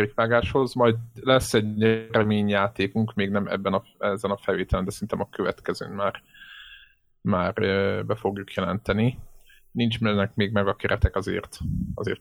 [0.00, 5.28] kerékvágáshoz, majd lesz egy reményjátékunk, még nem ebben a, ezen a felvételen, de szerintem a
[5.28, 6.22] következőn már,
[7.20, 7.54] már
[8.06, 9.18] be fogjuk jelenteni.
[9.70, 11.58] Nincs mennek még meg a keretek azért,
[11.94, 12.20] azért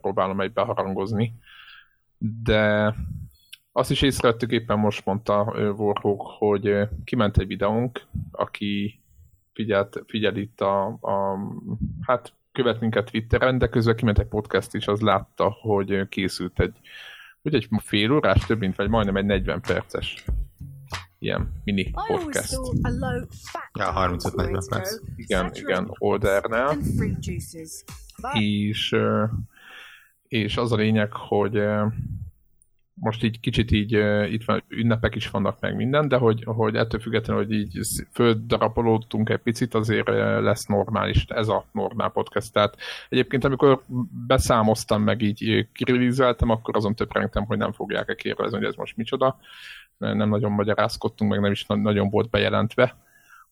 [0.00, 1.34] próbálom egy beharangozni,
[2.18, 2.94] de
[3.72, 5.42] azt is észrevettük, éppen most mondta
[5.76, 9.00] Warhawk, hogy kiment egy videónk, aki
[9.52, 11.38] figyelt, figyel itt a, a
[12.00, 16.78] hát követ minket Twitteren, de közben kiment egy podcast is, az látta, hogy készült egy,
[17.42, 20.24] hogy egy fél órás, több mint vagy majdnem egy 40 perces
[21.18, 22.52] ilyen mini podcast.
[23.72, 25.00] Ja, 35-40 perc.
[25.16, 26.78] Igen, igen, Oldernál.
[28.32, 28.96] És,
[30.22, 31.62] és az a lényeg, hogy
[33.00, 33.92] most így kicsit így
[34.32, 37.78] itt van, ünnepek is vannak meg minden, de hogy, hogy ettől függetlenül, hogy így
[38.12, 40.08] földarapolódtunk egy picit, azért
[40.40, 42.52] lesz normális, ez a normál podcast.
[42.52, 42.76] Tehát
[43.08, 43.82] egyébként amikor
[44.26, 49.38] beszámoztam meg így kirilizáltam, akkor azon töprengtem, hogy nem fogják-e kérdezni, hogy ez most micsoda.
[49.98, 52.96] Nem nagyon magyarázkodtunk, meg nem is nagyon volt bejelentve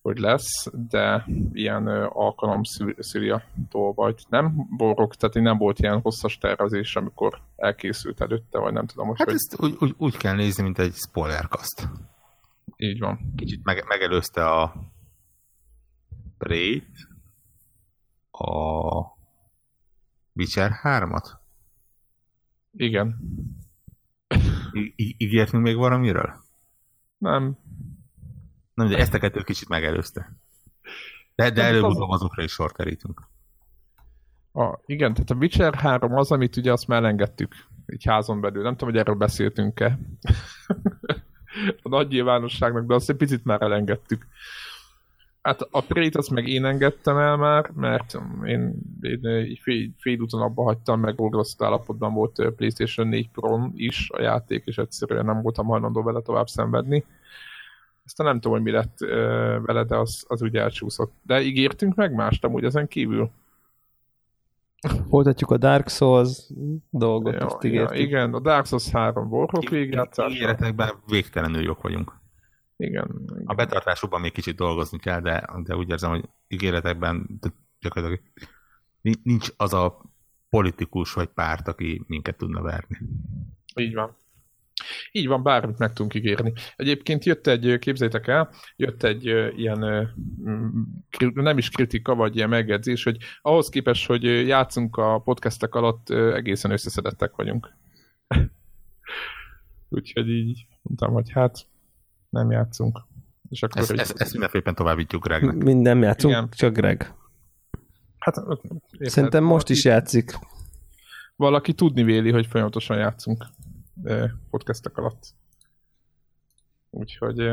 [0.06, 2.62] hogy lesz, de ilyen alkalom
[2.98, 4.22] szüli a dolgot.
[4.28, 9.18] Nem borok, tehát nem volt ilyen hosszas tervezés, amikor elkészült előtte, vagy nem tudom most.
[9.18, 9.36] Hát hogy...
[9.36, 11.88] ezt úgy, úgy, úgy kell nézni, mint egy spoilerkast.
[12.76, 13.32] Így van.
[13.36, 14.74] Kicsit meg, megelőzte a
[16.38, 17.08] Prét,
[18.30, 18.46] a
[20.32, 21.30] Witcher 3-at?
[22.72, 23.16] Igen.
[24.96, 26.34] I- ígértünk még valamiről?
[27.18, 27.56] Nem.
[28.76, 30.32] Nem, de ezt a kettőt kicsit megelőzte.
[31.34, 33.20] De, de előbb-utóbb azokra is sor kerítünk.
[34.52, 37.54] A, igen, tehát a Witcher 3 az, amit ugye azt már elengedtük
[37.92, 38.62] így házon belül.
[38.62, 39.98] Nem tudom, hogy erről beszéltünk-e.
[41.82, 44.26] a nagy nyilvánosságnak, de azt egy picit már elengedtük.
[45.42, 49.20] Hát a Prét azt meg én engedtem el már, mert én, én
[49.60, 54.64] fél, fél úton abba hagytam, meg orvoszt állapotban volt PlayStation 4 pro is a játék,
[54.66, 57.04] és egyszerűen nem voltam hajlandó vele tovább szenvedni.
[58.06, 58.98] Aztán nem tudom, hogy mi lett
[59.64, 61.12] vele, de az, az úgy elcsúszott.
[61.22, 63.30] De ígértünk meg mást amúgy ezen kívül?
[65.08, 66.50] Folytatjuk a Dark Souls
[66.90, 70.34] dolgot, ja, ezt Ja, igen, a Dark Souls 3 Warhawk végigjátszása.
[70.34, 72.12] Ígéretekben végtelenül jók vagyunk.
[72.76, 73.42] Igen, igen.
[73.46, 77.40] A betartásukban még kicsit dolgozni kell, de, de úgy érzem, hogy ígéretekben
[77.80, 78.22] gyakorlatilag
[79.22, 80.00] nincs az a
[80.50, 82.98] politikus vagy párt, aki minket tudna verni.
[83.74, 84.16] Így van.
[85.12, 86.52] Így van, bármit meg tudunk ígérni.
[86.76, 89.24] Egyébként jött egy, képzeljétek el, jött egy
[89.56, 90.08] ilyen
[91.34, 96.70] nem is kritika, vagy ilyen megjegyzés, hogy ahhoz képest, hogy játszunk a podcastek alatt, egészen
[96.70, 97.74] összeszedettek vagyunk.
[99.88, 101.66] Úgyhogy így mondtam, hogy hát
[102.28, 103.04] nem játszunk.
[103.48, 105.54] És akkor ezt, ezt, ezt mindenképpen továbbítjuk Gregnek.
[105.54, 106.48] Mind nem játszunk, Igen.
[106.50, 107.14] csak Greg.
[108.18, 110.38] Hát, érted, Szerintem most is játszik.
[111.36, 113.46] Valaki tudni véli, hogy folyamatosan játszunk
[114.50, 115.34] podcastek alatt.
[116.90, 117.50] Úgyhogy,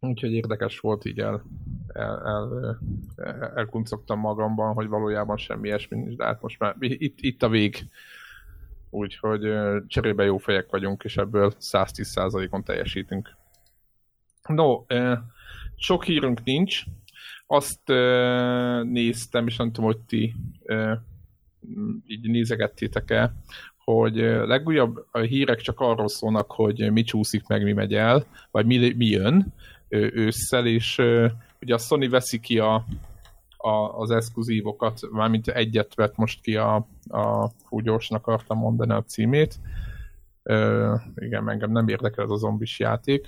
[0.00, 1.44] úgyhogy érdekes volt így el,
[1.92, 7.42] el, el, elkuncogtam magamban, hogy valójában semmi ilyesmi nincs, de hát most már itt, itt
[7.42, 7.88] a vég.
[8.90, 9.52] Úgyhogy
[9.86, 13.36] cserébe jó fejek vagyunk, és ebből 110%-on teljesítünk.
[14.48, 14.84] No,
[15.76, 16.84] sok hírünk nincs.
[17.46, 17.86] Azt
[18.82, 20.34] néztem, és nem tudom, hogy ti
[22.06, 23.34] így nézegettétek el,
[23.92, 24.16] hogy
[24.46, 28.92] legújabb a hírek csak arról szólnak, hogy mi csúszik meg, mi megy el, vagy mi,
[28.96, 29.54] mi jön
[29.88, 30.98] ősszel, és
[31.60, 32.84] ugye a Sony veszi ki a,
[33.56, 39.02] a, az exkluzívokat, mármint egyet vett most ki a, a hú, gyorsan akartam mondani a
[39.02, 39.54] címét.
[40.42, 43.26] Ö, igen, engem nem érdekel ez a zombis játék.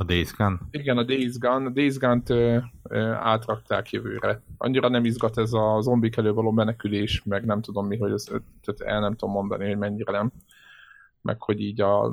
[0.00, 0.58] A Days Gone?
[0.70, 1.66] Igen, a Days Gone.
[1.66, 4.42] A Days Gone-t ö, ö, átrakták jövőre.
[4.58, 8.24] Annyira nem izgat ez a zombik elő való menekülés, meg nem tudom mi, hogy ez,
[8.64, 10.32] tehát el nem tudom mondani, hogy mennyire nem.
[11.22, 12.12] Meg hogy így a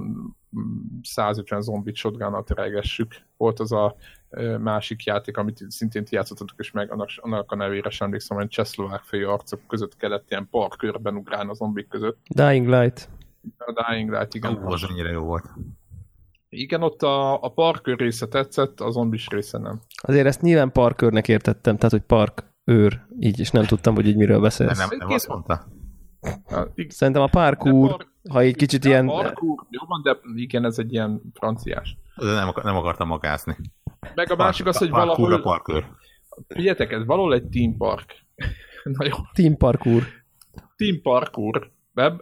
[1.01, 3.15] 150 zombit shotgunnal teregessük.
[3.37, 3.95] Volt az a
[4.29, 8.37] ö, másik játék, amit szintén ti játszottatok, és meg annak, annak a nevére sem emlékszem,
[8.37, 12.17] hogy csehszlovák fejű arcok között kellett ilyen parkörben ugrálni a zombik között.
[12.27, 13.09] Dying Light.
[13.57, 14.63] A Dying Light, igen.
[14.63, 15.45] Ó, az annyira jó volt.
[16.49, 19.81] Igen, ott a, a parkőr része tetszett, az zombis része nem.
[20.01, 24.15] Azért ezt nyilván parkőrnek értettem, tehát hogy park őr, így, és nem tudtam, hogy így
[24.15, 24.77] miről beszélsz.
[24.77, 25.67] Nem, nem, nem azt mondta.
[26.87, 28.07] Szerintem a parkour, par...
[28.29, 29.05] ha egy kicsit ilyen...
[29.05, 31.97] Parkour, jó van, de igen, ez egy ilyen franciás.
[32.15, 33.57] De nem, nem akartam magázni.
[34.15, 35.33] Meg a másik az, hogy parkour valahol...
[35.33, 35.95] A parkour.
[36.47, 38.25] Figyeljetek, ez valahol egy team park.
[38.83, 39.15] Na jó.
[39.33, 40.03] Team parkour.
[40.75, 41.71] Team parkour.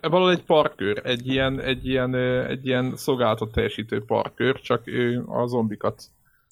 [0.02, 2.16] Valahol egy parkőr, egy ilyen, egy ilyen,
[2.48, 4.84] egy ilyen szolgálatot teljesítő parkőr, csak
[5.26, 6.04] a zombikat.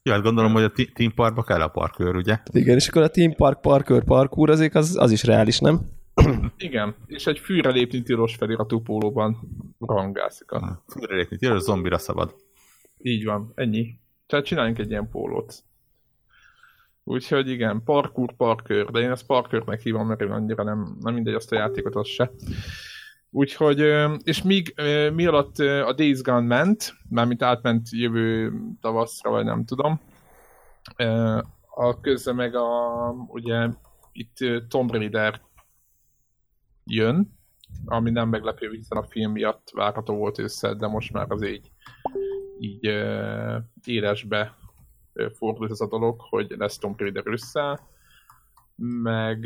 [0.04, 2.38] Ja, hát gondolom, hogy a Team Parkba kell a parkőr, ugye?
[2.52, 5.80] Igen, és akkor a Team Park parkőr parkour azért az, az is reális, nem?
[6.58, 9.38] Igen, és egy fűre lépni tilos feliratú pólóban
[9.80, 10.52] rangászik.
[10.52, 10.84] A...
[10.88, 12.36] Fűre lépni tilos, zombira szabad.
[12.98, 14.00] Így van, ennyi.
[14.28, 15.64] Tehát csináljunk egy ilyen pólót.
[17.04, 21.34] Úgyhogy igen, parkour, parkőr, de én ezt parkőrnek hívom, mert én annyira nem, nem mindegy
[21.34, 22.32] azt a játékot, az se.
[23.36, 23.80] Úgyhogy,
[24.24, 24.74] és míg
[25.14, 30.00] mi alatt a Days Gone ment, mármint átment jövő tavaszra, vagy nem tudom,
[31.70, 33.70] a közben meg a, ugye
[34.12, 34.38] itt
[34.68, 35.42] Tomb Raider
[36.86, 37.38] jön,
[37.86, 41.72] ami nem meglepő, hiszen a film miatt várható volt össze, de most már az így,
[42.60, 42.86] így
[43.86, 44.56] élesbe
[45.36, 47.80] fordult ez a dolog, hogy lesz Tomb Raider össze,
[48.76, 49.46] meg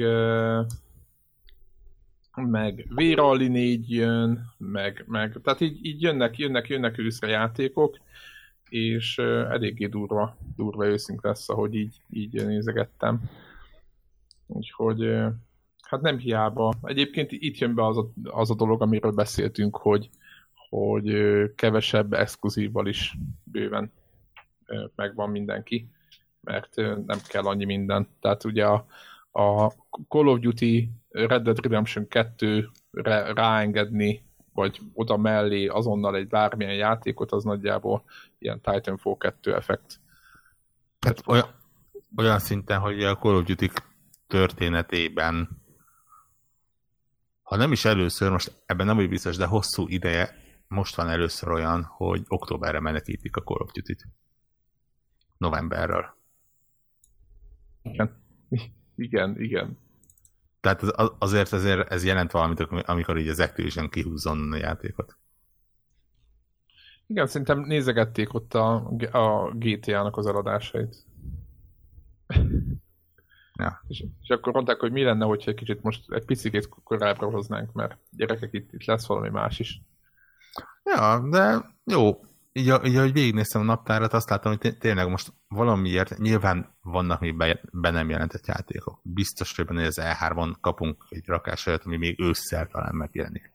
[2.45, 7.97] meg Véralli 4 jön, meg, meg tehát így, így jönnek, jönnek, jönnek őszre játékok,
[8.69, 13.21] és uh, eléggé durva, durva őszink lesz, ahogy így, így nézegettem.
[14.47, 15.27] Úgyhogy uh,
[15.81, 16.73] hát nem hiába.
[16.81, 20.09] Egyébként itt jön be az a, az a dolog, amiről beszéltünk, hogy,
[20.69, 23.91] hogy uh, kevesebb exkluzívval is bőven
[24.95, 25.89] megvan mindenki,
[26.41, 26.75] mert
[27.05, 28.07] nem kell annyi minden.
[28.19, 28.85] Tehát ugye a,
[29.37, 29.73] a
[30.07, 37.31] Call of Duty Red Dead Redemption 2-re ráengedni, vagy oda mellé azonnal egy bármilyen játékot,
[37.31, 38.03] az nagyjából
[38.37, 39.99] ilyen Titanfall 2 effekt.
[40.99, 41.45] Tehát olyan,
[42.17, 43.69] olyan szinten, hogy a Call of Duty
[44.27, 45.65] történetében
[47.47, 50.35] ha nem is először, most ebben nem vagy biztos, de hosszú ideje
[50.67, 54.07] most van először olyan, hogy októberre menekítik a Call of Duty-t.
[55.37, 56.15] Novemberről.
[57.81, 58.23] Igen.
[58.97, 59.77] Igen, igen.
[60.59, 65.17] Tehát az, azért, azért ez jelent valamit, amikor így az Activision kihúzzon a játékot.
[67.07, 68.75] Igen, szerintem nézegették ott a,
[69.11, 70.95] a GTA-nak az eladásait.
[73.59, 73.83] Ja.
[73.87, 77.73] És, és akkor mondták, hogy mi lenne, hogyha egy kicsit most egy picit korábbra hoznánk,
[77.73, 79.81] mert gyerekek itt, itt lesz valami más is.
[80.83, 82.19] Ja, de jó,
[82.57, 87.37] így, így ahogy végignéztem a naptárat, azt láttam, hogy tényleg most valamiért, nyilván vannak még
[87.37, 88.99] be, be nem jelentett játékok.
[89.03, 93.53] Biztos, hogy benne az E3-on kapunk egy rakás olyat, ami még ősszel talán megjelenik.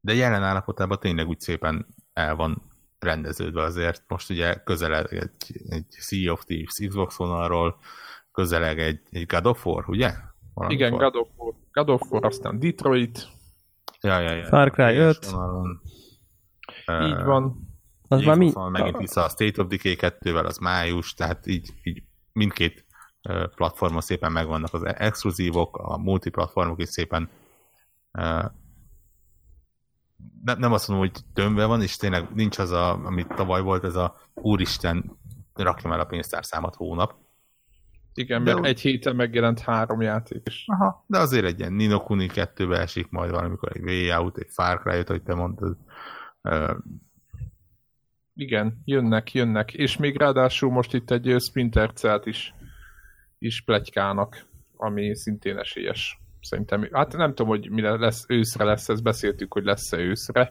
[0.00, 2.62] De jelen állapotában tényleg úgy szépen el van
[2.98, 4.04] rendeződve azért.
[4.06, 7.78] Most ugye közeleg egy, egy Sea of Thieves Xbox vonalról,
[8.32, 10.12] közeleg egy, egy God of War, ugye?
[10.54, 11.54] Valami Igen, God of War.
[11.72, 13.28] God of War, aztán Detroit.
[14.00, 14.44] Ja, ja, ja.
[14.44, 15.26] Far Cry 5.
[15.30, 15.80] Vonalon.
[17.02, 17.68] Így van.
[18.08, 18.52] Az már mi...
[18.70, 22.86] Megint vissza a State of Decay 2-vel, az május, tehát így, így mindkét
[23.54, 27.30] platformon szépen megvannak az exkluzívok, a multiplatformok is szépen
[30.44, 33.84] ne, nem azt mondom, hogy tömve van, és tényleg nincs az, a, amit tavaly volt,
[33.84, 35.18] ez a úristen,
[35.54, 37.14] rakjam el a pénztárszámat hónap.
[38.14, 40.64] Igen, mert de egy héten megjelent három játék is.
[40.66, 44.48] Aha, de azért egy ilyen Nino Kuni 2 esik majd valamikor egy Way Out, egy
[44.50, 45.76] Far Cry, ahogy te mondtad.
[48.34, 49.74] Igen, jönnek, jönnek.
[49.74, 52.54] És még ráadásul most itt egy Splinter Cell-t is,
[53.38, 56.20] is pletykának, ami szintén esélyes.
[56.40, 60.42] Szerintem, hát nem tudom, hogy mire lesz, őszre lesz, ezt beszéltük, hogy lesz-e őszre.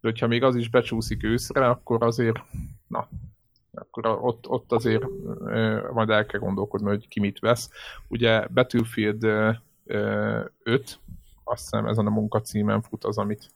[0.00, 2.38] De hogyha még az is becsúszik őszre, akkor azért,
[2.86, 3.08] na,
[3.74, 5.04] akkor ott, ott azért
[5.44, 7.70] ö, majd el kell gondolkodni, hogy ki mit vesz.
[8.08, 9.50] Ugye Battlefield ö,
[10.62, 10.98] 5,
[11.44, 13.50] azt hiszem ezen a munkacímen fut az, amit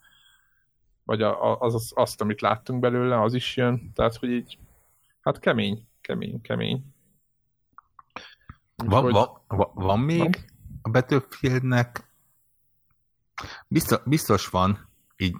[1.08, 3.92] vagy a, az, az, azt, amit láttunk belőle, az is jön.
[3.94, 4.58] Tehát, hogy így,
[5.20, 6.84] hát kemény, kemény, kemény.
[8.76, 10.32] Van, hogy, van, van, van még van?
[10.82, 12.10] a Battlefieldnek
[13.68, 15.34] biztos, biztos van, így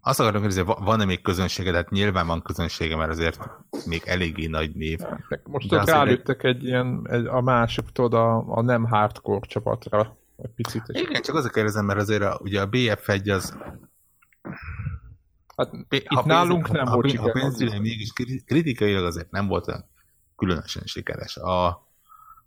[0.00, 3.50] azt akarom kérdezni, van-e még közönsége, hát nyilván van közönsége, mert azért
[3.86, 4.98] még eléggé nagy név.
[5.44, 10.50] Most ott rálőttek egy ilyen, egy, a másik, tudod, a, a nem hardcore csapatra egy
[10.54, 10.82] picit.
[10.86, 13.56] Egy Igen, csak az a kérdezem, mert azért a, ugye a BF1 az
[15.56, 18.12] Hát itt ha nálunk pénz, nem ha, volt ha pénzügyileg mégis
[18.44, 19.84] kritikailag azért nem volt olyan
[20.36, 21.36] különösen sikeres.
[21.36, 21.66] A,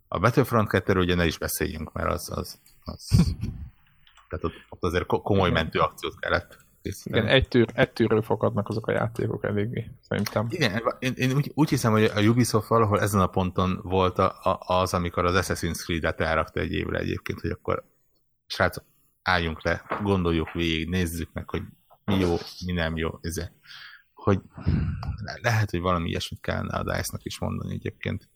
[0.08, 3.08] a Battlefront 2 ugye ne is beszéljünk, mert az, az, az
[4.28, 6.63] tehát ott, ott azért komoly mentő akciót kellett
[7.04, 10.46] Igen, egy, tűr, egy tűrről fakadnak azok a játékok eléggé, szerintem.
[10.50, 14.34] Igen, én, én úgy, úgy hiszem, hogy a Ubisoft valahol ezen a ponton volt a,
[14.42, 17.84] a, az, amikor az Assassin's Creed-et elrakta egy évre egyébként, hogy akkor
[18.46, 18.84] srácok,
[19.22, 21.62] álljunk le, gondoljuk végig, nézzük meg, hogy
[22.04, 22.36] mi jó,
[22.66, 23.18] mi nem jó.
[23.20, 23.50] Ez,
[24.12, 24.40] hogy
[25.42, 28.28] lehet, hogy valami ilyesmit kellene a DICE-nak is mondani egyébként.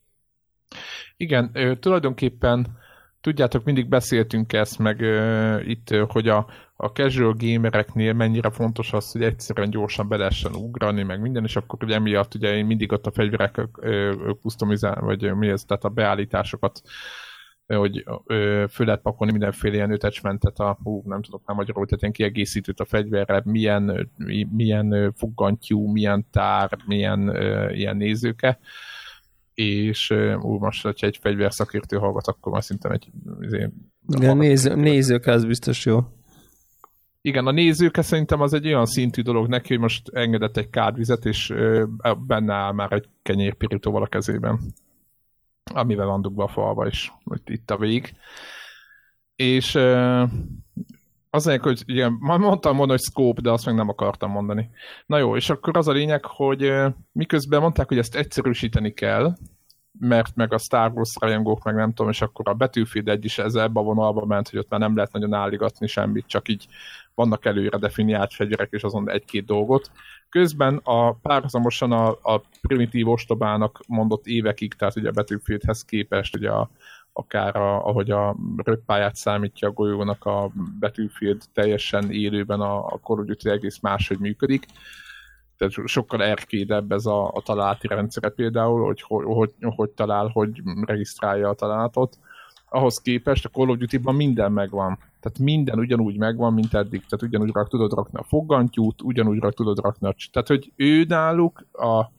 [1.17, 2.79] Igen, tulajdonképpen
[3.21, 5.01] tudjátok, mindig beszéltünk ezt, meg
[5.67, 6.47] itt, hogy a,
[6.77, 11.57] a casual gamereknél mennyire fontos az, hogy egyszerűen gyorsan be lehessen ugrani, meg minden, és
[11.57, 13.61] akkor ugye emiatt ugye én mindig ott a fegyverek
[14.41, 16.81] customizál, vagy mi ez, tehát a beállításokat
[17.77, 22.01] hogy ö, föl lehet pakolni mindenféle ilyen attachmentet, a, hú, nem tudok már magyarul, tehát
[22.01, 24.11] ilyen kiegészítőt a fegyverre, milyen,
[24.51, 28.59] milyen fuggantyú, milyen tár, milyen ö, ilyen nézőke,
[29.63, 30.11] és
[30.41, 33.09] ú, most, hogyha egy fegyverszakértő hallgat, akkor már szinte egy...
[33.41, 33.73] Azért,
[34.09, 36.01] Igen, néző, nézők, az biztos jó.
[37.21, 41.25] Igen, a nézőke szerintem az egy olyan szintű dolog neki, hogy most engedett egy kádvizet,
[41.25, 41.55] és
[42.27, 44.61] benne áll már egy kenyérpirítóval a kezében
[45.75, 46.91] amivel van dugva a falba
[47.25, 48.15] hogy itt a vég.
[49.37, 49.79] És
[51.31, 54.71] azért, hogy igen, már mondtam volna, hogy scope, de azt meg nem akartam mondani.
[55.07, 56.73] Na jó, és akkor az a lényeg, hogy
[57.13, 59.35] miközben mondták, hogy ezt egyszerűsíteni kell,
[60.01, 63.39] mert meg a Star Wars rajongók, meg nem tudom, és akkor a Battlefield egy is
[63.39, 66.67] ez ebbe a vonalba ment, hogy ott már nem lehet nagyon állígatni semmit, csak így
[67.15, 69.91] vannak előre definiált fegyverek, és azon egy-két dolgot.
[70.29, 76.51] Közben a párhuzamosan a, a primitív ostobának mondott évekig, tehát ugye a Battlefieldhez képest, ugye
[76.51, 76.71] a,
[77.19, 83.25] akár a, ahogy a röppáját számítja a golyónak a Battlefield teljesen élőben a, a Call
[83.43, 84.67] egész máshogy működik.
[85.57, 90.63] Tehát sokkal erkédebb ez a, a találati rendszere például, hogy hogy, hogy hogy talál, hogy
[90.87, 92.19] regisztrálja a találatot.
[92.69, 94.99] Ahhoz képest a Call of Duty-ban minden megvan.
[95.21, 97.05] Tehát minden ugyanúgy megvan, mint eddig.
[97.09, 100.15] Tehát ugyanúgy rak, tudod rakni a foggantyút, ugyanúgy rak, tudod rakni a...
[100.33, 102.11] Tehát, hogy ő náluk a,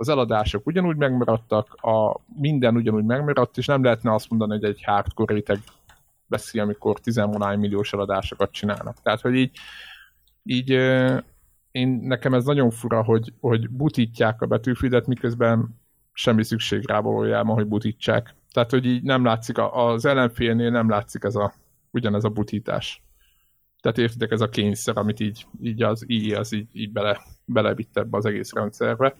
[0.00, 4.82] az eladások ugyanúgy megmaradtak, a minden ugyanúgy megmaradt, és nem lehetne azt mondani, hogy egy
[4.84, 5.58] hardcore réteg
[6.26, 7.16] veszi, amikor 10
[7.56, 9.02] milliós eladásokat csinálnak.
[9.02, 9.58] Tehát, hogy így,
[10.42, 10.70] így
[11.70, 15.80] én, nekem ez nagyon fura, hogy, hogy butítják a betűfidet, miközben
[16.12, 18.34] semmi szükség rá valójában, hogy butítsák.
[18.52, 21.52] Tehát, hogy így nem látszik, az ellenfélnél nem látszik ez a
[21.90, 23.02] ugyanez a butítás.
[23.80, 27.96] Tehát értitek, ez a kényszer, amit így, így az I az így, így bele, belevitt
[27.96, 29.14] ebbe az egész rendszerbe.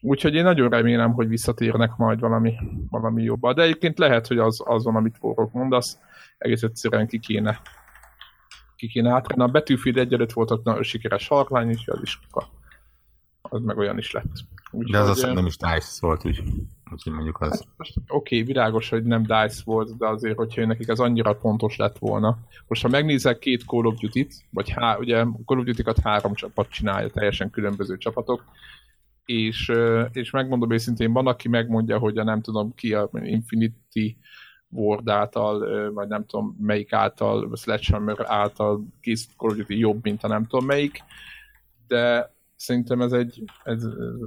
[0.00, 2.54] Úgyhogy én nagyon remélem, hogy visszatérnek majd valami,
[2.90, 3.54] valami jobban.
[3.54, 5.98] De egyébként lehet, hogy az, azon, amit forrok mondasz,
[6.38, 7.60] egész egyszerűen ki kéne,
[8.76, 9.42] ki kéne átrenni.
[9.42, 12.18] A Battlefield egyelőtt volt ott nagyon sikeres harlány is, az is
[13.50, 14.32] az meg olyan is lett.
[14.70, 16.42] Úgy, de az azt nem is DICE volt, úgy.
[16.92, 17.50] Úgyhogy mondjuk az...
[17.50, 21.76] Hát oké, okay, világos, hogy nem DICE volt, de azért, hogyha nekik az annyira pontos
[21.76, 22.38] lett volna.
[22.68, 26.68] Most ha megnézek két Call of Duty-t, vagy há, ugye Call of Duty-kat három csapat
[26.68, 28.44] csinálja, teljesen különböző csapatok,
[29.26, 29.72] és,
[30.12, 34.16] és megmondom őszintén, van, aki megmondja, hogy a nem tudom ki a Infinity
[34.68, 40.46] Ward által, vagy nem tudom melyik által, Sledgehammer által kész Call jobb, mint a nem
[40.46, 41.02] tudom melyik,
[41.86, 43.84] de Szerintem ez egy, ez,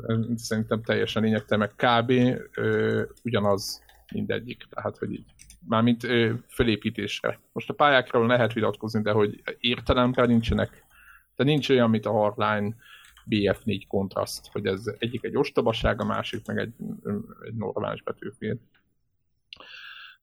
[0.07, 2.11] ez, ez szerintem teljesen lényegtelen, meg kb.
[2.53, 5.25] Ö, ugyanaz mindegyik, tehát hogy így
[5.67, 7.39] mármint ö, fölépítésre.
[7.51, 10.83] Most a pályákról lehet vitatkozni, de hogy értelemre nincsenek,
[11.35, 12.75] de nincs olyan, mint a Hardline
[13.29, 16.73] BF4 kontraszt, hogy ez egyik egy ostobaság, a másik meg egy,
[17.45, 18.57] egy normális betűfél.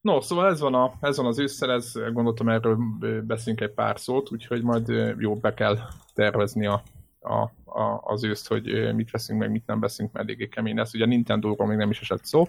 [0.01, 2.77] No, szóval ez van, a, ez van az ősszel, ez gondoltam erről
[3.21, 4.87] beszélünk egy pár szót, úgyhogy majd
[5.17, 5.77] jó be kell
[6.13, 6.83] tervezni a
[7.27, 10.93] a, a, az őszt, hogy mit veszünk meg, mit nem veszünk, mert eléggé kemény lesz.
[10.93, 12.47] Ugye a Nintendo-ról még nem is esett szó,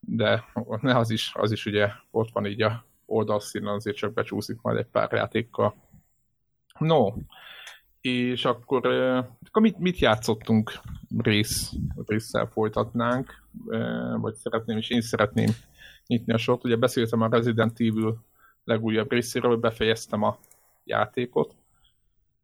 [0.00, 0.44] de
[0.80, 4.78] ne, az is, az is ugye ott van így a oldalszínen, azért csak becsúszik majd
[4.78, 5.74] egy pár játékkal.
[6.78, 7.12] No,
[8.06, 8.86] és akkor,
[9.46, 10.72] akkor mit, mit játszottunk
[11.18, 11.72] rész,
[12.06, 13.42] résszel folytatnánk,
[14.20, 15.50] vagy szeretném, és én szeretném
[16.06, 16.64] nyitni a sort.
[16.64, 18.24] Ugye beszéltem a Resident Evil
[18.64, 20.38] legújabb részéről, befejeztem a
[20.84, 21.54] játékot,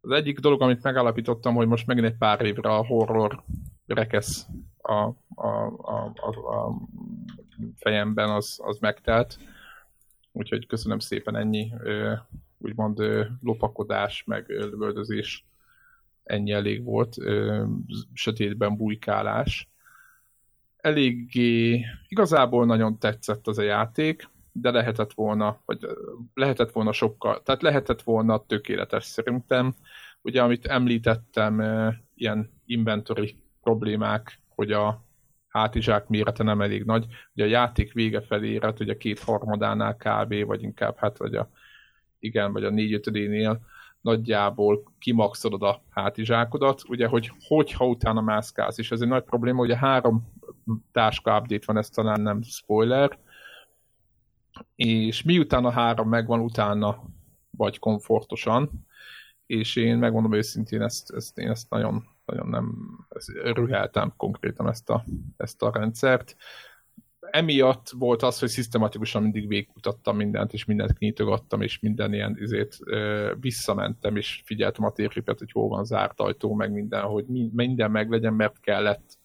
[0.00, 3.42] az egyik dolog, amit megállapítottam, hogy most megint egy pár évre a horror
[3.86, 4.46] rekesz
[4.82, 5.14] a, a,
[5.76, 6.76] a, a, a
[7.76, 9.38] fejemben, az, az megtelt.
[10.32, 11.72] Úgyhogy köszönöm szépen ennyi
[12.58, 13.02] úgymond
[13.40, 15.44] lopakodás, meg lövöldözés
[16.22, 17.16] ennyi elég volt,
[18.12, 19.68] sötétben bujkálás.
[20.76, 25.86] Eléggé, igazából nagyon tetszett az a játék, de lehetett volna, vagy
[26.34, 29.74] lehetett volna sokkal, tehát lehetett volna tökéletes szerintem.
[30.22, 31.62] Ugye, amit említettem,
[32.14, 35.04] ilyen inventory problémák, hogy a
[35.48, 37.06] hátizsák mérete nem elég nagy.
[37.34, 41.50] Ugye a játék vége felé hát ugye két harmadánál kb, vagy inkább hát vagy a
[42.18, 43.60] igen, vagy a négy ötödénél
[44.02, 49.76] nagyjából kimaxolod a hátizsákodat, ugye, hogy hogyha utána mászkálsz, és ez egy nagy probléma, ugye
[49.76, 50.32] három
[50.92, 53.18] táska update van, ez talán nem spoiler,
[54.74, 57.02] és miután a három megvan, utána
[57.50, 58.86] vagy komfortosan,
[59.46, 64.90] és én megmondom őszintén, ezt, ezt, én ezt nagyon, nagyon nem ezt rüheltem konkrétan ezt
[64.90, 65.04] a,
[65.36, 66.36] ezt a rendszert.
[67.32, 72.78] Emiatt volt az, hogy szisztematikusan mindig végkutattam mindent, és mindent kinyitogattam, és minden ilyen izét
[72.84, 77.90] ö, visszamentem, és figyeltem a térképet, hogy hol van zárt ajtó, meg minden, hogy minden
[77.90, 79.18] meglegyen, mert kellett,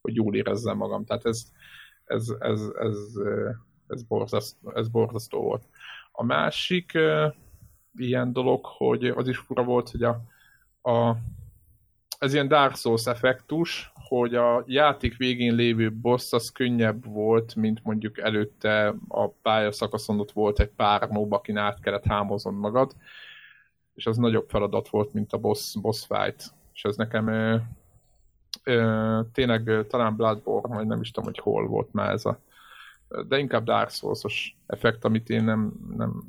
[0.00, 1.04] hogy jól érezzem magam.
[1.04, 1.42] Tehát ez,
[2.04, 2.96] ez, ez, ez,
[3.86, 5.68] ez borzasztó, ez borzasztó volt.
[6.12, 7.34] A másik uh,
[7.94, 10.20] ilyen dolog, hogy az is fura volt, hogy a,
[10.90, 11.16] a
[12.18, 17.84] ez ilyen Dark Souls effektus, hogy a játék végén lévő boss az könnyebb volt, mint
[17.84, 22.92] mondjuk előtte a pályaszakaszon ott volt egy pár mob, akin át kellett hámozon magad,
[23.94, 26.54] és az nagyobb feladat volt, mint a boss, boss fight.
[26.74, 27.56] És ez nekem ö,
[28.64, 32.40] ö, tényleg talán Bloodborne, vagy nem is tudom, hogy hol volt már ez a
[33.28, 36.22] de inkább Dark Souls-os effekt, amit én nem, nem,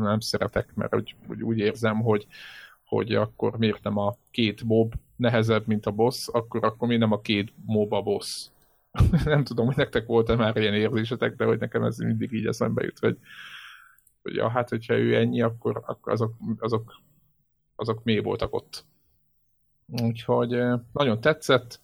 [0.00, 2.26] nem szeretek, mert úgy, úgy érzem, hogy,
[2.92, 7.12] hogy akkor miért nem a két mob nehezebb, mint a boss, akkor, akkor mi nem
[7.12, 8.46] a két mob a boss.
[9.24, 12.84] nem tudom, hogy nektek volt-e már ilyen érzésetek, de hogy nekem ez mindig így eszembe
[12.84, 13.18] jut, hogy,
[14.22, 17.00] hogy ja, hát hogyha ő ennyi, akkor, akkor azok, azok,
[17.76, 18.84] azok mély voltak ott.
[19.86, 21.80] Úgyhogy eh, nagyon tetszett,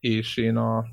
[0.00, 0.84] és én a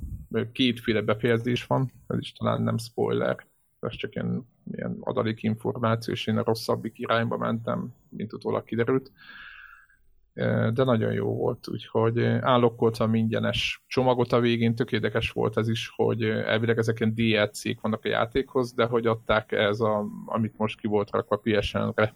[0.51, 3.45] kétféle befejezés van, ez is talán nem spoiler,
[3.79, 9.11] ez csak ilyen, ilyen adalék információ, és én a rosszabbik irányba mentem, mint utólag kiderült.
[10.73, 15.91] De nagyon jó volt, úgyhogy állokkoltam ingyenes csomagot a végén, tök érdekes volt ez is,
[15.95, 20.79] hogy elvileg ezek ilyen DLC-k vannak a játékhoz, de hogy adták ez, a, amit most
[20.79, 22.13] ki volt rakva PSN-re,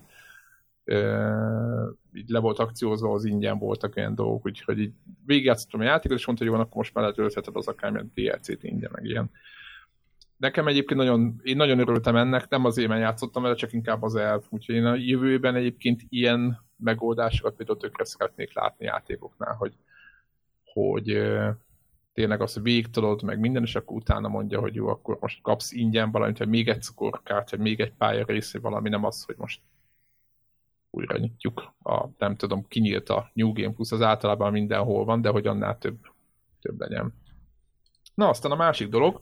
[2.14, 4.94] így le volt akciózva, az ingyen voltak olyan dolgok, úgyhogy így
[5.26, 8.92] végigjátszottam a játékot, és mondta, hogy jó, akkor most már letöltheted az akármilyen DLC-t ingyen,
[8.94, 9.32] meg ilyen.
[10.44, 14.16] Nekem egyébként nagyon, én nagyon örültem ennek, nem azért, mert játszottam vele, csak inkább az
[14.16, 19.74] elv, úgyhogy én a jövőben egyébként ilyen megoldásokat például tökre szeretnék látni játékoknál, hogy,
[20.64, 21.22] hogy
[22.14, 26.12] tényleg azt végigtolod, meg minden, és akkor utána mondja, hogy jó, akkor most kapsz ingyen
[26.12, 29.62] valamit, vagy még egy cukorkát, vagy még egy pálya rész, valami, nem az, hogy most
[30.90, 31.74] újra nyitjuk.
[31.84, 35.78] A, nem tudom, kinyílt a New Game Plus, az általában mindenhol van, de hogy annál
[35.78, 35.98] több,
[36.62, 37.14] több legyen.
[38.14, 39.18] Na, aztán a másik dolog,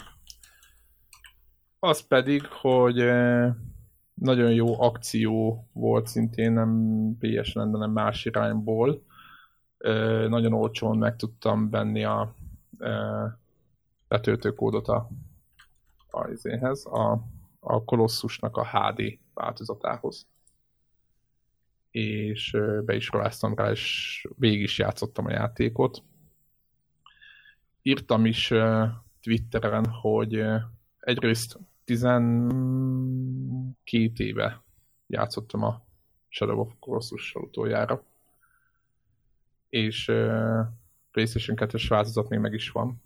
[1.83, 2.95] az pedig, hogy
[4.13, 9.03] nagyon jó akció volt szintén, nem PSN, de nem más irányból.
[10.27, 12.35] Nagyon olcsón meg tudtam venni a
[14.07, 15.09] betöltőkódot a,
[16.09, 17.23] a, izéhez, a,
[17.59, 20.27] a Kolosszusnak a HD változatához.
[21.91, 26.03] És be is roláztam rá, és végig is játszottam a játékot.
[27.81, 28.53] Írtam is
[29.21, 30.43] Twitteren, hogy
[30.99, 31.59] egyrészt
[31.91, 34.63] 12 éve
[35.07, 35.81] játszottam a
[36.29, 38.03] Shadow of colossus utoljára.
[39.69, 40.59] És uh,
[41.11, 43.01] PlayStation 2-es változat még meg is van.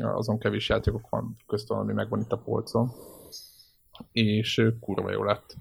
[0.00, 2.90] Azon kevés játékok van köztem, ami megvan itt a polcon.
[4.12, 5.56] És uh, kurva jó lett.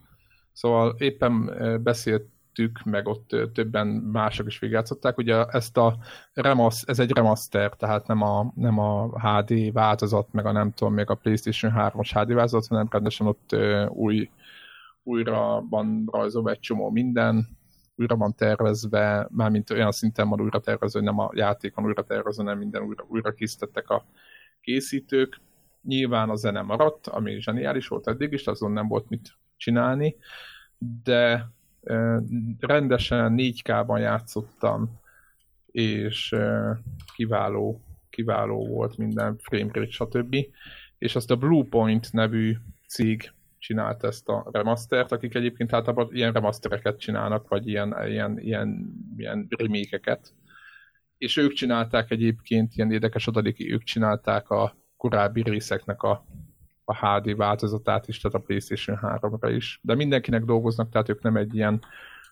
[0.52, 5.18] Szóval éppen uh, beszélt vettük, meg ott többen mások is végigjátszották.
[5.18, 5.98] Ugye ezt a
[6.34, 10.94] remasz, ez egy remaster, tehát nem a, nem a HD változat, meg a nem tudom,
[10.94, 13.56] még a PlayStation 3-as HD változat, hanem rendesen ott
[13.88, 14.30] új,
[15.04, 17.48] újra van rajzolva egy csomó minden,
[17.96, 22.44] újra van tervezve, mármint olyan szinten van újra tervezve, nem a játék van újra tervezve,
[22.44, 24.06] nem minden újra, újra készítettek a
[24.62, 25.42] készítők.
[25.82, 30.16] Nyilván a zene maradt, ami zseniális volt eddig is, azon nem volt mit csinálni,
[31.04, 31.50] de
[32.60, 35.00] rendesen 4K-ban játszottam,
[35.72, 36.36] és
[37.16, 40.36] kiváló, kiváló volt minden framerate, stb.
[40.98, 42.56] És azt a Bluepoint nevű
[42.88, 48.94] cég csinált ezt a remastert, akik egyébként általában ilyen remastereket csinálnak, vagy ilyen, ilyen, ilyen,
[49.18, 50.34] ilyen remékeket.
[51.18, 56.26] És ők csinálták egyébként, ilyen érdekes adaléki, ők csinálták a korábbi részeknek a
[56.90, 59.80] a HD változatát is, tehát a PlayStation 3-ra is.
[59.84, 61.82] De mindenkinek dolgoznak, tehát ők nem egy ilyen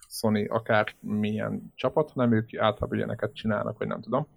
[0.10, 4.28] Sony akár milyen csapat, hanem ők általában ilyeneket csinálnak, vagy nem tudom.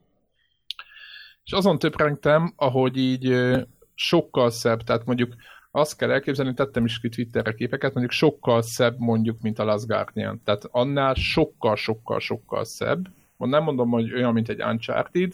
[1.45, 3.55] És azon töprengtem, ahogy így
[3.95, 5.35] sokkal szebb, tehát mondjuk
[5.71, 9.87] azt kell elképzelni, tettem is ki Twitterre képeket, mondjuk sokkal szebb mondjuk, mint a Last
[9.87, 10.41] Guardian.
[10.45, 13.07] Tehát annál sokkal, sokkal, sokkal szebb.
[13.37, 15.33] Nem mondom, hogy olyan, mint egy Uncharted,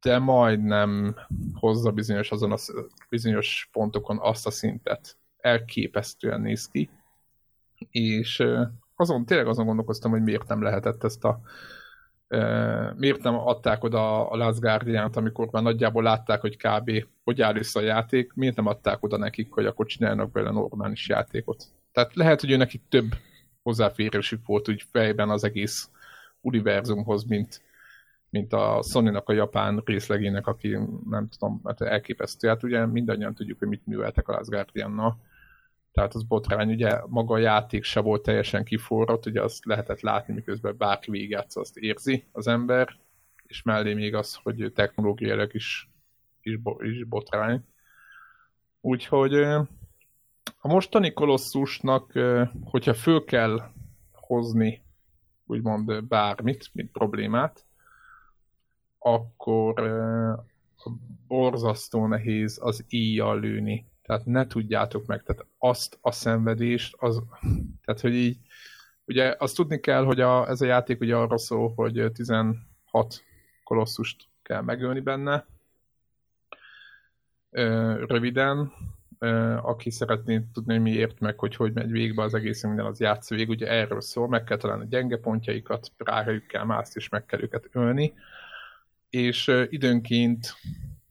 [0.00, 1.16] de majdnem
[1.54, 2.56] hozza bizonyos, azon a,
[3.08, 5.16] bizonyos pontokon azt a szintet.
[5.40, 6.90] Elképesztően néz ki.
[7.90, 8.44] És
[8.96, 11.40] azon, tényleg azon gondolkoztam, hogy miért nem lehetett ezt a
[12.96, 17.04] miért nem adták oda a Last guardian amikor már nagyjából látták, hogy kb.
[17.24, 21.08] hogy áll vissza a játék, miért nem adták oda nekik, hogy akkor csinálnak belőle normális
[21.08, 21.64] játékot.
[21.92, 23.14] Tehát lehet, hogy ő nekik több
[23.62, 25.90] hozzáférésük volt úgy fejben az egész
[26.40, 27.62] univerzumhoz, mint,
[28.30, 32.48] mint a Sony-nak a japán részlegének, aki nem tudom, hát elképesztő.
[32.48, 35.22] Hát ugye mindannyian tudjuk, hogy mit műveltek a Last guardian
[35.92, 40.34] Tehát az botrány, ugye maga a játék se volt teljesen kiforrott, ugye azt lehetett látni,
[40.34, 42.96] miközben bárki végigjátsza, azt érzi az ember,
[43.46, 45.90] és mellé még az, hogy technológiailag is,
[46.40, 47.64] is, is botrány.
[48.80, 49.34] Úgyhogy
[50.60, 52.12] a mostani kolosszusnak,
[52.64, 53.60] hogyha föl kell
[54.12, 54.82] hozni
[55.46, 57.67] úgymond bármit, mint problémát,
[58.98, 59.74] akkor
[61.26, 63.86] borzasztó nehéz az íjjal lőni.
[64.02, 67.22] Tehát ne tudjátok meg, tehát azt a szenvedést, az,
[67.84, 68.38] tehát hogy így,
[69.04, 72.56] ugye azt tudni kell, hogy a, ez a játék ugye arra szól, hogy 16
[73.64, 75.46] kolosszust kell megölni benne.
[78.06, 78.72] Röviden,
[79.62, 83.28] aki szeretné tudni, hogy miért, meg hogy hogy megy végbe az egész minden, az játsz
[83.28, 87.26] végig, ugye erről szól, meg kell találni a gyenge pontjaikat, rájuk kell mászt, és meg
[87.26, 88.14] kell őket ölni,
[89.10, 90.54] és időnként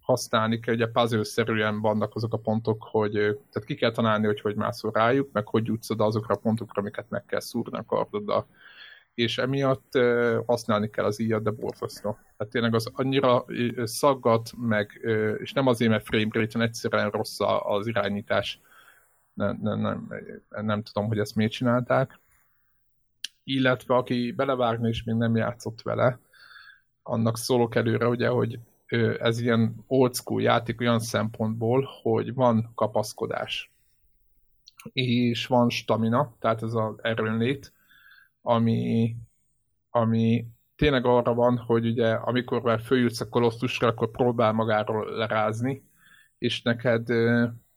[0.01, 4.55] használni kell, ugye puzzle-szerűen vannak azok a pontok, hogy tehát ki kell tanálni, hogy hogy
[4.55, 8.47] mászol rájuk, meg hogy jutsz oda azokra a pontokra, amiket meg kell szúrni a kardoddal
[9.17, 9.99] és emiatt
[10.45, 12.17] használni kell az íjat, de borzasztó.
[12.37, 13.45] Tehát tényleg az annyira
[13.83, 14.99] szaggat, meg,
[15.37, 18.59] és nem azért, mert frame rate egyszerűen rossz az irányítás.
[19.33, 20.09] Nem, nem, nem,
[20.49, 22.19] nem tudom, hogy ezt miért csinálták.
[23.43, 26.19] Illetve aki belevágni és még nem játszott vele,
[27.07, 28.59] annak szólok előre, ugye, hogy
[29.19, 33.71] ez ilyen old school játék olyan szempontból, hogy van kapaszkodás.
[34.93, 37.73] És van stamina, tehát ez az erőnlét,
[38.41, 39.15] ami,
[39.89, 45.83] ami tényleg arra van, hogy ugye amikor már följutsz a kolosszusra, akkor próbál magáról lerázni,
[46.37, 47.07] és neked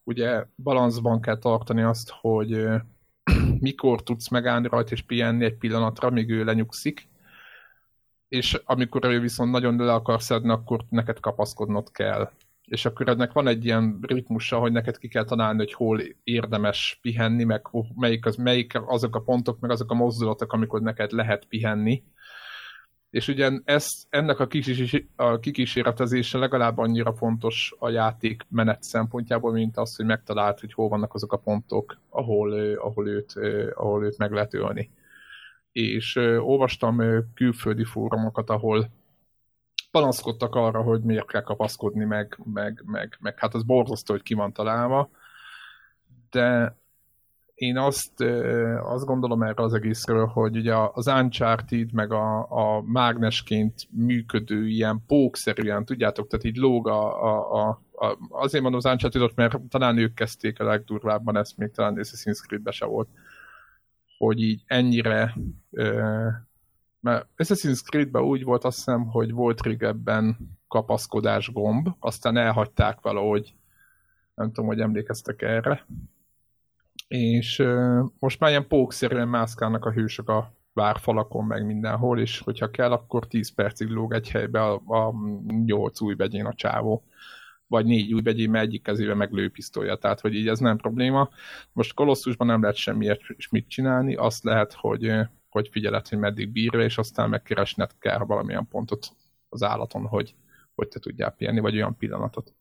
[0.04, 2.66] ugye balanszban kell tartani azt, hogy
[3.60, 7.09] mikor tudsz megállni rajta és pihenni egy pillanatra, míg ő lenyugszik,
[8.30, 12.30] és amikor ő viszont nagyon le akar szedni, akkor neked kapaszkodnod kell
[12.70, 16.98] és akkor ennek van egy ilyen ritmusa, hogy neked ki kell találni, hogy hol érdemes
[17.02, 21.44] pihenni, meg melyik, az, melyik azok a pontok, meg azok a mozdulatok, amikor neked lehet
[21.44, 22.02] pihenni.
[23.10, 29.52] És ugye ez, ennek a, kikis, a kikísérletezése legalább annyira fontos a játék menet szempontjából,
[29.52, 33.34] mint az, hogy megtalált, hogy hol vannak azok a pontok, ahol, ahol, őt,
[33.74, 34.90] ahol őt meg lehet ölni.
[35.72, 37.02] És olvastam
[37.34, 38.90] külföldi fórumokat, ahol
[39.90, 43.38] panaszkodtak arra, hogy miért kell kapaszkodni, meg, meg, meg, meg.
[43.38, 45.10] Hát az borzasztó, hogy ki van találva,
[46.30, 46.78] de
[47.54, 48.20] én azt,
[48.82, 55.02] azt gondolom erre az egészről, hogy ugye az Uncharted, meg a, a mágnesként működő ilyen
[55.06, 59.98] pókszerűen, tudjátok, tehát így lóg a, a, a, a azért mondom az uncharted mert talán
[59.98, 63.08] ők kezdték a legdurvábban, ezt még talán Assassin's Creed-be se volt,
[64.20, 65.34] hogy így ennyire
[67.00, 70.36] mert Assassin's Creed-ben úgy volt azt hiszem, hogy volt régebben
[70.68, 73.54] kapaszkodás gomb, aztán elhagyták valahogy,
[74.34, 75.86] nem tudom, hogy emlékeztek erre.
[77.08, 82.70] És uh, most már ilyen pókszerűen mászkálnak a hősök a várfalakon, meg mindenhol, és hogyha
[82.70, 85.14] kell, akkor 10 percig lóg egy helybe a, a
[85.64, 87.04] 8 új begyén a csávó
[87.70, 91.28] vagy négy új begyén, mert egyik kezébe meg lőpisztolya, tehát hogy így ez nem probléma.
[91.72, 95.12] Most Kolosszusban nem lehet semmiért mit csinálni, azt lehet, hogy
[95.50, 99.08] hogy figyeled, hogy meddig bírja, és aztán megkeresned kell valamilyen pontot
[99.48, 100.34] az állaton, hogy,
[100.74, 102.54] hogy te tudjál pihenni, vagy olyan pillanatot.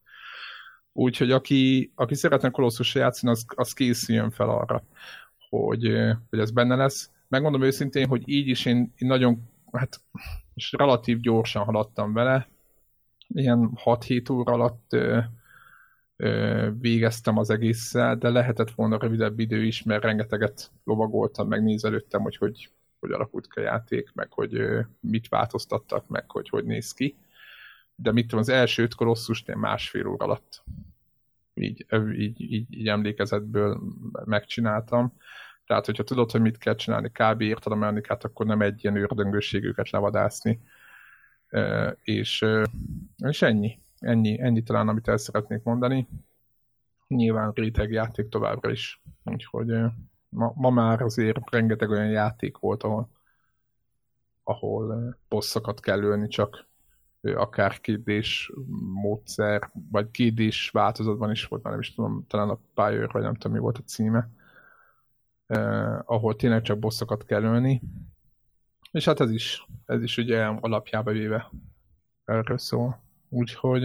[0.92, 4.82] Úgyhogy aki, aki szeretne kolosszusra játszani, az, az készüljön fel arra,
[5.48, 5.92] hogy,
[6.30, 7.10] hogy ez benne lesz.
[7.28, 10.00] Megmondom őszintén, hogy így is én, én nagyon, hát
[10.54, 12.48] és relatív gyorsan haladtam vele,
[13.34, 15.18] ilyen 6-7 óra alatt ö,
[16.16, 22.36] ö, végeztem az egésszel, de lehetett volna rövidebb idő is, mert rengeteget lovagoltam, megnézelődtem, hogy
[22.36, 24.62] hogy hogy alakult ki a játék, meg hogy
[25.00, 27.16] mit változtattak, meg hogy hogy néz ki.
[27.94, 30.62] De mit tudom, az első öt kolosszust én másfél óra alatt
[31.54, 33.80] így, így, így, így emlékezetből
[34.24, 35.12] megcsináltam.
[35.66, 37.40] Tehát, hogyha tudod, hogy mit kell csinálni, kb.
[37.40, 40.60] érted a mechanikát, akkor nem egy ilyen őrdöngőségüket levadászni.
[42.02, 42.46] És,
[43.16, 43.78] és ennyi.
[43.98, 44.40] ennyi.
[44.40, 46.08] Ennyi talán, amit el szeretnék mondani.
[47.08, 49.02] Nyilván réteg játék továbbra is.
[49.24, 49.72] Úgyhogy
[50.28, 53.08] ma, ma már azért rengeteg olyan játék volt, ahol,
[54.44, 56.68] ahol bosszokat kell ölni, csak
[57.20, 58.52] akár kétdés
[59.02, 63.34] módszer, vagy kétdés változatban is volt, már nem is tudom, talán a Pyre, vagy nem
[63.34, 64.28] tudom, mi volt a címe,
[65.46, 67.82] eh, ahol tényleg csak bosszokat kell ölni.
[68.90, 71.50] És hát ez is, ez is ugye alapjába véve
[72.24, 73.02] erről szól.
[73.28, 73.82] Úgyhogy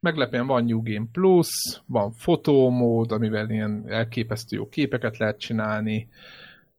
[0.00, 1.48] meglepően van New Game Plus,
[1.86, 6.08] van fotómód, amivel ilyen elképesztő jó képeket lehet csinálni,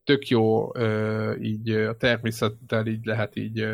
[0.03, 0.71] tök jó
[1.41, 3.67] így a természettel így lehet így,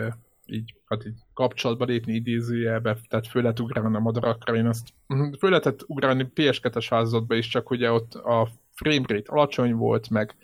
[0.46, 5.34] így, hát így kapcsolatba lépni idézőjelbe, tehát föl lehet ugrálni a madarakra, én azt mhm,
[5.34, 10.36] föl lehetett ugrálni PS2-es házatba is, csak ugye ott a framerate alacsony volt, meg,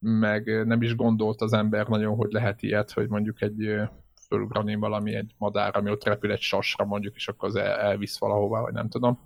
[0.00, 3.80] meg nem is gondolt az ember nagyon, hogy lehet ilyet, hogy mondjuk egy
[4.26, 8.18] fölugrani valami egy madár, ami ott repül egy sasra mondjuk, és akkor az el, elvisz
[8.18, 9.18] valahova, vagy nem tudom.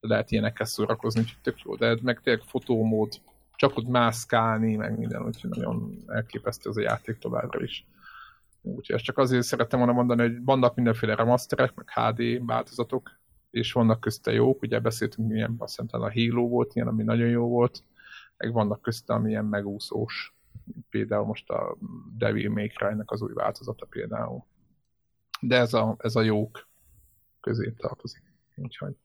[0.00, 3.12] lehet ilyenekkel szórakozni, úgyhogy tök jó, de meg tényleg fotómód,
[3.56, 7.86] csak ott mászkálni, meg minden, úgyhogy nagyon elképesztő az a játék továbbra is.
[8.62, 13.10] Úgyhogy ezt csak azért szerettem volna mondani, hogy vannak mindenféle remasterek, meg HD változatok,
[13.50, 17.28] és vannak közte jók, ugye beszéltünk milyen, azt hiszem, a Halo volt ilyen, ami nagyon
[17.28, 17.82] jó volt,
[18.40, 20.34] meg vannak közte, amilyen megúszós.
[20.90, 21.76] Például most a
[22.16, 24.44] Devil May Cry-nek az új változata például.
[25.40, 26.68] De ez a, ez a jók
[27.40, 28.22] közé tartozik.
[28.56, 28.96] Úgyhogy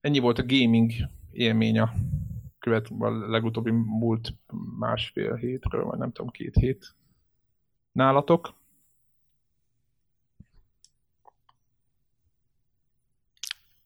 [0.00, 0.92] ennyi volt a gaming
[1.30, 1.92] élmény a
[2.58, 4.34] követ a legutóbbi múlt
[4.78, 6.94] másfél hétről, vagy nem tudom, két hét.
[7.92, 8.54] Nálatok?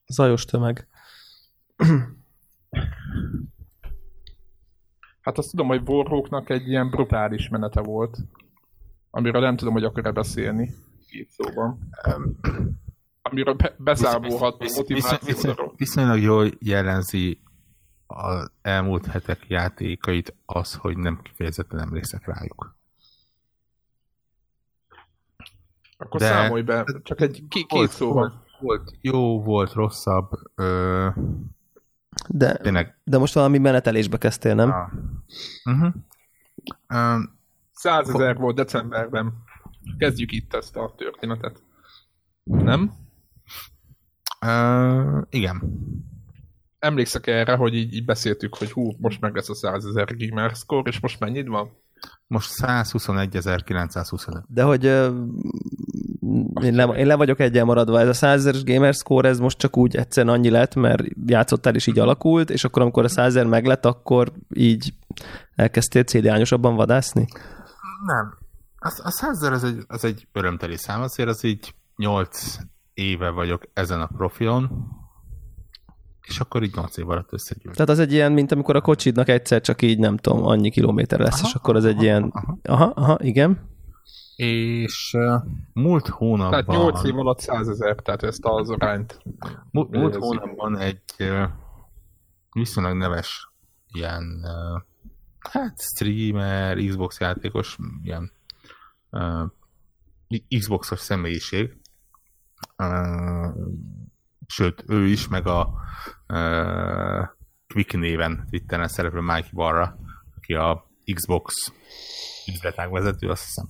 [0.07, 0.89] Zajos tömeg.
[5.29, 8.17] Hát azt tudom, hogy Warhawknak egy ilyen brutális menete volt,
[9.11, 10.71] amiről nem tudom, hogy akar-e beszélni
[11.07, 11.79] két szóban.
[13.23, 15.73] Amiről be- beszámolhat motivációról.
[15.77, 17.41] Viszonylag jól jellemzi
[18.07, 22.77] az elmúlt hetek játékait az, hogy nem kifejezetten emlékszek rájuk.
[25.97, 26.27] Akkor De...
[26.27, 28.45] számolj be, csak egy két, két szóval.
[28.61, 30.31] Volt jó, volt rosszabb.
[30.55, 31.09] Ö...
[32.29, 32.99] De, Tényleg.
[33.05, 34.71] de most valami menetelésbe kezdtél, nem?
[34.71, 34.89] Ah.
[35.65, 35.95] Uh-huh.
[36.89, 37.39] Um,
[37.73, 39.33] 100 ezer volt decemberben.
[39.99, 41.63] Kezdjük itt ezt a történetet.
[42.43, 42.93] Nem?
[44.47, 45.63] Uh, igen.
[46.79, 50.51] Emlékszek erre, hogy így, így beszéltük, hogy hú, most meg lesz a 100 ezer gamer
[50.55, 51.71] score, és most mennyit van?
[52.27, 54.43] Most 121.925.
[54.47, 55.15] De hogy uh,
[56.63, 59.59] én, le, én le vagyok egyen maradva, ez a 100 ezeres gamer score, ez most
[59.59, 63.27] csak úgy egyszerűen annyi lett, mert játszottál és így alakult, és akkor amikor a 100
[63.27, 64.95] ezer meglett, akkor így
[65.55, 67.27] elkezdtél céliányosabban vadászni?
[68.07, 68.37] Nem.
[68.79, 72.57] A, a 100 ezer az egy, az egy örömteli szám, azért az így 8
[72.95, 74.71] éve vagyok ezen a profilon,
[76.29, 77.75] és akkor így 8 év alatt összegyűlt.
[77.75, 81.19] Tehát az egy ilyen, mint amikor a kocsidnak egyszer csak így, nem tudom, annyi kilométer
[81.19, 82.23] lesz, aha, és akkor az egy aha, ilyen...
[82.23, 82.59] Aha.
[82.63, 83.69] aha, aha, igen.
[84.37, 86.65] És uh, múlt hónapban...
[86.65, 89.23] Tehát 8 év alatt 100 ezer, tehát ezt az arányt...
[89.71, 91.43] Múlt, múlt hónapban egy uh,
[92.53, 93.53] viszonylag neves
[93.93, 94.83] ilyen uh,
[95.51, 98.33] hát streamer, Xbox játékos, ilyen
[99.11, 99.51] uh,
[100.59, 101.77] Xboxos személyiség,
[102.77, 103.55] uh,
[104.47, 105.73] sőt, ő is, meg a
[106.29, 107.29] uh,
[107.69, 109.99] Quick néven Twitteren szereplő Mike Barra,
[110.37, 111.73] aki a Xbox
[112.47, 113.69] üzletág vezető, azt hiszem.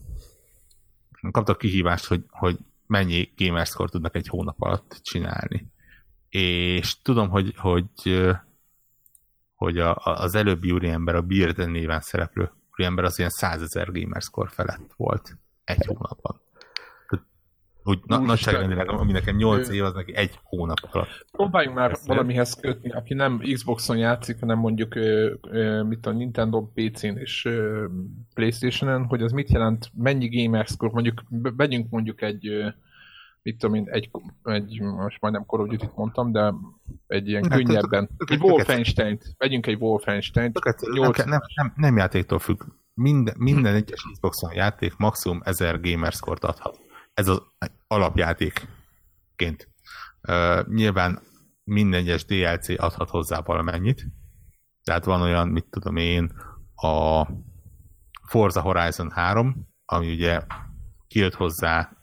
[1.31, 5.73] Kaptak kihívást, hogy, hogy mennyi gamerscore tudnak egy hónap alatt csinálni.
[6.29, 8.35] És tudom, hogy, hogy,
[9.55, 14.49] hogy a, az előbbi úriember, a Beard néven szereplő úriember az ilyen 100 ezer gamerscore
[14.49, 16.40] felett volt egy hónapban.
[17.88, 21.27] Úgy na, nagyságrendileg, ami nekem 8 év, az neki egy hónap alatt.
[21.33, 24.94] Próbáljunk már Ezt valamihez kötni, aki nem Xboxon játszik, hanem mondjuk
[25.88, 27.48] mit a Nintendo PC-n és
[28.35, 31.22] Playstation-en, hogy az mit jelent, mennyi gamerscore, mondjuk
[31.57, 32.51] vegyünk mondjuk egy
[33.42, 34.11] mit tudom én, egy,
[34.42, 36.55] egy most majdnem Call of Duty-t mondtam, de
[37.07, 38.09] egy ilyen hát, könnyebben.
[38.27, 40.59] Egy Wolfenstein-t, vegyünk egy Wolfenstein-t.
[40.94, 42.62] Nem, nem, nem, nem játéktól függ.
[42.94, 46.87] Minden, minden egyes Xboxon játék maximum 1000 gamerscore-t adhat
[47.18, 47.42] ez az
[47.87, 49.68] alapjátékként.
[50.22, 51.22] Uh, nyilván
[51.64, 54.07] minden egyes DLC adhat hozzá valamennyit.
[54.85, 56.33] Tehát van olyan, mit tudom én,
[56.74, 57.26] a
[58.22, 60.40] Forza Horizon 3, ami ugye
[61.09, 61.96] kijött hozzá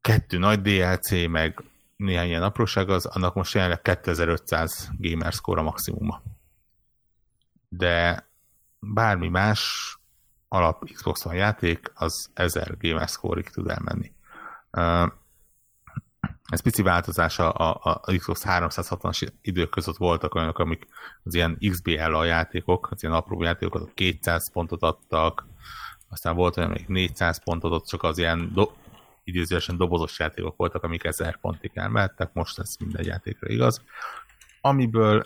[0.00, 1.64] kettő nagy DLC, meg
[1.96, 6.22] néhány ilyen apróság, az annak most jelenleg 2500 gamerscore a maximuma.
[7.68, 8.26] De
[8.78, 9.94] bármi más
[10.52, 14.12] alap Xbox játék, az 1000 gamerscore-ig tud elmenni.
[16.48, 20.86] Ez pici változása a, a, a Xbox 360-as idők között voltak olyanok, amik
[21.22, 25.46] az ilyen XBL-a játékok, az ilyen apró játékok, 200 pontot adtak,
[26.08, 28.70] aztán volt olyan, amik 400 pontot ott csak az ilyen do,
[29.24, 33.84] idézőesen dobozos játékok voltak, amik 1000 pontig elmehettek, most ez minden játékra igaz.
[34.60, 35.24] Amiből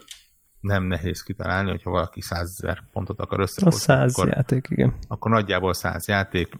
[0.65, 3.79] nem nehéz kitalálni, hogyha valaki 100 ezer pontot akar összehozni.
[3.79, 4.95] A 100 akkor, játék, igen.
[5.09, 6.55] Akkor nagyjából 100 játék,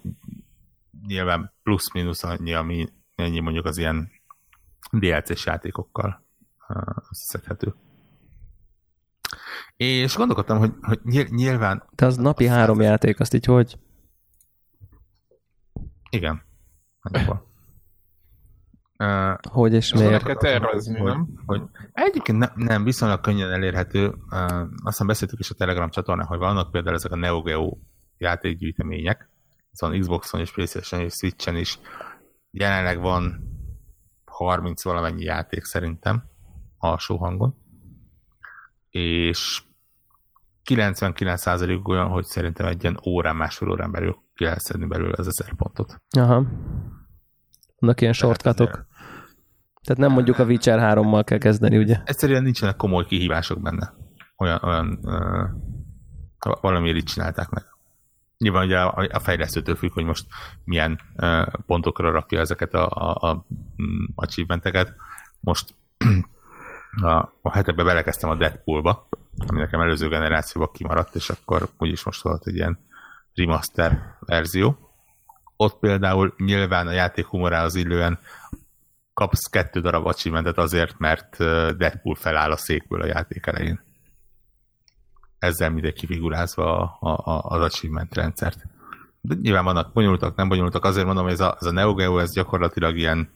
[1.07, 4.11] nyilván plusz-minusz annyi, ami ennyi mondjuk az ilyen
[4.91, 6.25] DLC-s játékokkal
[7.11, 7.75] összeszedhető.
[9.77, 11.89] És gondolkodtam, hogy, hogy nyilván...
[11.95, 13.79] De az napi három játék, azt így hogy?
[16.11, 16.43] Igen.
[19.05, 20.25] Uh, hogy és miért?
[20.25, 21.29] Kell tervezni, hogy, nem?
[21.47, 21.63] Hogy,
[21.93, 24.07] egyébként ne, nem, viszonylag könnyen elérhető.
[24.07, 27.77] Uh, aztán beszéltük is a Telegram csatornán, hogy vannak például ezek a Neo Geo
[28.19, 29.29] játékgyűjtemények.
[29.73, 31.79] Ez van Xboxon és Playstation és Switchen is.
[32.51, 33.53] Jelenleg van
[34.25, 36.25] 30 valamennyi játék szerintem,
[36.79, 37.55] alsó hangon.
[38.91, 39.63] És
[40.65, 45.27] 99% olyan, hogy szerintem egy ilyen órán, másfél órán belül ki lehet szedni belőle az
[45.27, 46.03] 1000 pontot.
[46.19, 46.47] Aha.
[47.79, 48.87] Vannak ilyen shortcutok.
[49.85, 52.01] Tehát nem mondjuk a Witcher 3-mal kell kezdeni, ugye?
[52.05, 53.95] Egyszerűen nincsenek komoly kihívások benne.
[54.37, 57.65] Olyan, olyan uh, valamiért így csinálták meg.
[58.39, 60.27] Nyilván ugye a, a fejlesztőtől függ, hogy most
[60.65, 63.47] milyen uh, pontokra rakja ezeket a, a, a
[63.83, 64.95] mm, achievementeket.
[65.41, 65.75] Most
[67.03, 69.09] a, a hetekben belekezdtem a Deadpoolba,
[69.47, 72.79] ami nekem előző generációban kimaradt, és akkor úgyis most volt egy ilyen
[73.35, 74.79] remaster verzió.
[75.57, 78.19] Ott például nyilván a játék humorához illően
[79.15, 81.37] kapsz kettő darab achievementet azért, mert
[81.77, 83.81] Deadpool feláll a székből a játék elején.
[85.39, 88.67] Ezzel mindegy kifigurázva a, a, az achievement rendszert.
[89.21, 92.19] De nyilván vannak bonyolultak, nem bonyolultak, azért mondom, hogy ez a, ez a Neo Geo,
[92.19, 93.31] ez gyakorlatilag ilyen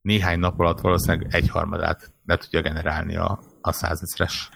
[0.00, 4.50] néhány nap alatt valószínűleg egyharmadát le tudja generálni a, a százezres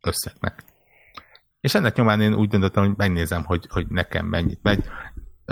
[0.00, 0.64] összegnek.
[1.60, 4.84] És ennek nyomán én úgy döntöttem, hogy megnézem, hogy, hogy nekem mennyit megy.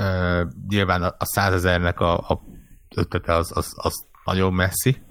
[0.00, 2.42] Uh, nyilván a százezernek a, a
[2.94, 5.04] ötlete az, az, az nagyon messzi.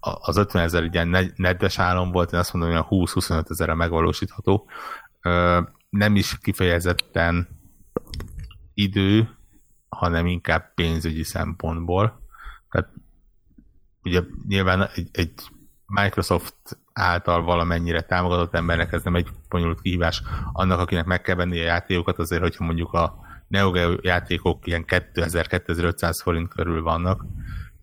[0.00, 4.68] Az 50 ezer ilyen nedves álom volt, én azt mondom, hogy 20-25 ezerre megvalósítható.
[5.90, 7.48] Nem is kifejezetten
[8.74, 9.38] idő,
[9.88, 12.22] hanem inkább pénzügyi szempontból.
[12.70, 12.88] Tehát
[14.02, 15.32] ugye nyilván egy, egy
[15.86, 16.54] Microsoft
[16.98, 20.22] által valamennyire támogatott embernek ez nem egy bonyolult kihívás.
[20.52, 23.14] Annak, akinek meg kell venni a játékokat, azért, hogyha mondjuk a
[23.48, 27.24] Neo Geo játékok ilyen 2000-2500 forint körül vannak,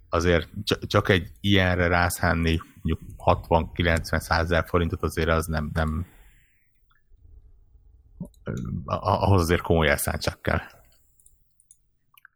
[0.10, 0.50] azért
[0.88, 6.06] csak egy ilyenre rászánni mondjuk 60-90 ezer forintot azért az nem, nem
[8.86, 10.60] ahhoz azért komoly elszántság kell.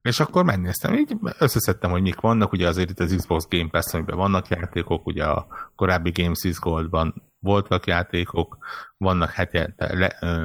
[0.01, 3.93] És akkor megnéztem, így összeszedtem, hogy mik vannak, ugye azért itt az Xbox Game Pass,
[3.93, 8.57] amiben vannak játékok, ugye a korábbi Games is Goldban voltak játékok,
[8.97, 9.87] vannak hetente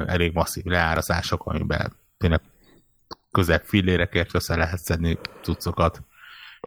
[0.07, 2.41] elég masszív leárazások, amiben tényleg
[3.31, 6.01] közebb fillérekért össze lehet szedni cuccokat.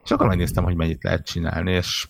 [0.04, 2.06] És akkor megnéztem, hogy mennyit lehet csinálni, és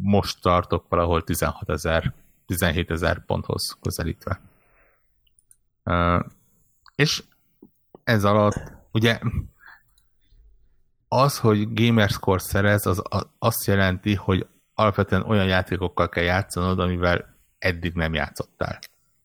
[0.00, 2.14] most tartok valahol 16 ezer,
[2.46, 4.40] 17 ezer ponthoz közelítve.
[6.94, 7.22] És
[8.04, 9.18] ez alatt, ugye
[11.12, 13.02] az, hogy gamerscore szerez, az
[13.38, 18.78] azt jelenti, hogy alapvetően olyan játékokkal kell játszanod, amivel eddig nem játszottál.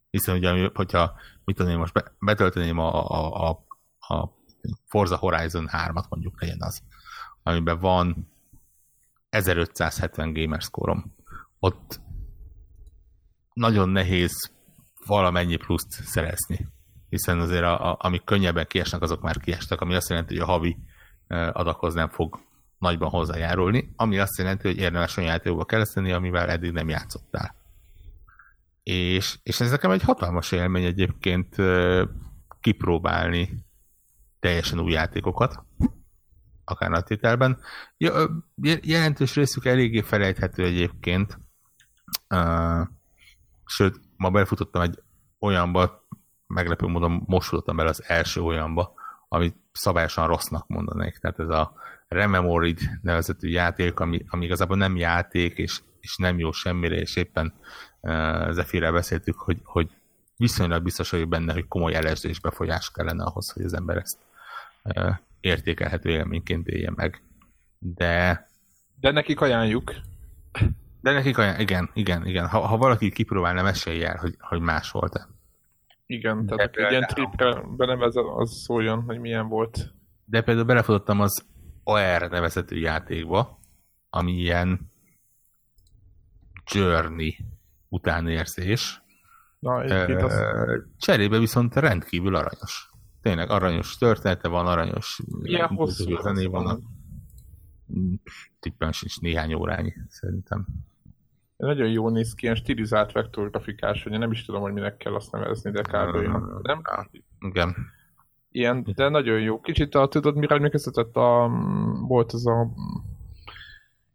[0.09, 3.65] Hiszen ugye, hogyha mit tudom én most betölteném a, a, a,
[4.13, 4.29] a
[4.87, 6.81] Forza Horizon 3-at mondjuk legyen az,
[7.43, 8.31] amiben van
[9.29, 11.15] 1570 gamerscore-om.
[11.59, 11.99] Ott
[13.53, 14.51] nagyon nehéz
[15.05, 16.67] valamennyi pluszt szerezni.
[17.09, 20.51] Hiszen azért a, a, amik könnyebben kiesnek, azok már kiestek, ami azt jelenti, hogy a
[20.51, 20.77] havi
[21.27, 22.39] adakhoz nem fog
[22.77, 27.55] nagyban hozzájárulni, ami azt jelenti, hogy érdemes olyan játékokba kereszteni, amivel eddig nem játszottál.
[28.83, 31.55] És, és ez nekem egy hatalmas élmény egyébként
[32.59, 33.65] kipróbálni
[34.39, 35.63] teljesen új játékokat,
[36.63, 37.59] akár a tételben.
[38.81, 41.39] Jelentős részük eléggé felejthető egyébként,
[43.65, 45.03] sőt, ma belefutottam egy
[45.39, 46.07] olyanba,
[46.47, 48.93] meglepő módon most futottam bele az első olyanba,
[49.35, 51.17] amit szabályosan rossznak mondanék.
[51.17, 51.73] Tehát ez a
[52.07, 57.53] Rememorid nevezetű játék, ami, ami igazából nem játék, és, és nem jó semmire, és éppen
[57.99, 59.89] uh, Zephyr beszéltük, hogy, hogy
[60.37, 64.17] viszonylag biztos vagyok benne, hogy komoly LSD és befolyás kellene ahhoz, hogy az ember ezt
[64.83, 67.21] uh, értékelhető élményként élje meg.
[67.79, 68.47] De...
[68.99, 69.93] De nekik ajánljuk.
[71.01, 72.47] De nekik ajánljuk, igen, igen, igen.
[72.47, 75.27] Ha, ha valaki kipróbálna, mesélj el, hogy, hogy más volt-e.
[76.05, 79.93] Igen, tehát egy ilyen tripre benevez, az szóljon, hogy milyen volt.
[80.25, 81.45] De például belefutottam az
[81.83, 83.59] OR nevezetű játékba,
[84.09, 84.91] ami ilyen
[86.71, 87.37] Journey
[87.89, 89.01] utánérzés.
[89.59, 90.41] Na, uh, az...
[90.97, 92.89] Cserébe viszont rendkívül aranyos.
[93.21, 96.83] Tényleg aranyos története van, aranyos Milyen hosszú zené van.
[98.59, 100.65] Tippen sincs néhány órányi, szerintem.
[101.65, 105.15] Nagyon jó néz ki, ilyen stilizált vektorgrafikás, hogy én nem is tudom, hogy minek kell
[105.15, 106.15] azt nevezni, de kb.
[106.15, 106.81] Uh, nem?
[107.39, 107.75] Igen.
[108.49, 109.59] Ilyen, de nagyon jó.
[109.59, 111.49] Kicsit a, tudod, mire emlékeztetett a,
[112.07, 112.67] volt az a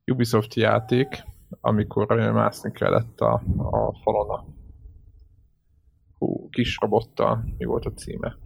[0.06, 1.22] Ubisoft játék,
[1.60, 4.44] amikor mászni kellett a, a falon a
[6.18, 7.44] hú, kis robottal.
[7.58, 8.36] Mi volt a címe?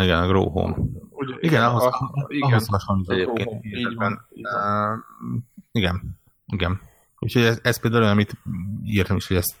[0.00, 0.76] Igen, a Grow Home.
[1.10, 3.64] Ugye, igen, ahhoz, a, igen, ahhoz hasonlít egyébként.
[3.64, 4.26] Így van.
[4.32, 4.92] Így van.
[4.92, 5.42] Uh,
[5.72, 6.80] igen, igen.
[7.22, 8.36] Úgyhogy ez, ez például olyan, amit
[8.84, 9.56] írtam is, hogy ezt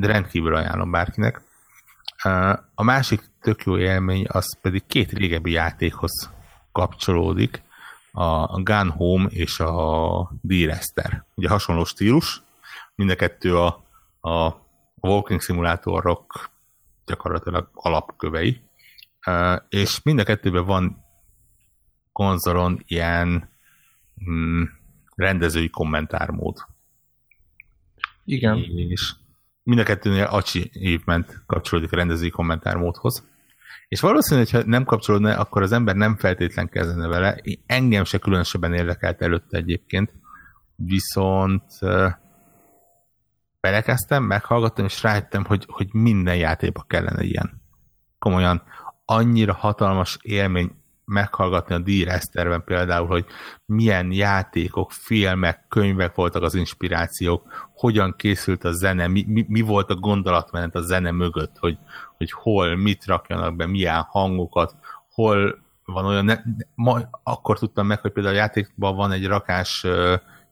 [0.00, 1.40] rendkívül ajánlom bárkinek.
[2.74, 6.30] A másik tök jó élmény, az pedig két régebbi játékhoz
[6.72, 7.62] kapcsolódik.
[8.12, 11.24] a Gun Home és a D-Rester.
[11.34, 12.42] Ugye hasonló stílus,
[12.94, 13.66] mind a kettő a,
[14.20, 14.66] a
[15.00, 16.50] walking szimulátorok
[17.06, 18.60] gyakorlatilag alapkövei,
[19.68, 21.04] és mind a kettőben van
[22.12, 23.50] konzolon ilyen
[24.30, 24.62] mm,
[25.14, 26.66] rendezői kommentármód.
[28.30, 28.58] Igen.
[28.88, 29.14] És
[29.62, 33.28] mind a kettőnél achievement kapcsolódik a rendezői kommentármódhoz.
[33.88, 37.40] És valószínűleg, hogyha nem kapcsolódna, akkor az ember nem feltétlen kezdene vele.
[37.66, 40.12] Engem se különösebben érdekelt előtte egyébként,
[40.76, 41.64] viszont
[43.60, 47.62] belekezdtem, meghallgattam, és rájöttem, hogy, hogy minden játékban kellene ilyen.
[48.18, 48.62] Komolyan,
[49.04, 50.79] annyira hatalmas élmény
[51.10, 53.24] meghallgatni a D-Resterben például, hogy
[53.64, 59.90] milyen játékok, filmek, könyvek voltak az inspirációk, hogyan készült a zene, mi, mi, mi volt
[59.90, 61.78] a gondolatmenet a zene mögött, hogy,
[62.16, 64.74] hogy hol, mit rakjanak be, milyen hangokat,
[65.12, 66.36] hol van olyan, ne,
[66.74, 69.86] ma, akkor tudtam meg, hogy például a játékban van egy rakás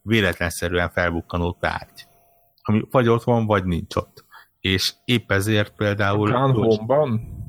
[0.03, 2.07] véletlenszerűen felbukkanó tárgy,
[2.63, 4.25] ami vagy ott van, vagy nincs ott.
[4.61, 6.35] És épp ezért például...
[6.35, 7.09] A Home-ban?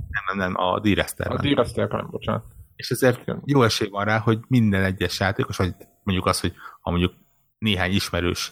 [0.10, 1.38] Nem, nem, nem, a D-Resterben.
[1.38, 2.43] A D-Resterben, bocsánat.
[2.80, 6.89] És ezért jó esély van rá, hogy minden egyes játékos, vagy mondjuk az, hogy ha
[6.89, 7.13] mondjuk
[7.57, 8.51] néhány ismerős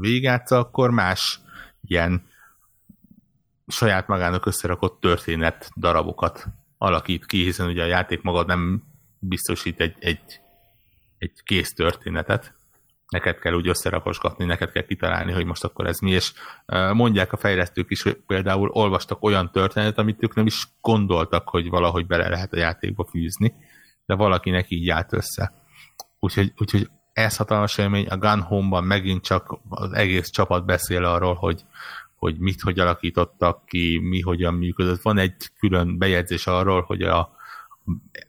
[0.00, 1.40] végigátsza, akkor más
[1.80, 2.26] ilyen
[3.66, 6.46] saját magának összerakott történet darabokat
[6.78, 8.82] alakít ki, hiszen ugye a játék maga nem
[9.18, 10.40] biztosít egy, egy,
[11.18, 12.54] egy kész történetet,
[13.08, 16.32] neked kell úgy összerakosgatni, neked kell kitalálni, hogy most akkor ez mi, és
[16.92, 21.68] mondják a fejlesztők is, hogy például olvastak olyan történetet, amit ők nem is gondoltak, hogy
[21.68, 23.54] valahogy bele lehet a játékba fűzni,
[24.06, 25.52] de valakinek így állt össze.
[26.18, 31.34] Úgyhogy, úgyhogy ez hatalmas élmény, a Gun Home-ban megint csak az egész csapat beszél arról,
[31.34, 31.64] hogy,
[32.14, 35.02] hogy mit, hogy alakítottak ki, mi hogyan működött.
[35.02, 37.18] Van egy külön bejegyzés arról, hogy a,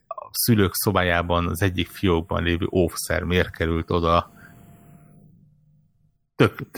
[0.08, 4.38] a szülők szobájában az egyik fiókban lévő óvszer miért került oda,
[6.40, 6.70] tök,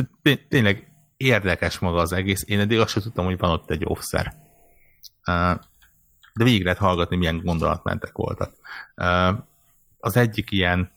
[0.47, 2.43] tényleg érdekes maga az egész.
[2.47, 4.35] Én eddig azt sem tudtam, hogy van ott egy offszer.
[6.33, 8.53] De végig lehet hallgatni, milyen gondolatmentek voltak.
[9.99, 10.91] Az egyik ilyen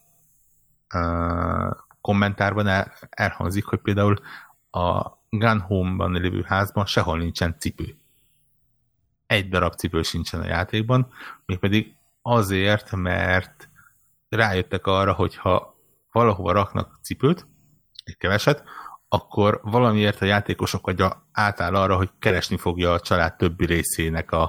[2.00, 4.16] kommentárban el, elhangzik, hogy például
[4.70, 7.96] a Gun Home-ban lévő házban sehol nincsen cipő.
[9.26, 11.12] Egy darab cipő sincsen a játékban,
[11.46, 13.68] mégpedig azért, mert
[14.28, 15.76] rájöttek arra, hogy ha
[16.12, 17.46] valahova raknak cipőt,
[18.04, 18.62] egy keveset,
[19.08, 24.42] akkor valamiért a játékosok agya átáll arra, hogy keresni fogja a család többi részének a,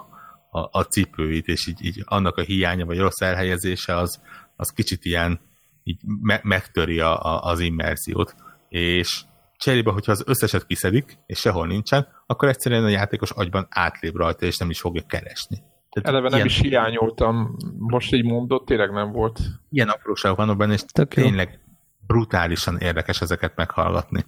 [0.52, 4.22] a, a cipőit, és így, így annak a hiánya vagy rossz elhelyezése az,
[4.56, 5.40] az kicsit ilyen
[5.84, 8.36] így me- megtöri a, a, az immerziót.
[8.70, 9.22] És
[9.58, 14.46] cserébe, hogyha az összeset kiszedik, és sehol nincsen, akkor egyszerűen a játékos agyban átlép rajta,
[14.46, 15.64] és nem is fogja keresni.
[15.90, 16.46] Tehát Eleve nem ilyen...
[16.46, 19.40] is hiányoltam, most így mondott, tényleg nem volt.
[19.70, 21.60] Ilyen apróságok vannak benne, és Tök tényleg
[22.08, 24.26] brutálisan érdekes ezeket meghallgatni.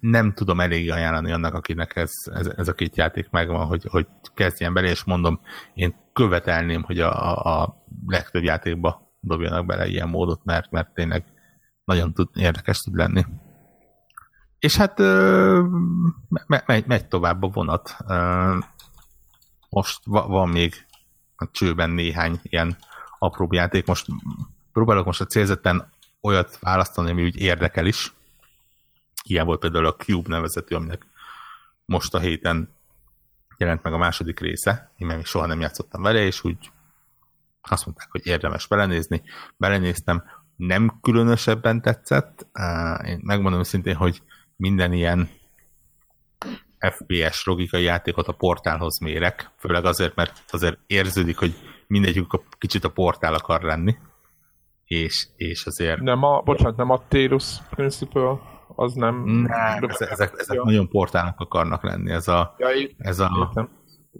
[0.00, 4.06] Nem tudom elég ajánlani annak, akinek ez, ez, ez a két játék megvan, hogy, hogy
[4.34, 5.40] kezdjen bele, és mondom,
[5.74, 11.24] én követelném, hogy a, a legtöbb játékba dobjanak bele ilyen módot, mert, mert tényleg
[11.84, 13.24] nagyon tud, érdekes tud lenni.
[14.58, 14.98] És hát
[16.46, 17.96] me, megy, megy tovább a vonat.
[19.68, 20.86] Most van még
[21.36, 22.76] a csőben néhány ilyen
[23.18, 23.86] apróbb játék.
[23.86, 24.06] Most
[24.72, 25.88] próbálok most a célzetten
[26.26, 28.12] olyat választani, ami úgy érdekel is.
[29.24, 31.06] Ilyen volt például a Cube nevezetű, aminek
[31.84, 32.74] most a héten
[33.58, 36.70] jelent meg a második része, én még soha nem játszottam vele, és úgy
[37.60, 39.22] azt mondták, hogy érdemes belenézni.
[39.56, 40.24] Belenéztem,
[40.56, 42.46] nem különösebben tetszett.
[43.04, 44.22] Én megmondom szintén, hogy
[44.56, 45.28] minden ilyen
[46.78, 51.54] FPS logikai játékot a portálhoz mérek, főleg azért, mert azért érződik, hogy
[51.86, 52.26] mindegyik
[52.58, 53.96] kicsit a portál akar lenni
[54.86, 56.00] és, és azért...
[56.00, 58.38] Nem a, bocsánat, nem a Télus Principle,
[58.76, 59.22] az nem...
[59.24, 60.64] Nem, ezek, ezek, ezek ja.
[60.64, 62.68] nagyon portálnak akarnak lenni, ez a, ja,
[62.98, 63.68] ez a értem.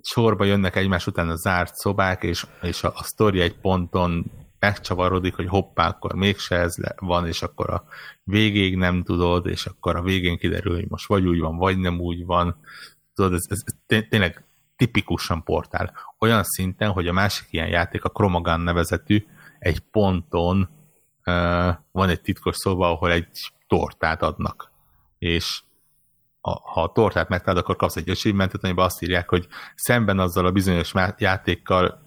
[0.00, 4.24] sorba jönnek egymás után a zárt szobák, és, és a, a sztori egy ponton
[4.58, 7.84] megcsavarodik, hogy hoppá, akkor mégse ez van, és akkor a
[8.22, 12.00] végéig nem tudod, és akkor a végén kiderül, hogy most vagy úgy van, vagy nem
[12.00, 12.56] úgy van.
[13.14, 13.62] Tudod, ez, ez,
[14.08, 14.44] tényleg
[14.76, 15.92] tipikusan portál.
[16.18, 19.24] Olyan szinten, hogy a másik ilyen játék, a Chromagun nevezetű,
[19.66, 20.68] egy ponton
[21.24, 24.70] uh, van egy titkos szoba, ahol egy tortát adnak.
[25.18, 25.62] És
[26.40, 30.46] a, ha a tortát megtalálod, akkor kapsz egy achievementet, amiben azt írják, hogy szemben azzal
[30.46, 32.02] a bizonyos játékkal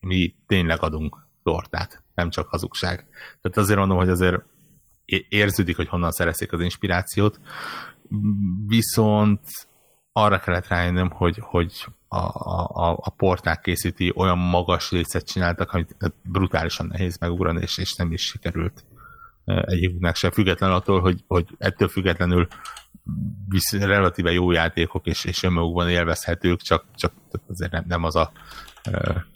[0.00, 3.06] mi tényleg adunk tortát, nem csak hazugság.
[3.40, 4.42] Tehát azért mondom, hogy azért
[5.28, 7.40] érződik, hogy honnan szerezték az inspirációt,
[8.66, 9.40] viszont
[10.12, 15.96] arra kellett rájönnöm, hogy, hogy a, a, a porták készíti, olyan magas részet csináltak, amit
[16.22, 18.84] brutálisan nehéz megugrani, és, és nem is sikerült
[19.44, 22.48] egyiknek se, független attól, hogy, hogy ettől függetlenül
[23.48, 27.12] visz, relatíve jó játékok, és, és önmagukban élvezhetők, csak, csak
[27.48, 28.32] azért nem, nem az a
[28.82, 29.26] e,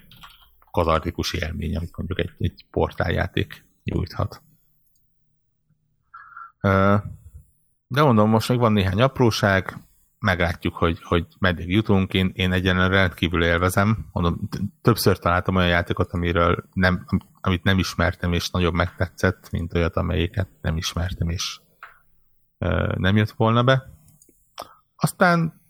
[0.71, 4.43] katartikus élmény, amit mondjuk egy, egy portáljáték nyújthat.
[6.61, 7.05] E,
[7.87, 9.79] de mondom, most még van néhány apróság,
[10.25, 12.15] meglátjuk, hogy, hogy meddig jutunk.
[12.15, 14.07] Én, én egyenlően rendkívül élvezem.
[14.13, 14.49] Mondom,
[14.83, 17.07] többször találtam olyan játékot, amiről nem,
[17.41, 21.61] amit nem ismertem, és nagyobb megtetszett, mint olyat, amelyiket nem ismertem, és
[22.59, 23.91] ö, nem jött volna be.
[24.97, 25.61] Aztán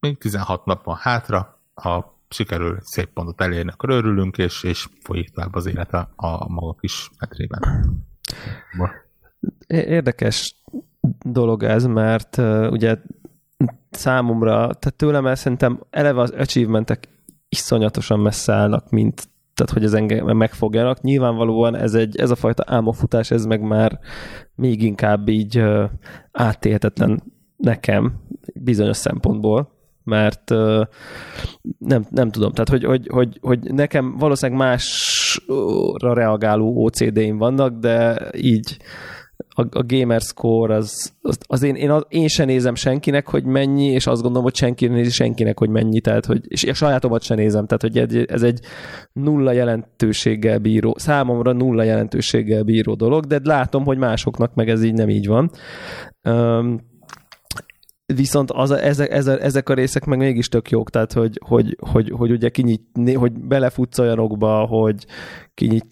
[0.00, 5.30] még 16 nap van hátra, ha sikerül szép pontot elérni, akkor örülünk, és, és folyik
[5.30, 7.62] tovább az élet a, a maga kis metrében.
[9.66, 10.56] Érdekes
[11.22, 12.36] dolog ez, mert
[12.70, 12.96] ugye
[13.94, 17.08] számomra, tehát tőlem el szerintem eleve az achievementek
[17.48, 21.00] iszonyatosan messze állnak, mint tehát hogy ez engem megfogjanak.
[21.00, 23.98] Nyilvánvalóan ez, egy, ez a fajta álmokfutás, ez meg már
[24.54, 25.84] még inkább így uh,
[26.32, 27.22] átélhetetlen
[27.56, 28.20] nekem
[28.54, 29.72] bizonyos szempontból,
[30.04, 30.82] mert uh,
[31.78, 38.28] nem, nem tudom, tehát hogy, hogy, hogy, hogy nekem valószínűleg másra reagáló OCD-im vannak, de
[38.36, 38.76] így
[39.54, 43.44] a, a gamer score az, az, az én, én, az, én sem nézem senkinek, hogy
[43.44, 47.22] mennyi, és azt gondolom, hogy senki nézi senkinek, hogy mennyi, tehát, hogy, és a sajátomat
[47.22, 48.60] sem nézem, tehát, hogy egy, ez egy
[49.12, 54.94] nulla jelentőséggel bíró, számomra nulla jelentőséggel bíró dolog, de látom, hogy másoknak meg ez így
[54.94, 55.50] nem így van.
[56.28, 56.92] Um,
[58.06, 62.10] viszont az, ezek, ezek, ezek a részek meg mégis tök jók, tehát hogy, hogy, hogy,
[62.10, 62.82] hogy ugye kinyit,
[63.14, 65.06] hogy belefutsz olyanokba, hogy
[65.54, 65.86] kinyit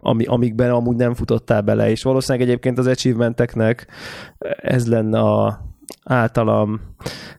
[0.00, 3.86] ami, amikben amúgy nem futottál bele, és valószínűleg egyébként az achievementeknek
[4.62, 5.66] ez lenne a
[6.04, 6.80] általam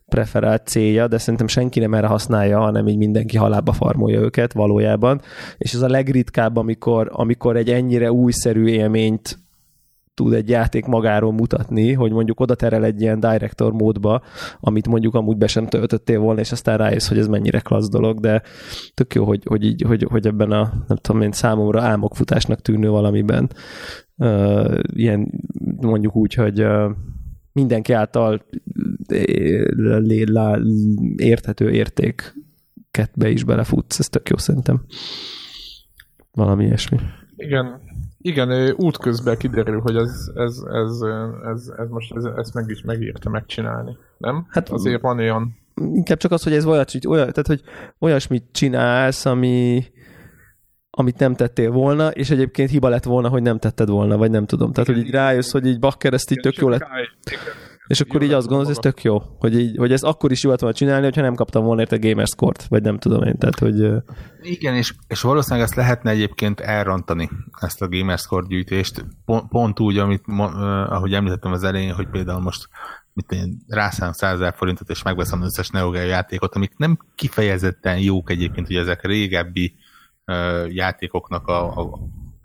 [0.06, 5.22] preferált célja, de szerintem senki nem erre használja, hanem így mindenki halába farmolja őket valójában,
[5.58, 9.40] és ez a legritkább, amikor, amikor egy ennyire újszerű élményt
[10.20, 14.22] tud egy játék magáról mutatni, hogy mondjuk oda terel egy ilyen director módba,
[14.60, 18.20] amit mondjuk amúgy be sem töltöttél volna, és aztán rájössz, hogy ez mennyire klassz dolog,
[18.20, 18.42] de
[18.94, 22.90] tök jó, hogy, hogy, így, hogy, hogy ebben a, nem tudom én, számomra álmokfutásnak tűnő
[22.90, 23.50] valamiben
[24.18, 25.32] uh, ilyen
[25.82, 26.92] mondjuk úgy, hogy uh,
[27.52, 28.46] mindenki által
[31.16, 34.82] érthető értéket be is belefutsz, ez tök jó szerintem.
[36.32, 36.98] Valami ilyesmi.
[37.36, 37.82] Igen,
[38.22, 41.02] igen, útközben kiderül, hogy ez, ez, ez,
[41.52, 44.46] ez, ez most ez, ezt meg is megírta megcsinálni, nem?
[44.50, 45.58] Hát azért van olyan...
[45.76, 47.62] Inkább csak az, hogy ez olyat, olyan, tehát, hogy
[48.00, 49.84] olyasmit csinálsz, ami,
[50.90, 54.46] amit nem tettél volna, és egyébként hiba lett volna, hogy nem tetted volna, vagy nem
[54.46, 54.72] tudom.
[54.72, 56.88] Tehát, igen, hogy így rájössz, hogy így bakker, ezt így tök jó lett.
[57.90, 60.54] És akkor így azt gondolod, ez tök jó, hogy, így, hogy ez akkor is jó
[60.56, 63.38] volna csinálni, hogyha nem kaptam volna érte gamerscore vagy nem tudom én.
[63.38, 64.04] Tehát, hogy...
[64.42, 67.30] Igen, és, és valószínűleg ezt lehetne egyébként elrontani,
[67.62, 70.24] ezt a gamerscore gyűjtést, pont, pont úgy, amit,
[70.88, 72.70] ahogy említettem az elején, hogy például most
[73.14, 78.00] mit én rászám 100 forintot, és megveszem az összes Neo Geo játékot, amik nem kifejezetten
[78.00, 79.76] jók egyébként, hogy ezek régebbi
[80.68, 82.00] játékoknak a, a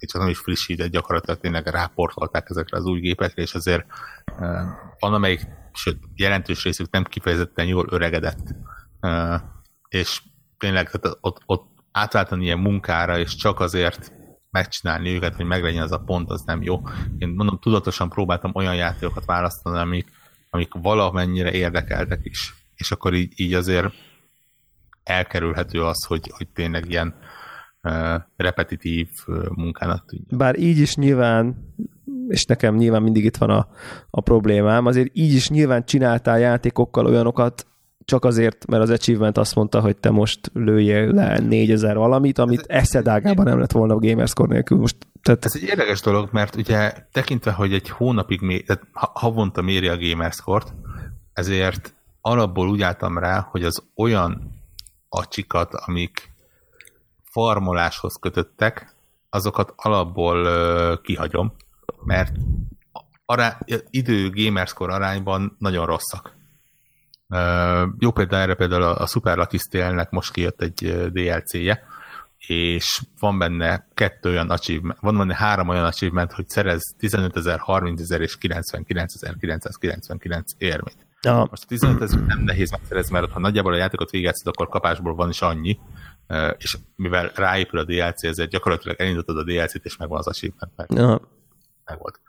[0.06, 3.84] csak nem is frissített, gyakorlatilag tényleg ráportolták ezekre az új gépekre, és azért
[4.98, 8.54] van, amelyik, sőt, jelentős részük nem kifejezetten jól öregedett.
[9.88, 10.22] És
[10.58, 14.12] tényleg tehát ott, ott átváltani ilyen munkára, és csak azért
[14.50, 16.82] megcsinálni őket, hogy meglegyen az a pont, az nem jó.
[17.18, 20.08] Én mondom, tudatosan próbáltam olyan játékokat választani, amik,
[20.50, 22.54] amik valamennyire érdekeltek is.
[22.74, 23.94] És akkor így, így azért
[25.02, 27.14] elkerülhető az, hogy, hogy tényleg ilyen
[28.36, 29.08] repetitív
[29.54, 30.28] munkának tűnjön.
[30.36, 31.72] Bár így is nyilván,
[32.28, 33.68] és nekem nyilván mindig itt van a,
[34.10, 37.66] a problémám, azért így is nyilván csináltál játékokkal olyanokat,
[38.04, 42.64] csak azért, mert az achievement azt mondta, hogy te most lőjél le 4000 valamit, amit
[42.66, 44.78] ez eszedágában nem lett volna a Gamerscore nélkül.
[44.78, 45.44] Most, tehát...
[45.44, 48.60] Ez egy érdekes dolog, mert ugye tekintve, hogy egy hónapig, mé...
[48.60, 50.74] tehát havonta méri a Gamerscore-t,
[51.32, 54.52] ezért alapból úgy álltam rá, hogy az olyan
[55.08, 56.33] acsikat, amik
[57.34, 58.94] farmoláshoz kötöttek,
[59.30, 61.54] azokat alapból uh, kihagyom,
[62.04, 62.32] mert
[63.24, 63.58] ará,
[63.90, 66.32] idő gamerscore arányban nagyon rosszak.
[67.28, 71.82] Uh, jó példa erre például a, a Super Lucky Stale-nek most kijött egy DLC-je,
[72.46, 77.58] és van benne kettő olyan achievement, van benne három olyan achievement, hogy szerez 15 ezer,
[77.58, 81.06] 30 ezer és 99.999 érményt.
[81.22, 81.46] Ja.
[81.50, 85.14] Most a 15 ezer nem nehéz megszerezni, mert ha nagyjából a játékot végigjátszod, akkor kapásból
[85.14, 85.78] van is annyi,
[86.58, 90.72] és mivel ráépül a DLC, ezért gyakorlatilag elindítod a DLC-t, és megvan az achievement.
[90.76, 91.20] Meg, ja.
[91.84, 92.20] meg volt.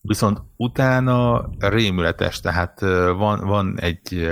[0.00, 2.80] Viszont utána rémületes, tehát
[3.16, 4.30] van, van egy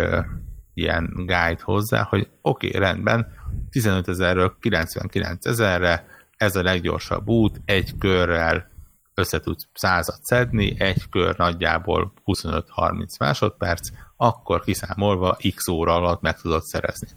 [0.75, 3.27] ilyen guide hozzá, hogy oké, okay, rendben,
[3.71, 6.07] 15 ezerről 99 ezerre,
[6.37, 8.71] ez a leggyorsabb út, egy körrel
[9.15, 16.41] össze tudsz százat szedni, egy kör nagyjából 25-30 másodperc, akkor kiszámolva x óra alatt meg
[16.41, 17.09] tudod szerezni.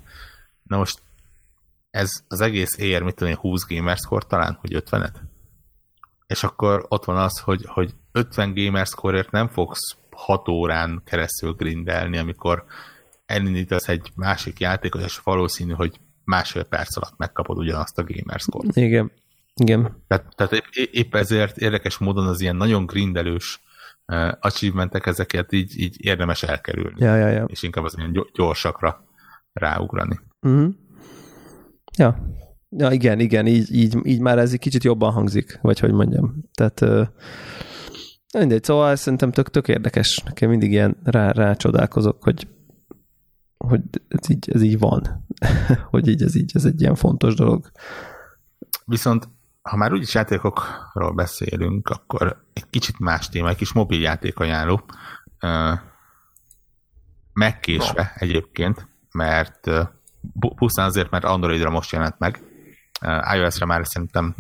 [0.72, 1.02] Na most
[1.90, 5.14] ez az egész ér, mit tudom 20 gamerscore talán, hogy 50-et?
[6.28, 12.18] És akkor ott van az, hogy, hogy 50 gamerscore-ért nem fogsz 6 órán keresztül grindelni,
[12.18, 12.64] amikor
[13.26, 18.76] elindítasz egy másik játékot, és valószínű, hogy másfél perc alatt megkapod ugyanazt a gamerscore-t.
[18.76, 19.12] Igen.
[19.56, 20.04] Igen.
[20.08, 23.62] Tehát, tehát épp, épp ezért érdekes módon az ilyen nagyon grindelős
[24.08, 27.04] uh, achievementek, ezeket így, így érdemes elkerülni.
[27.06, 27.46] Ja, ja, ja.
[27.46, 29.06] És inkább az ilyen gyorsakra
[29.54, 30.20] ráugrani.
[30.42, 30.74] Uh-huh.
[31.98, 32.18] Ja.
[32.78, 36.44] Ja, igen, igen, így, így, így már ez egy kicsit jobban hangzik, vagy hogy mondjam.
[36.54, 37.08] Tehát uh,
[38.38, 40.18] mindegy, szóval szerintem tök, tök érdekes.
[40.26, 42.48] Nekem mindig ilyen rá, rácsodálkozok, hogy
[43.58, 45.26] hogy ez így, ez így van.
[45.92, 47.72] hogy így ez így, ez egy ilyen fontos dolog.
[48.86, 49.30] Viszont
[49.62, 54.82] ha már úgyis játékokról beszélünk, akkor egy kicsit más téma, egy kis mobiljáték ajánló.
[57.34, 59.70] Megkésve egyébként, mert
[60.56, 62.42] pusztán azért, mert Androidra most jelent meg.
[63.34, 64.36] iOS-re már szerintem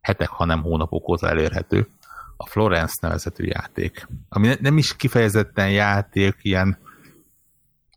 [0.00, 1.88] hetek, ha nem hónapok óta elérhető.
[2.36, 6.78] A Florence nevezetű játék, ami nem is kifejezetten játék, ilyen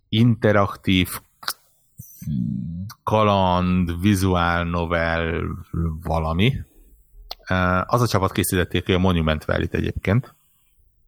[0.10, 1.10] interaktív
[3.04, 5.44] kaland, vizuál novel
[6.02, 6.54] valami.
[7.86, 10.36] Az a csapat készítették a Monument valley egyébként,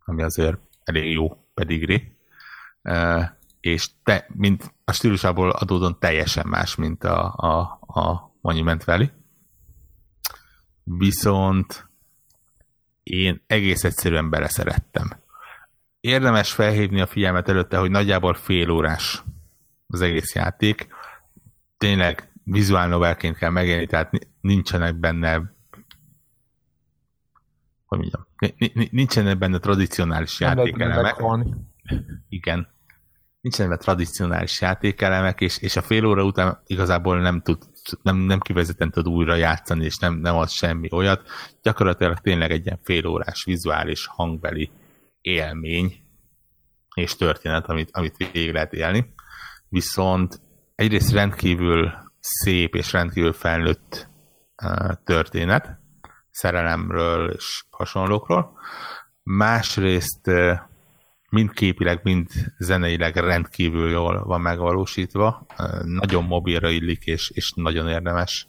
[0.06, 2.18] ami azért elég jó pedigri,
[3.60, 9.08] és te, mint a stílusából adódóan teljesen más, mint a, a, a Monument Valley.
[10.84, 11.90] Viszont
[13.04, 15.22] én egész egyszerűen beleszerettem.
[16.00, 19.24] Érdemes felhívni a figyelmet előtte, hogy nagyjából fél órás
[19.88, 20.88] az egész játék
[21.78, 24.12] tényleg vizuál novelként kell megélni, tehát
[24.42, 25.54] nincsenek benne
[27.86, 31.16] hogy mondjam, nincsenek benne tradicionális játékelemek.
[32.30, 32.73] Igen.
[33.44, 37.58] Nincsenek tradicionális játékelemek, és, és a fél óra után igazából nem tud
[38.02, 41.30] nem, nem kivezetten tud újra játszani, és nem, nem ad semmi olyat.
[41.62, 44.72] Gyakorlatilag tényleg egy ilyen fél órás vizuális hangbeli
[45.22, 46.04] élmény
[46.96, 49.14] és történet, amit, amit végig lehet élni.
[49.70, 50.42] Viszont
[50.76, 54.10] egyrészt rendkívül szép és rendkívül felnőtt
[55.04, 55.80] történet,
[56.30, 58.60] szerelemről és hasonlókról.
[59.24, 60.32] Másrészt
[61.34, 62.28] mind képileg, mind
[62.58, 65.46] zeneileg rendkívül jól van megvalósítva,
[65.84, 68.48] nagyon mobilra illik, és, és nagyon érdemes.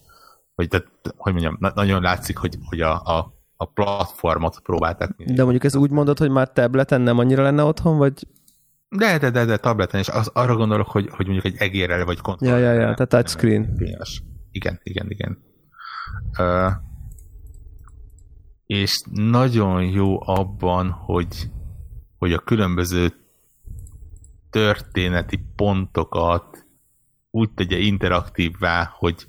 [0.54, 5.10] Hogy, tehát, hogy mondjam, nagyon látszik, hogy, hogy a, a, a platformot próbálták.
[5.16, 8.26] De mondjuk ez úgy mondod, hogy már tableten nem annyira lenne otthon, vagy
[8.88, 12.20] de, de, de, de tableten, és az, arra gondolok, hogy, hogy mondjuk egy egérrel vagy
[12.20, 12.74] kontrollerrel.
[12.74, 13.76] Ja, ja, ja, tehát touchscreen.
[14.50, 15.38] Igen, igen, igen.
[16.38, 16.72] Uh,
[18.66, 21.50] és nagyon jó abban, hogy,
[22.24, 23.12] hogy a különböző
[24.50, 26.66] történeti pontokat
[27.30, 29.26] úgy tegye interaktívvá, hogy,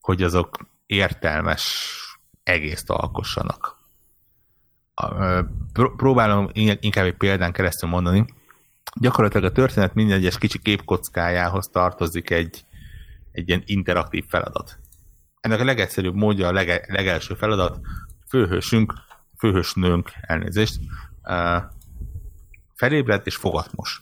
[0.00, 0.56] hogy azok
[0.86, 1.86] értelmes
[2.42, 3.78] egészt alkossanak.
[5.96, 6.48] Próbálom
[6.80, 8.24] inkább egy példán keresztül mondani,
[9.00, 12.64] gyakorlatilag a történet minden egyes kicsi képkockájához tartozik egy,
[13.32, 14.78] egy ilyen interaktív feladat.
[15.40, 17.80] Ennek a legegyszerűbb módja a lege, legelső feladat,
[18.28, 18.94] főhősünk,
[19.38, 20.80] főhősnőnk, elnézést,
[22.74, 24.00] uh, felébred és fogat mos.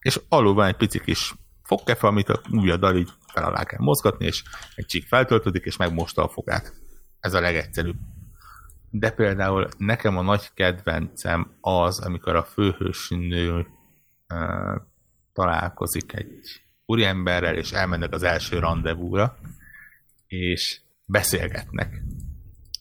[0.00, 4.26] És alul van egy pici kis fogkefe, amit a ujjaddal így fel alá kell mozgatni,
[4.26, 4.42] és
[4.74, 6.74] egy csík feltöltődik, és megmosta a fogát.
[7.20, 7.96] Ez a legegyszerűbb.
[8.90, 13.66] De például nekem a nagy kedvencem az, amikor a főhősnő
[15.32, 19.38] találkozik egy úriemberrel, és elmennek az első rendezvúra,
[20.26, 22.02] és beszélgetnek.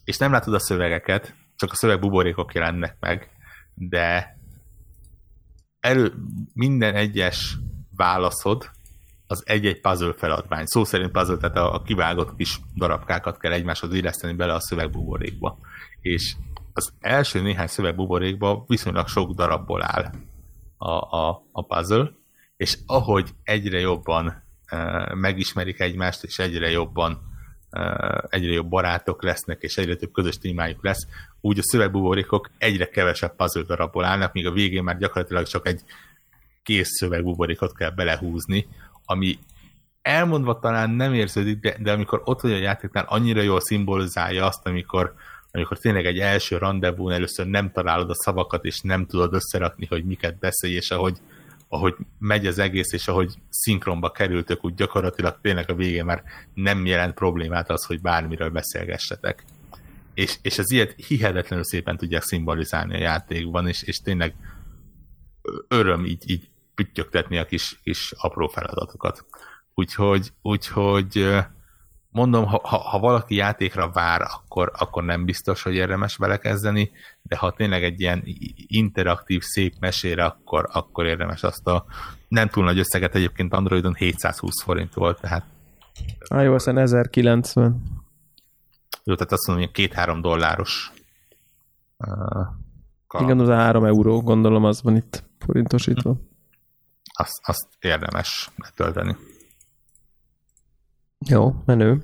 [0.04, 3.30] És nem látod a szövegeket, csak a szövegbuborékok jelennek meg,
[3.74, 4.39] de
[5.80, 6.14] elő,
[6.54, 7.58] minden egyes
[7.96, 8.70] válaszod
[9.28, 10.66] az egy-egy puzzle feladvány.
[10.66, 15.58] Szó szerint puzzle, tehát a, a kivágott kis darabkákat kell egymáshoz illeszteni bele a szövegbuborékba.
[16.02, 16.36] És
[16.74, 20.12] az első néhány szövegbuborékba viszonylag sok darabból áll
[20.78, 22.12] a, a, a puzzle,
[22.58, 27.12] és ahogy egyre jobban uh, megismerik egymást, és egyre jobban
[27.72, 31.08] uh, egyre jobb barátok lesznek, és egyre több közös témájuk lesz,
[31.42, 35.82] úgy a szövegbuborékok egyre kevesebb puzzle darabból állnak, míg a végén már gyakorlatilag csak egy
[36.64, 38.68] kész szövegbuborékot kell belehúzni,
[39.06, 39.40] ami
[40.02, 44.68] elmondva talán nem érződik, de, de amikor ott vagy a játéknál, annyira jól szimbolizálja azt,
[44.68, 45.14] amikor
[45.52, 50.06] amikor tényleg egy első rendezvún először nem találod a szavakat, és nem tudod összerakni, hogy
[50.06, 51.18] miket beszélj, és ahogy,
[51.68, 56.24] ahogy megy az egész, és ahogy szinkronba kerültök, úgy gyakorlatilag tényleg a végén már
[56.54, 59.44] nem jelent problémát az, hogy bármiről beszélgessetek.
[60.20, 64.36] És, és az ilyet hihetetlenül szépen tudják szimbolizálni a játékban, és, és tényleg
[65.68, 69.26] öröm így, így püttyögtetni a kis, kis apró feladatokat.
[69.74, 71.36] Úgyhogy, úgyhogy
[72.10, 76.92] mondom, ha, ha, ha valaki játékra vár, akkor, akkor nem biztos, hogy érdemes belekezdeni,
[77.22, 78.24] de ha tényleg egy ilyen
[78.68, 81.86] interaktív, szép mesére, akkor, akkor érdemes azt a
[82.28, 85.46] nem túl nagy összeget egyébként Androidon 720 forint volt, tehát
[86.30, 87.99] iOS-en 1090.
[89.10, 90.92] Jó, tehát azt mondom, hogy két-három dolláros
[91.98, 96.16] uh, Igen, az a 3 euró, gondolom az van itt forintosítva.
[97.14, 99.16] Azt, azt érdemes letölteni.
[101.28, 102.04] Jó, menő.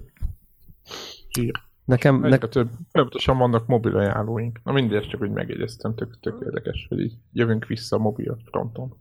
[1.28, 1.62] Hír.
[1.84, 2.38] Nekem, ne...
[2.38, 4.60] Több, folyamatosan vannak mobil ajánlóink.
[4.64, 8.97] Na mindegy, csak úgy megjegyeztem, tök, tök érdekes, hogy így jövünk vissza a mobil fronton.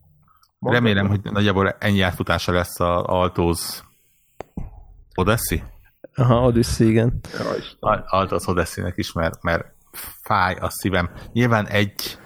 [0.59, 3.83] Mondd Remélem, hogy nagyjából ennyi átfutása lesz a Altos
[5.15, 5.63] Odyssey?
[6.17, 7.21] Aha, Odyssey, igen.
[7.33, 7.91] Ja, Isten.
[7.93, 9.65] A- Altos Odyssey-nek is, mert, mert
[10.23, 11.11] fáj a szívem.
[11.33, 12.19] Nyilván egy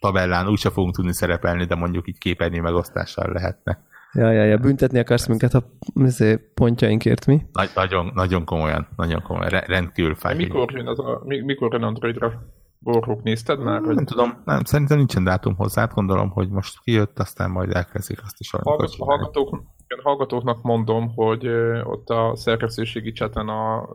[0.00, 3.84] tabellán úgyse fogunk tudni szerepelni, de mondjuk így képernyő megosztással lehetne.
[4.12, 5.62] Ja, ja, ja, büntetni akarsz minket a
[5.94, 7.46] izé, pontjainkért, mi?
[7.52, 10.36] Nagy, nagyon, nagyon komolyan, nagyon komolyan, re- rendkívül fáj.
[10.36, 12.42] Mikor jön, az a, mi, mikor jön Androidra?
[12.78, 13.80] Borrók nézted már?
[13.80, 17.74] Hogy Nem tudom, nem, szerintem nincsen dátum hozzá, hát gondolom, hogy most kijött, aztán majd
[17.74, 21.46] elkezdik azt is Hallgat, hallgatók, igen, hallgatóknak mondom, hogy
[21.82, 23.88] ott a szerkesztőségi cseten a,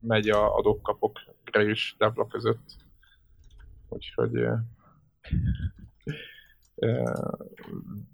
[0.00, 2.76] megy a adok-kapok Grey és Debla között.
[3.88, 4.46] Úgyhogy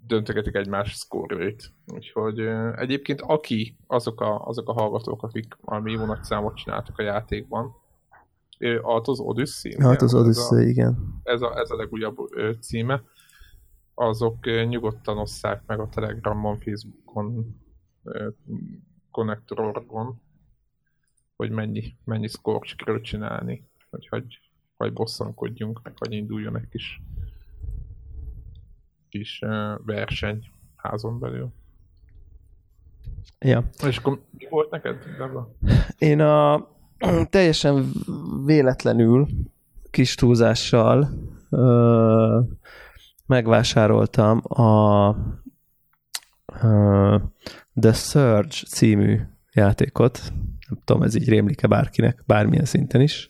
[0.07, 1.73] döntögetik egymás szkórjait.
[1.93, 2.39] Úgyhogy
[2.75, 7.75] egyébként aki, azok a, azok a hallgatók, akik valami jó nagy számot csináltak a játékban,
[8.59, 9.81] hát az Odyssey.
[9.81, 11.21] Hát az a- Odyssey, igen.
[11.23, 12.17] ez a, ez a legújabb
[12.61, 13.03] címe,
[13.99, 17.55] azok nyugodtan osszák meg a Telegramon, Facebookon,
[18.03, 18.29] ö,
[19.11, 20.21] konnektorokon,
[21.35, 24.39] hogy mennyi, mennyi score sikerült csinálni, hogy hagy,
[24.77, 27.01] vagy bosszankodjunk, meg hogy induljon egy kis
[29.09, 29.39] kis
[29.85, 31.53] verseny házon belül.
[33.39, 33.63] Ja.
[33.87, 35.51] És akkor mi volt neked, Debla?
[35.97, 36.67] Én a
[37.29, 37.91] teljesen
[38.45, 39.27] véletlenül,
[39.91, 41.07] kis túlzással
[41.49, 42.39] ö,
[43.27, 45.15] megvásároltam a
[46.61, 47.17] ö,
[47.79, 49.19] The Surge című
[49.53, 50.19] játékot.
[50.69, 53.29] Nem tudom, ez így rémlik-e bárkinek, bármilyen szinten is.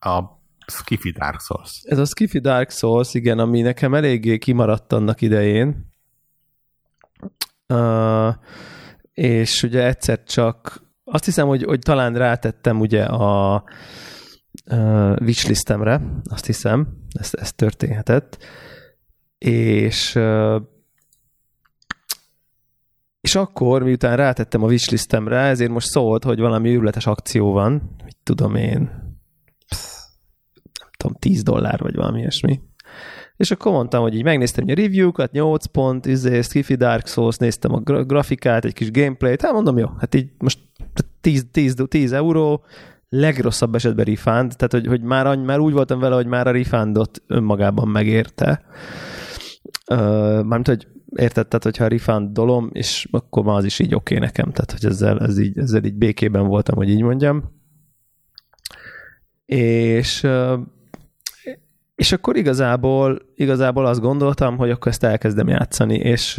[0.00, 0.22] A
[0.66, 1.80] Skiffy Dark Souls.
[1.84, 5.86] Ez a Skiffy Dark Souls, igen, ami nekem eléggé kimaradt annak idején.
[7.68, 8.34] Uh,
[9.12, 13.64] és ugye egyszer csak azt hiszem, hogy, hogy talán rátettem ugye a
[14.70, 18.38] uh, wishlistemre, azt hiszem, ez, ez történhetett,
[19.38, 20.62] és uh,
[23.20, 28.16] és akkor, miután rátettem a wishlistemre, ezért most szólt, hogy valami őrületes akció van, mit
[28.22, 28.78] tudom én,
[30.80, 32.60] nem tudom, 10 dollár, vagy valami ilyesmi.
[33.36, 37.72] És akkor mondtam, hogy így megnéztem a review-kat, 8 pont, izé, Skiffy Dark Souls, néztem
[37.72, 40.58] a gra- grafikát, egy kis gameplayt, hát mondom, jó, hát így most
[41.20, 42.64] 10, 10, 10 euró,
[43.08, 47.22] legrosszabb esetben refund, tehát hogy, hogy már, már úgy voltam vele, hogy már a refundot
[47.26, 48.62] önmagában megérte.
[49.88, 54.14] Mármint, hogy érted, tehát hogyha a refund dolom, és akkor már az is így oké
[54.14, 57.56] okay nekem, tehát hogy ezzel, ez így, ezzel így békében voltam, hogy így mondjam.
[59.46, 60.26] És
[61.94, 66.36] és akkor igazából, igazából azt gondoltam, hogy akkor ezt elkezdem játszani, és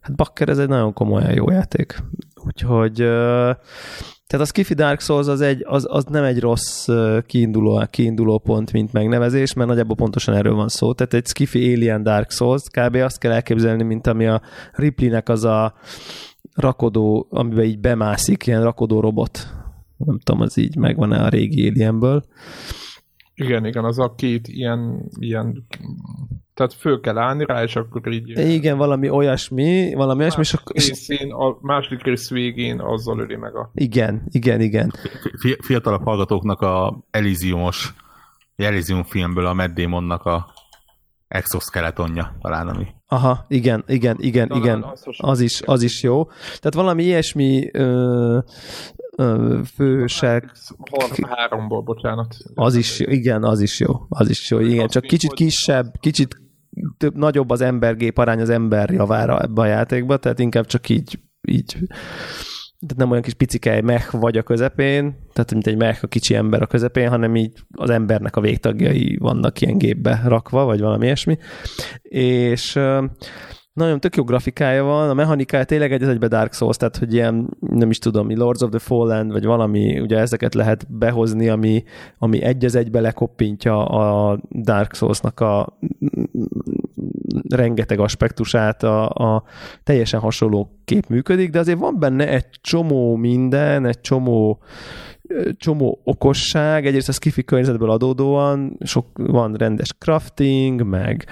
[0.00, 2.02] hát bakker, ez egy nagyon komolyan jó játék.
[2.46, 3.08] Úgyhogy
[4.28, 6.88] tehát a Skiffy Dark Souls az, egy, az, az nem egy rossz
[7.26, 10.92] kiinduló, kiinduló pont, mint megnevezés, mert nagyjából pontosan erről van szó.
[10.92, 12.94] Tehát egy Skiffy Alien Dark Souls, kb.
[12.94, 15.74] azt kell elképzelni, mint ami a Ripley-nek az a
[16.54, 19.38] rakodó, amiben így bemászik, ilyen rakodó robot.
[19.96, 22.24] Nem tudom, az így megvan-e a régi Alienből.
[23.34, 25.66] Igen, igen, az a két ilyen, ilyen
[26.58, 28.28] tehát föl kell állni rá, és akkor így...
[28.38, 30.76] Igen, valami olyasmi, valami olyasmi, és akkor...
[30.76, 33.70] És részén, a második rész végén azzal öli meg a...
[33.74, 34.92] igen, igen, igen.
[35.38, 37.94] Fi- Fiatalabb hallgatóknak a Elysiumos,
[38.56, 40.52] Elysium filmből a Matt Damonnak a
[41.28, 44.82] exoskeletonja talán, ami Aha, igen, igen, igen, Talán igen.
[44.82, 46.24] az Az is, az is jó.
[46.24, 48.38] Tehát valami ilyesmi ö,
[49.16, 50.52] ö, fősek,
[50.90, 52.36] 33-ból, bocsánat.
[52.54, 54.06] az is, igen, az is jó.
[54.08, 54.88] Az is jó, igen.
[54.88, 56.46] Csak kicsit kisebb, kicsit
[56.96, 61.18] több, nagyobb az embergép arány az ember javára ebbe a játékba, tehát inkább csak így,
[61.48, 61.76] így
[62.80, 66.34] tehát nem olyan kis picike mech vagy a közepén, tehát mint egy mech a kicsi
[66.34, 71.04] ember a közepén, hanem így az embernek a végtagjai vannak ilyen gépbe rakva, vagy valami
[71.04, 71.38] ilyesmi.
[72.02, 72.78] És
[73.78, 77.56] nagyon tök jó grafikája van, a mechanikája tényleg egy egybe Dark Souls, tehát hogy ilyen,
[77.60, 81.84] nem is tudom, Lords of the Fallen, vagy valami, ugye ezeket lehet behozni, ami,
[82.18, 85.78] ami egy az egybe lekoppintja a Dark Souls-nak a
[87.48, 89.42] rengeteg aspektusát, a, a
[89.82, 94.62] teljesen hasonló kép működik, de azért van benne egy csomó minden, egy csomó
[95.56, 101.26] csomó okosság, egyrészt a skifi környezetből adódóan, sok van rendes crafting, meg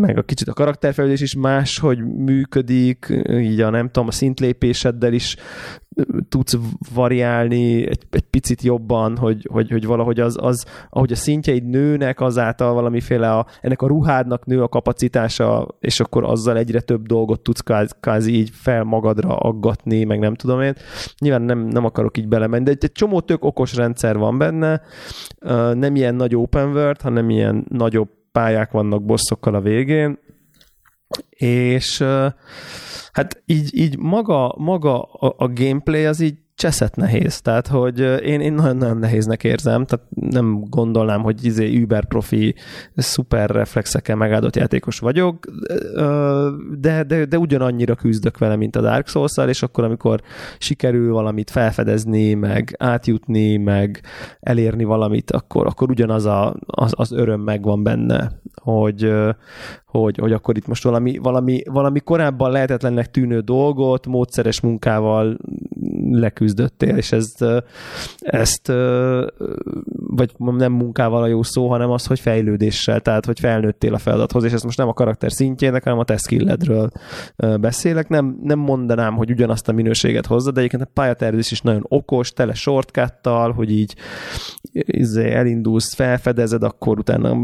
[0.00, 5.12] meg a kicsit a karakterfejlődés is más, hogy működik, így a nem tudom, a szintlépéseddel
[5.12, 5.36] is
[6.28, 6.58] tudsz
[6.94, 12.20] variálni egy, egy picit jobban, hogy, hogy, hogy valahogy az, az, ahogy a szintjeid nőnek,
[12.20, 17.40] azáltal valamiféle a, ennek a ruhádnak nő a kapacitása, és akkor azzal egyre több dolgot
[17.40, 20.74] tudsz kázi, kázi így fel magadra aggatni, meg nem tudom én.
[21.18, 24.82] Nyilván nem, nem akarok így belemenni, de egy, egy csomó tök okos rendszer van benne,
[25.74, 30.18] nem ilyen nagy open world, hanem ilyen nagyobb pályák vannak bosszokkal a végén,
[31.28, 32.04] és
[33.12, 38.40] hát így, így maga, maga a, a gameplay az így cseszett nehéz, tehát hogy én,
[38.40, 42.54] én nagyon-nagyon nehéznek érzem, tehát nem gondolnám, hogy izé über profi,
[42.96, 45.46] szuper reflexekkel megáldott játékos vagyok,
[46.78, 50.20] de, de, de ugyanannyira küzdök vele, mint a Dark souls és akkor, amikor
[50.58, 54.00] sikerül valamit felfedezni, meg átjutni, meg
[54.40, 58.32] elérni valamit, akkor, akkor ugyanaz a, az, az öröm megvan benne,
[58.62, 59.12] hogy,
[59.86, 65.36] hogy, hogy akkor itt most valami, valami, valami korábban lehetetlennek tűnő dolgot módszeres munkával
[66.10, 67.44] leküzdöttél, és ezt,
[68.18, 68.72] ezt
[69.96, 74.44] vagy nem munkával a jó szó, hanem az, hogy fejlődéssel, tehát hogy felnőttél a feladathoz,
[74.44, 76.90] és ezt most nem a karakter szintjének, hanem a te skilledről
[77.60, 78.08] beszélek.
[78.08, 82.32] Nem, nem mondanám, hogy ugyanazt a minőséget hozza, de egyébként a pályatervezés is nagyon okos,
[82.32, 83.94] tele shortcuttal, hogy így
[84.72, 87.36] izé, elindulsz, felfedezed, akkor utána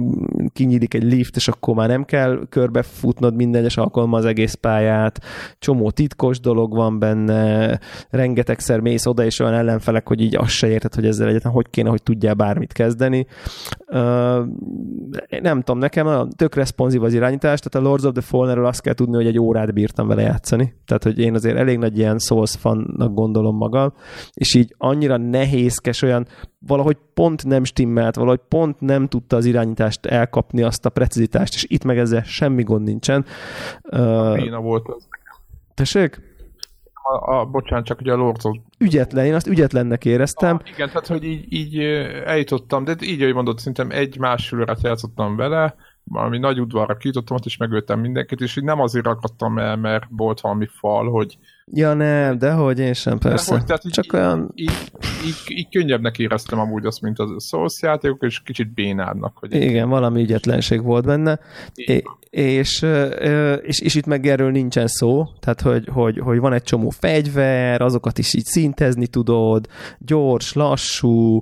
[0.52, 5.20] kinyílik egy lift, és akkor már nem kell körbefutnod minden egyes alkalommal az egész pályát,
[5.58, 7.78] csomó titkos dolog van benne,
[8.36, 11.70] rengetegszer mész oda, és olyan ellenfelek, hogy így azt se érted, hogy ezzel egyetlen hogy
[11.70, 13.26] kéne, hogy tudjál bármit kezdeni.
[13.86, 13.98] Uh,
[15.40, 18.80] nem tudom, nekem a tök responsív az irányítás, tehát a Lords of the Fallen-ről azt
[18.80, 20.74] kell tudni, hogy egy órát bírtam vele játszani.
[20.86, 23.92] Tehát, hogy én azért elég nagy ilyen Souls fannak gondolom magam,
[24.34, 26.26] és így annyira nehézkes, olyan
[26.66, 31.64] valahogy pont nem stimmelt, valahogy pont nem tudta az irányítást elkapni, azt a precizitást, és
[31.68, 33.24] itt meg ezzel semmi gond nincsen.
[34.34, 35.08] Béna volt az.
[35.74, 36.35] Tessék?
[37.08, 38.44] A, a, bocsánat, csak ugye a Lords.
[38.78, 40.56] Ügyetlen, én azt ügyetlennek éreztem.
[40.56, 41.78] Ah, igen, tehát hogy így, így
[42.24, 47.44] eljutottam, de így, ahogy mondod, szerintem egy-másfél órát játszottam vele, valami nagy udvarra kijutottam, ott
[47.44, 51.38] és megöltem mindenkit, és így nem azért akadtam el, mert volt valami fal, hogy
[51.72, 53.52] Ja nem, de hogy én sem, persze.
[53.52, 54.50] hogy, tehát Csak így, olyan...
[54.54, 54.90] Így,
[55.26, 59.36] így, így könnyebnek éreztem amúgy azt, mint a Souls játékok, és kicsit bénádnak.
[59.38, 61.38] Hogy Igen, valami ügyetlenség volt benne.
[62.30, 62.86] És,
[63.62, 67.80] és, és itt meg erről nincsen szó, tehát hogy, hogy, hogy van egy csomó fegyver,
[67.80, 69.66] azokat is így szintezni tudod,
[69.98, 71.40] gyors, lassú,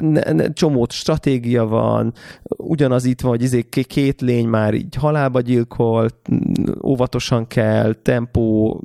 [0.00, 2.12] ne, ne, csomót stratégia van,
[2.56, 6.16] ugyanaz itt van, hogy izé két lény már így halálba gyilkolt,
[6.84, 8.80] óvatosan kell, tempó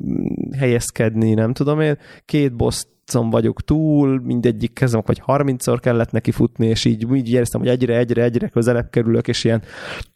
[0.58, 2.84] helyezkedni, nem tudom én, két boss
[3.14, 7.98] vagyok túl, mindegyik kezem, vagy 30-szor kellett neki futni, és így, így éreztem, hogy egyre,
[7.98, 9.62] egyre, egyre közelebb kerülök, és ilyen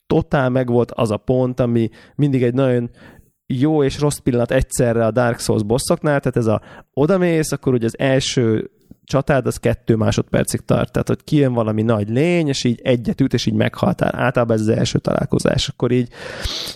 [0.08, 2.90] totál megvolt az a pont, ami mindig egy nagyon
[3.54, 6.62] jó és rossz pillanat egyszerre a Dark Souls bosszoknál, tehát ez a
[6.94, 8.72] odamész, akkor ugye az első
[9.10, 13.34] csatád az kettő másodpercig tart, tehát hogy kijön valami nagy lény, és így egyet üt,
[13.34, 14.12] és így meghaltál.
[14.16, 15.68] Általában ez az első találkozás.
[15.68, 16.10] Akkor így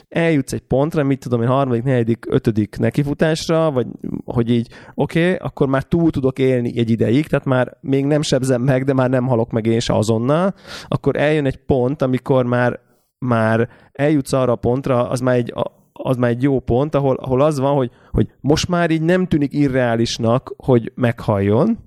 [0.09, 3.87] eljutsz egy pontra, mit tudom én, harmadik, negyedik, ötödik nekifutásra, vagy
[4.25, 8.21] hogy így, oké, okay, akkor már túl tudok élni egy ideig, tehát már még nem
[8.21, 10.53] sebzem meg, de már nem halok meg én se azonnal,
[10.87, 12.79] akkor eljön egy pont, amikor már
[13.19, 15.53] már eljutsz arra a pontra, az már egy
[15.93, 19.27] az már egy jó pont, ahol, ahol az van, hogy, hogy most már így nem
[19.27, 21.77] tűnik irreálisnak, hogy meghalljon,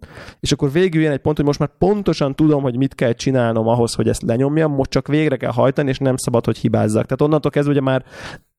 [0.40, 3.68] és akkor végül jön egy pont, hogy most már pontosan tudom, hogy mit kell csinálnom
[3.68, 7.02] ahhoz, hogy ezt lenyomjam, most csak végre kell hajtani, és nem szabad, hogy hibázzak.
[7.02, 8.04] Tehát onnantól kezdve ugye már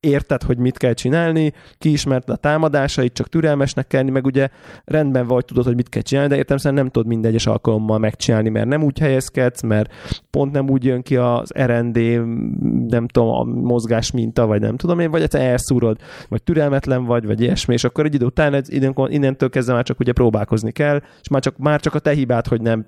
[0.07, 4.49] érted, hogy mit kell csinálni, kiismerted a támadásait, csak türelmesnek kell meg ugye
[4.85, 8.49] rendben vagy, tudod, hogy mit kell csinálni, de értem nem tudod minden egyes alkalommal megcsinálni,
[8.49, 9.93] mert nem úgy helyezkedsz, mert
[10.29, 11.97] pont nem úgy jön ki az RND,
[12.87, 15.97] nem tudom, a mozgás minta, vagy nem tudom én, vagy egyszer elszúrod,
[16.29, 18.63] vagy türelmetlen vagy, vagy ilyesmi, és akkor egy idő után
[19.07, 22.47] innentől kezdve már csak ugye próbálkozni kell, és már csak, már csak a te hibád,
[22.47, 22.85] hogy nem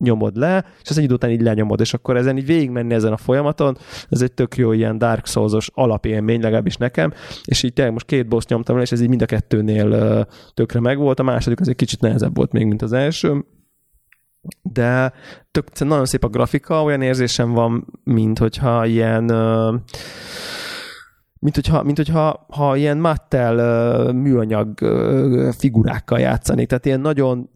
[0.00, 3.12] nyomod le, és az egy idő után így lenyomod, és akkor ezen így végigmenni ezen
[3.12, 3.76] a folyamaton,
[4.08, 7.12] ez egy tök jó ilyen Dark Souls-os alapélmény, legalábbis nekem,
[7.44, 10.80] és így tényleg most két boss nyomtam le, és ez így mind a kettőnél tökre
[10.80, 13.44] megvolt, a második az egy kicsit nehezebb volt még, mint az első,
[14.62, 15.12] de
[15.50, 19.24] tök, nagyon szép a grafika, olyan érzésem van, mint hogyha ilyen
[21.38, 24.78] mint hogyha, mint hogyha ha ilyen mattel műanyag
[25.58, 27.50] figurákkal játszanék, tehát ilyen nagyon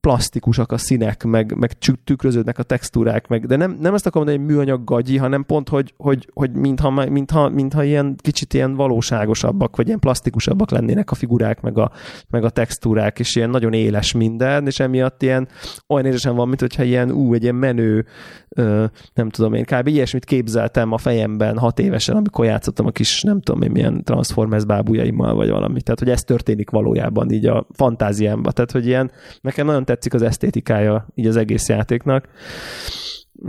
[0.00, 1.72] plastikusak a színek, meg, meg
[2.04, 5.68] tükröződnek a textúrák, meg, de nem, nem azt akarom mondani, hogy műanyag gagyi, hanem pont,
[5.68, 11.14] hogy, hogy, hogy mintha, mintha, mintha ilyen kicsit ilyen valóságosabbak, vagy ilyen plastikusabbak lennének a
[11.14, 11.90] figurák, meg a,
[12.28, 15.48] meg a textúrák, és ilyen nagyon éles minden, és emiatt ilyen
[15.86, 18.06] olyan érzésem van, mint hogyha ilyen, ú, egy ilyen menő,
[18.48, 18.84] ö,
[19.14, 19.86] nem tudom én, kb.
[19.86, 24.64] ilyesmit képzeltem a fejemben hat évesen, amikor játszottam a kis, nem tudom én, milyen Transformers
[24.64, 25.82] bábújaimmal, vagy valami.
[25.82, 28.52] Tehát, hogy ez történik valójában így a fantáziámban.
[28.52, 32.28] Tehát, hogy ilyen, nekem nagyon tetszik az esztétikája így az egész játéknak.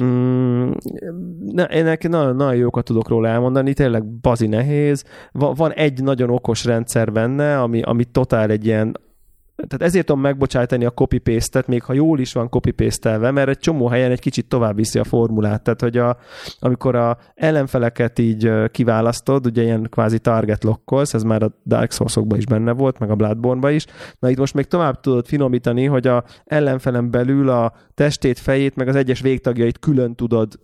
[0.04, 0.72] Mm,
[1.40, 5.04] ne, én nekem nagyon, nagyon jókat tudok róla elmondani, tényleg bazi nehéz.
[5.32, 9.00] Va, van egy nagyon okos rendszer benne, ami, ami totál egy ilyen
[9.68, 13.50] tehát ezért tudom megbocsájtani a copy paste még ha jól is van copy paste mert
[13.50, 15.64] egy csomó helyen egy kicsit tovább viszi a formulát.
[15.64, 16.18] Tehát, hogy a,
[16.60, 22.18] amikor a ellenfeleket így kiválasztod, ugye ilyen kvázi target lokkolsz, ez már a Dark souls
[22.38, 23.86] is benne volt, meg a bloodborne is,
[24.20, 28.88] na itt most még tovább tudod finomítani, hogy a ellenfelem belül a testét, fejét, meg
[28.88, 30.60] az egyes végtagjait külön tudod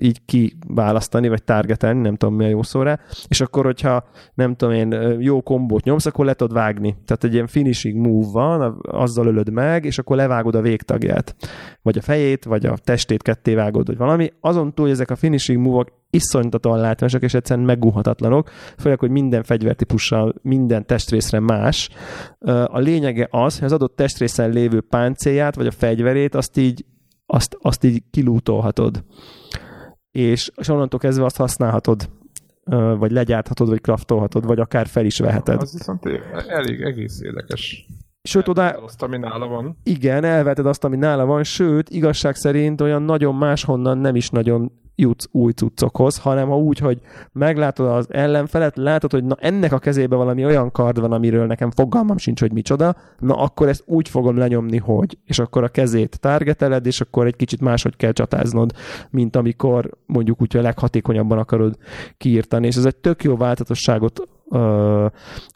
[0.00, 2.98] így kiválasztani, vagy targetelni, nem tudom mi a jó szó rá,
[3.28, 4.04] és akkor, hogyha
[4.34, 6.96] nem tudom én, jó kombót nyomsz, akkor le tudod vágni.
[7.04, 11.36] Tehát egy ilyen finishing move van, azzal ölöd meg, és akkor levágod a végtagját.
[11.82, 14.32] Vagy a fejét, vagy a testét ketté vágod, vagy valami.
[14.40, 19.42] Azon túl, hogy ezek a finishing move-ok iszonytatóan látványosak, és egyszerűen megúhatatlanok, főleg, hogy minden
[19.42, 21.88] fegyvertípussal, minden testrészre más.
[22.64, 26.84] A lényege az, hogy az adott testrészen lévő páncélját, vagy a fegyverét, azt így
[27.26, 29.04] azt, azt így kilútolhatod.
[30.12, 32.10] És, és onnantól kezdve azt használhatod,
[32.98, 35.60] vagy legyárthatod, vagy kraftolhatod, vagy akár fel is veheted.
[35.60, 36.06] Az viszont
[36.48, 37.86] elég egész érdekes.
[38.22, 38.68] Sőt, oda...
[38.68, 39.76] Azt, ami nála van.
[39.82, 44.72] Igen, elveted azt, ami nála van, sőt, igazság szerint olyan nagyon máshonnan nem is nagyon
[45.02, 47.00] jutsz új cuccokhoz, hanem ha úgy, hogy
[47.32, 51.70] meglátod az ellenfelet, látod, hogy na ennek a kezébe valami olyan kard van, amiről nekem
[51.70, 56.20] fogalmam sincs, hogy micsoda, na akkor ezt úgy fogom lenyomni, hogy, és akkor a kezét
[56.20, 58.72] targeteled, és akkor egy kicsit máshogy kell csatáznod,
[59.10, 61.76] mint amikor mondjuk úgy, hogy a leghatékonyabban akarod
[62.16, 64.28] kiírtani, és ez egy tök jó változatosságot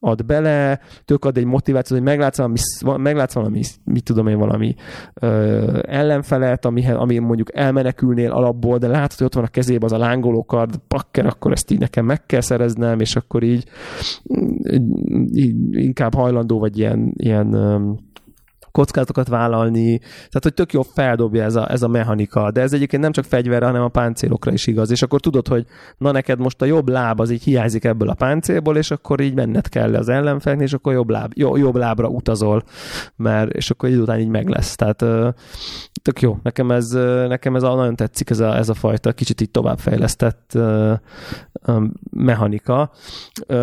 [0.01, 2.59] ad bele, tök ad egy motivációt, hogy meglátsz valami,
[3.03, 4.74] meglátsz valami mit tudom én, valami
[5.14, 9.93] ö, ellenfelet, ami, ami mondjuk elmenekülnél alapból, de látod, hogy ott van a kezében az
[9.93, 13.64] a lángoló kard, pakker, akkor ezt így nekem meg kell szereznem, és akkor így,
[15.32, 17.55] így inkább hajlandó vagy ilyen, ilyen
[18.77, 23.03] kockázatokat vállalni, tehát hogy tök jó feldobja ez a, ez a mechanika, de ez egyébként
[23.03, 25.66] nem csak fegyverre, hanem a páncélokra is igaz, és akkor tudod, hogy
[25.99, 29.35] na neked most a jobb láb az így hiányzik ebből a páncélból, és akkor így
[29.35, 32.62] menned kell az ellenfeleknél, és akkor jobb, láb, jó, jobb lábra utazol,
[33.16, 34.74] mert, és akkor idő után így meg lesz.
[34.74, 35.05] Tehát
[36.03, 36.91] tök jó, nekem ez,
[37.29, 40.59] nekem ez a, nagyon tetszik ez a, ez a fajta kicsit így továbbfejlesztett
[42.11, 42.91] mechanika,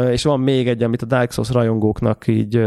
[0.10, 2.66] és van még egy, amit a Dark Souls rajongóknak így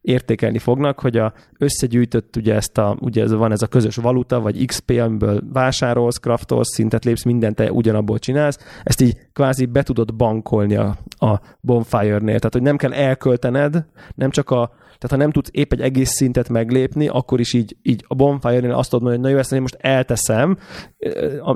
[0.00, 1.32] értékelni fognak, hogy a
[1.78, 6.16] összegyűjtött ugye ezt a, ugye ez van ez a közös valuta, vagy XP, amiből vásárolsz,
[6.16, 11.40] craftolsz, szintet lépsz, mindent te ugyanabból csinálsz, ezt így kvázi be tudod bankolni a, a
[11.60, 15.80] Bonfire-nél, tehát hogy nem kell elköltened, nem csak a tehát ha nem tudsz épp egy
[15.80, 19.38] egész szintet meglépni, akkor is így, így a bonfire-nél azt tudod mondani, hogy na jó,
[19.38, 20.58] ezt én most elteszem,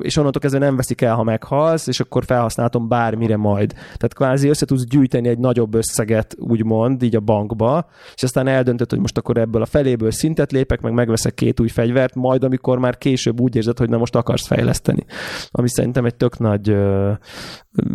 [0.01, 3.73] és onnantól kezdve nem veszik el, ha meghalsz, és akkor felhasználhatom bármire majd.
[3.73, 8.91] Tehát kvázi össze tudsz gyűjteni egy nagyobb összeget, úgymond, így a bankba, és aztán eldöntöd,
[8.91, 12.79] hogy most akkor ebből a feléből szintet lépek, meg megveszek két új fegyvert, majd amikor
[12.79, 15.05] már később úgy érzed, hogy na most akarsz fejleszteni.
[15.51, 16.77] Ami szerintem egy tök nagy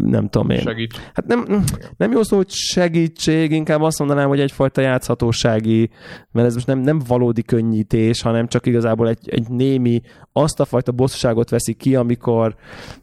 [0.03, 0.59] nem tudom én.
[0.59, 1.11] Segít.
[1.13, 1.63] Hát nem,
[1.97, 5.89] nem jó szó, hogy segítség, inkább azt mondanám, hogy egyfajta játszhatósági,
[6.31, 10.01] mert ez most nem, nem valódi könnyítés, hanem csak igazából egy, egy némi,
[10.31, 12.55] azt a fajta bosszúságot veszi ki, amikor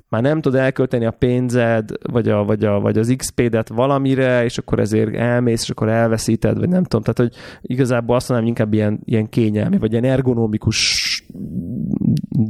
[0.08, 4.58] már nem tud elkölteni a pénzed, vagy, a, vagy, a, vagy az XP-det valamire, és
[4.58, 7.02] akkor ezért elmész, és akkor elveszíted, vagy nem tudom.
[7.02, 11.08] Tehát, hogy igazából azt mondanám, inkább ilyen, ilyen kényelmi, vagy ilyen ergonomikus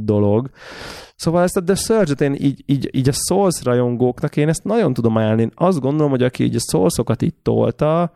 [0.03, 0.49] dolog.
[1.15, 4.93] Szóval ezt a The Surge-et én így, így, így a Souls rajongóknak én ezt nagyon
[4.93, 5.41] tudom ajánlani.
[5.41, 8.13] Én azt gondolom, hogy aki így a Souls-okat itt tolta,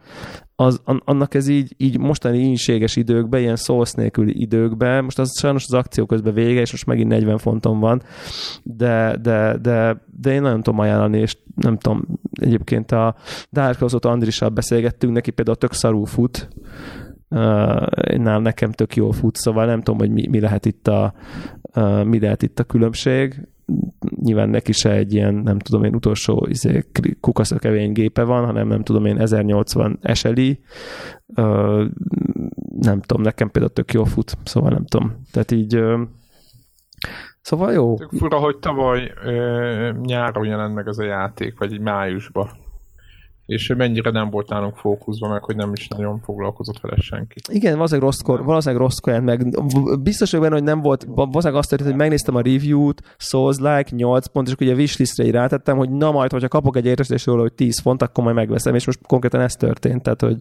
[0.61, 5.63] az, annak ez így, így mostani ínséges időkben, ilyen Souls nélküli időkben, most az sajnos
[5.67, 8.01] az akció közben vége, és most megint 40 fonton van,
[8.63, 13.15] de, de, de, de én nagyon tudom ajánlani, és nem tudom, egyébként a
[13.51, 16.47] Dark Souls-ot Andrissal beszélgettünk, neki például tök szarul fut,
[17.29, 21.13] uh, nekem tök jól fut, szóval nem tudom, hogy mi, mi lehet itt a
[22.03, 23.47] mi lehet itt a különbség.
[24.15, 26.85] Nyilván neki se egy ilyen, nem tudom én, utolsó izé,
[27.19, 30.59] kukaszökevény gépe van, hanem nem tudom én, 1080 SLI.
[32.79, 35.15] Nem tudom, nekem például tök jól fut, szóval nem tudom.
[35.31, 35.79] Tehát így
[37.41, 37.97] Szóval jó.
[37.97, 42.49] Tök fura, hogy tavaly ö, nyáron jelent meg ez a játék, vagy májusban
[43.49, 47.35] és mennyire nem volt nálunk fókuszban, meg hogy nem is nagyon foglalkozott vele senki.
[47.47, 49.59] Igen, valószínűleg rosszkor, valószínűleg rosszkor meg.
[50.01, 54.27] Biztos vagyok benne, hogy nem volt, valószínűleg azt történt, hogy megnéztem a review-t, Souls-like, 8
[54.27, 57.41] pont, és ugye a wishlistre így rátettem, hogy na majd, hogyha kapok egy értesítést róla,
[57.41, 60.37] hogy 10 font, akkor majd megveszem, és most konkrétan ez történt, tehát hogy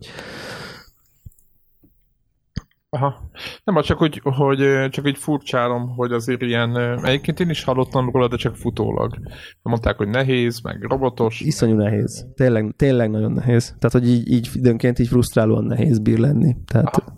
[2.91, 3.30] Aha.
[3.64, 8.28] Nem, csak hogy, hogy csak egy furcsálom, hogy azért ilyen, egyébként én is hallottam róla,
[8.28, 9.18] de csak futólag.
[9.62, 11.41] Mondták, hogy nehéz, meg robotos.
[11.41, 12.26] Iszonyú nehéz.
[12.34, 13.74] Tényleg, tényleg nagyon nehéz.
[13.78, 16.57] Tehát, hogy így, így időnként így frusztrálóan nehéz bír lenni.
[16.66, 17.14] Tehát, Aha.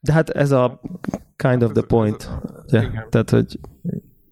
[0.00, 0.80] de hát ez a
[1.36, 2.30] kind of the point.
[2.66, 3.58] Ez, ja, tehát, hogy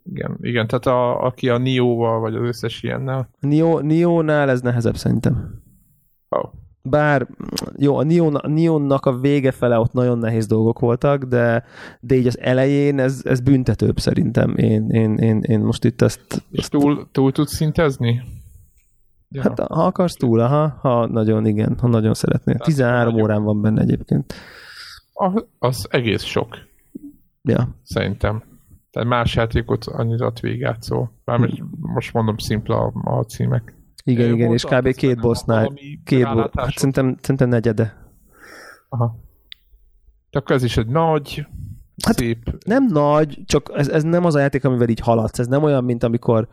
[0.05, 3.30] igen, igen, tehát a, aki a Nio-val, vagy az összes ilyennel.
[3.41, 5.62] Nio, Nio-nál ez nehezebb szerintem.
[6.28, 6.53] Oh
[6.83, 7.26] bár
[7.76, 11.64] jó, a, Neon, a Neonnak a vége fele ott nagyon nehéz dolgok voltak, de,
[12.01, 14.57] de így az elején ez, ez büntetőbb szerintem.
[14.57, 16.45] Én, én, én, én most itt ezt...
[16.51, 18.22] És túl, túl tudsz szintezni?
[19.28, 19.43] Ja.
[19.43, 22.59] Hát ha akarsz túl, aha, ha nagyon igen, ha nagyon szeretnél.
[22.59, 23.24] 13 nagyon...
[23.24, 24.35] órán van benne egyébként.
[25.12, 26.59] A, az egész sok.
[27.43, 27.68] Ja.
[27.83, 28.43] Szerintem.
[28.91, 31.09] Tehát más játékot annyit ad végigjátszó.
[31.24, 31.70] Mármint hmm.
[31.81, 33.74] most mondom szimpla a, a címek.
[34.05, 34.94] Igen, Ő igen, és kb.
[34.94, 35.72] két bossnál,
[36.05, 38.09] két bo- hát szerintem, szerintem negyede.
[38.88, 39.16] Aha.
[40.30, 41.46] Csak ez is egy nagy,
[42.05, 42.59] hát szép...
[42.66, 45.38] Nem nagy, csak ez, ez nem az a játék, amivel így haladsz.
[45.38, 46.48] Ez nem olyan, mint amikor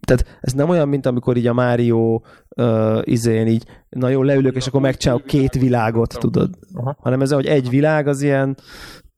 [0.00, 2.20] tehát ez nem olyan, mint amikor így a Mario
[2.56, 6.58] uh, izén így, na jó, leülök, és akkor megcsinálok két világot, tudod.
[6.74, 6.96] Aha.
[7.00, 8.56] Hanem ez, hogy egy világ az ilyen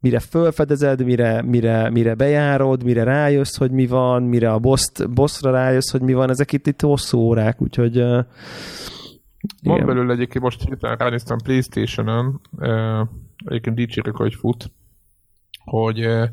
[0.05, 5.51] mire fölfedezed, mire, mire, mire bejárod, mire rájössz, hogy mi van, mire a boss, bossra
[5.51, 8.25] rájössz, hogy mi van, ezek itt, itt hosszú órák, úgyhogy uh,
[9.63, 9.87] van igen.
[9.87, 13.09] belőle egyébként most hirtelen ránéztem Playstation-ön, uh,
[13.45, 14.71] egyébként dicsérek, hogy fut,
[15.65, 16.29] hogy uh,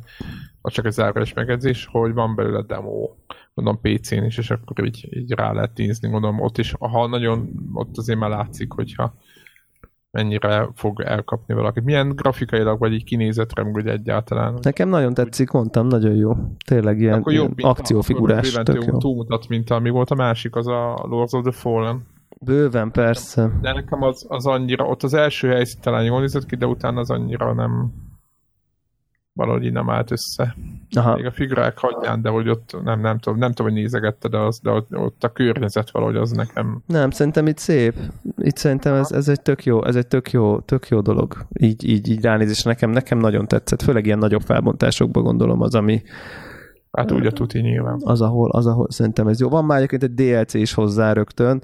[0.62, 3.10] az csak egy zárójeles megedzés, hogy van belőle demo,
[3.54, 7.50] mondom PC-n is, és akkor így, így rá lehet nézni, gondolom ott is, ha nagyon,
[7.74, 9.16] ott azért már látszik, hogyha
[10.12, 11.84] mennyire fog elkapni valakit.
[11.84, 14.60] Milyen grafikailag vagy így kinézetre, hogy egyáltalán?
[14.62, 16.32] Nekem nagyon tetszik, mondtam, nagyon jó.
[16.66, 18.56] Tényleg ilyen, akkor jobb, ilyen akciófigurás.
[18.56, 18.98] Akkor tök jó.
[18.98, 22.02] túlmutat, mint ami volt a másik, az a Lords of the Fallen.
[22.46, 23.52] Bőven, persze.
[23.62, 27.00] De nekem az, az annyira, ott az első helyszín talán jól nézett ki, de utána
[27.00, 27.92] az annyira nem
[29.34, 30.56] valahogy így nem állt össze.
[30.96, 31.16] Aha.
[31.16, 34.38] Még a figurák hagyján, de hogy ott nem, nem tudom, nem tudom, hogy nézegette, de,
[34.38, 36.82] az, de ott, ott, a környezet valahogy az nekem...
[36.86, 37.96] Nem, szerintem itt szép.
[38.38, 41.46] Itt szerintem ez, ez egy tök jó, ez egy tök jó, tök jó dolog.
[41.60, 43.82] Így, így, így ránézés nekem, nekem nagyon tetszett.
[43.82, 46.02] Főleg ilyen nagyobb felbontásokban gondolom az, ami,
[46.92, 48.00] Hát úgy a tuti nyilván.
[48.04, 49.50] Az ahol, az, ahol szerintem ez jó.
[49.50, 51.64] Van már egyébként egy DLC is hozzá rögtön,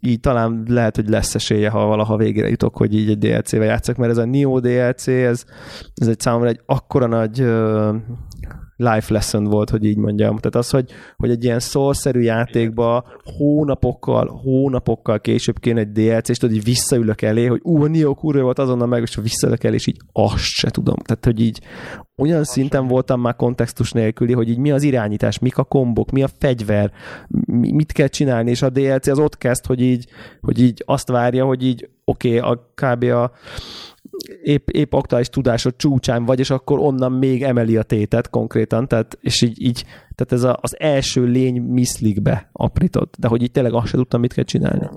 [0.00, 3.96] így talán lehet, hogy lesz esélye, ha valaha végére jutok, hogy így egy DLC-vel játszok,
[3.96, 5.44] mert ez a Neo DLC, ez,
[5.94, 7.40] ez egy számomra egy akkora nagy
[8.78, 10.36] life lesson volt, hogy így mondjam.
[10.36, 13.04] Tehát az, hogy, hogy egy ilyen szólszerű játékba
[13.38, 18.14] hónapokkal, hónapokkal később kéne egy DLC, és tudod, így visszaülök elé, hogy ú, a Neo
[18.14, 20.96] kurva volt azonnal meg, és visszaülök el, és így azt se tudom.
[20.96, 21.60] Tehát, hogy így
[22.16, 26.22] olyan szinten voltam már kontextus nélküli, hogy így mi az irányítás, mik a kombok, mi
[26.22, 26.92] a fegyver,
[27.50, 30.08] mit kell csinálni, és a DLC az ott kezd, hogy így,
[30.40, 33.02] hogy így azt várja, hogy így oké, okay, a kb.
[33.02, 33.32] a
[34.42, 39.18] épp, épp aktuális tudásod csúcsán vagy, és akkor onnan még emeli a tétet konkrétan, tehát,
[39.20, 39.84] és így, így
[40.18, 43.98] tehát ez a, az első lény miszlik be aprított, de hogy itt tényleg azt sem
[43.98, 44.88] tudtam, mit kell csinálni.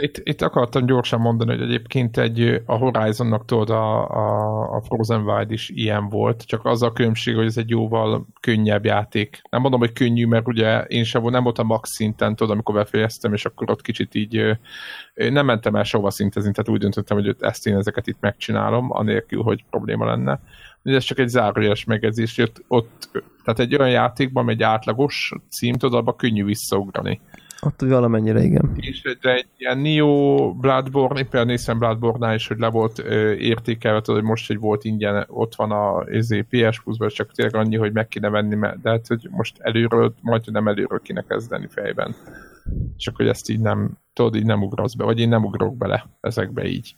[0.00, 5.22] Itt, itt akartam gyorsan mondani, hogy egyébként egy, a Horizonnak tudod, a, a, a Frozen
[5.22, 9.40] Wild is ilyen volt, csak az a különbség, hogy ez egy jóval könnyebb játék.
[9.50, 13.32] Nem mondom, hogy könnyű, mert ugye én sem nem voltam max szinten, tudod, amikor befejeztem,
[13.32, 14.58] és akkor ott kicsit így
[15.14, 19.42] nem mentem el sova szintezni, tehát úgy döntöttem, hogy ezt én ezeket itt megcsinálom, anélkül,
[19.42, 20.40] hogy probléma lenne
[20.82, 23.10] ez csak egy zárójeles megjegyzés, ott, ott,
[23.44, 27.20] tehát egy olyan játékban, egy átlagos cím, tudod, abban könnyű visszaugrani.
[27.60, 28.72] Ott valamennyire, igen.
[28.76, 34.00] És de egy ilyen Neo Bloodborne, például néztem bloodborne is, hogy le volt ö, értékelve,
[34.00, 36.04] tudod, hogy most, hogy volt ingyen, ott van a
[36.48, 40.14] PS plus csak tényleg annyi, hogy meg kéne venni, mert, de hát, hogy most előről,
[40.20, 42.14] majd nem előről kéne kezdeni fejben.
[42.96, 46.06] Csak hogy ezt így nem, tudod, így nem ugrasz be, vagy én nem ugrok bele
[46.20, 46.96] ezekbe így.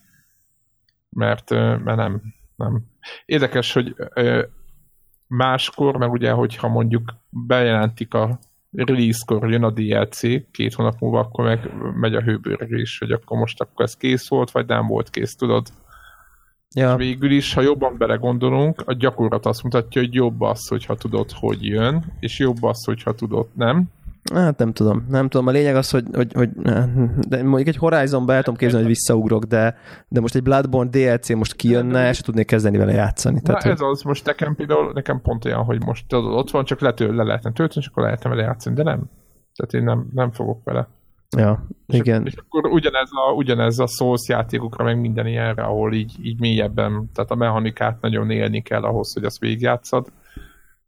[1.10, 2.22] Mert, mert nem,
[2.60, 2.80] nem.
[3.24, 3.94] Érdekes, hogy
[5.26, 8.38] máskor, mert ugye, hogyha mondjuk bejelentik a
[8.72, 10.20] release-kor jön a DLC,
[10.50, 14.50] két hónap múlva, akkor meg megy a hőbőrgés, hogy akkor most akkor ez kész volt,
[14.50, 15.66] vagy nem volt kész, tudod?
[16.74, 16.96] Ja.
[16.96, 21.64] Végül is, ha jobban belegondolunk, a gyakorlat azt mutatja, hogy jobb az, hogyha tudod, hogy
[21.64, 23.84] jön, és jobb az, hogyha tudod, nem?
[24.34, 25.46] Hát nem tudom, nem tudom.
[25.46, 26.50] A lényeg az, hogy, hogy, hogy
[27.28, 29.76] de mondjuk egy Horizon-ba el tudom képzelni, hogy visszaugrok, de,
[30.08, 33.40] de most egy Bloodborne DLC most kijönne, és tudnék kezdeni vele játszani.
[33.40, 36.64] Tehát, Na ez az, most nekem például, nekem pont olyan, hogy most tudod, ott van,
[36.64, 39.10] csak letől, le lehetne tölteni, és akkor lehetne vele játszani, de nem.
[39.54, 40.88] Tehát én nem, nem fogok vele.
[41.36, 42.26] ja, És igen.
[42.26, 47.10] És akkor ugyanez a, ugyanez a Souls játékokra, meg minden ilyenre, ahol így, így mélyebben,
[47.14, 50.06] tehát a mechanikát nagyon élni kell ahhoz, hogy azt végigjátszad.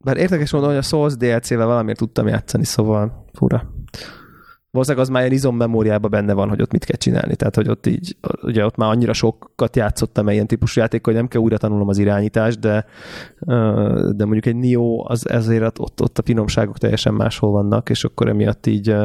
[0.05, 3.73] Bár érdekes mondom, hogy a Souls DLC-vel valamiért tudtam játszani, szóval fura.
[4.73, 7.37] Valószínűleg az már ilyen izommemóriában benne van, hogy ott mit kell csinálni.
[7.37, 11.29] Tehát, hogy ott így, ugye ott már annyira sokat játszottam ilyen típusú játék, hogy nem
[11.29, 12.85] kell újra tanulnom az irányítást, de,
[14.17, 18.29] de mondjuk egy Nio, az ezért ott, ott a finomságok teljesen máshol vannak, és akkor
[18.29, 18.97] emiatt így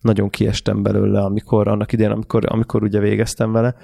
[0.00, 3.74] nagyon kiestem belőle, amikor annak idején, amikor, amikor ugye végeztem vele.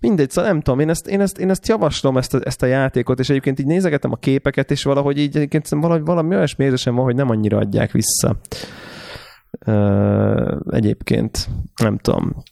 [0.00, 2.66] Mindegy, szóval nem tudom, én ezt, én ezt, én ezt javaslom, ezt a, ezt a
[2.66, 6.94] játékot, és egyébként így nézegetem a képeket, és valahogy így egyébként valahogy valami olyasmi érzésem
[6.94, 8.36] van, hogy nem annyira adják vissza.
[9.66, 11.48] Uh, egyébként,
[11.82, 12.42] nem tudom.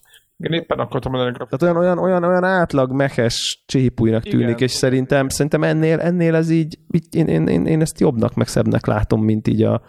[0.40, 3.64] Igen, éppen akartam mondani, hogy Tehát olyan, olyan, olyan, olyan átlag mehes
[4.24, 4.38] Igen.
[4.38, 6.78] tűnik, és szerintem, szerintem ennél, ennél ez így,
[7.10, 9.82] én, én, én, én, ezt jobbnak, meg szebbnek látom, mint így a,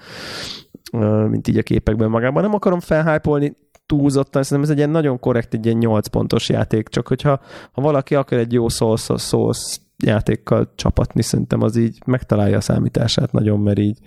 [1.29, 2.43] mint így a képekben magában.
[2.43, 3.55] Nem akarom felhájpolni
[3.85, 7.39] túlzottan, szerintem ez egy ilyen nagyon korrekt, egy ilyen 8 pontos játék, csak hogyha
[7.71, 13.31] ha valaki akar egy jó Souls, Souls játékkal csapatni, szerintem az így megtalálja a számítását
[13.31, 13.99] nagyon, mert így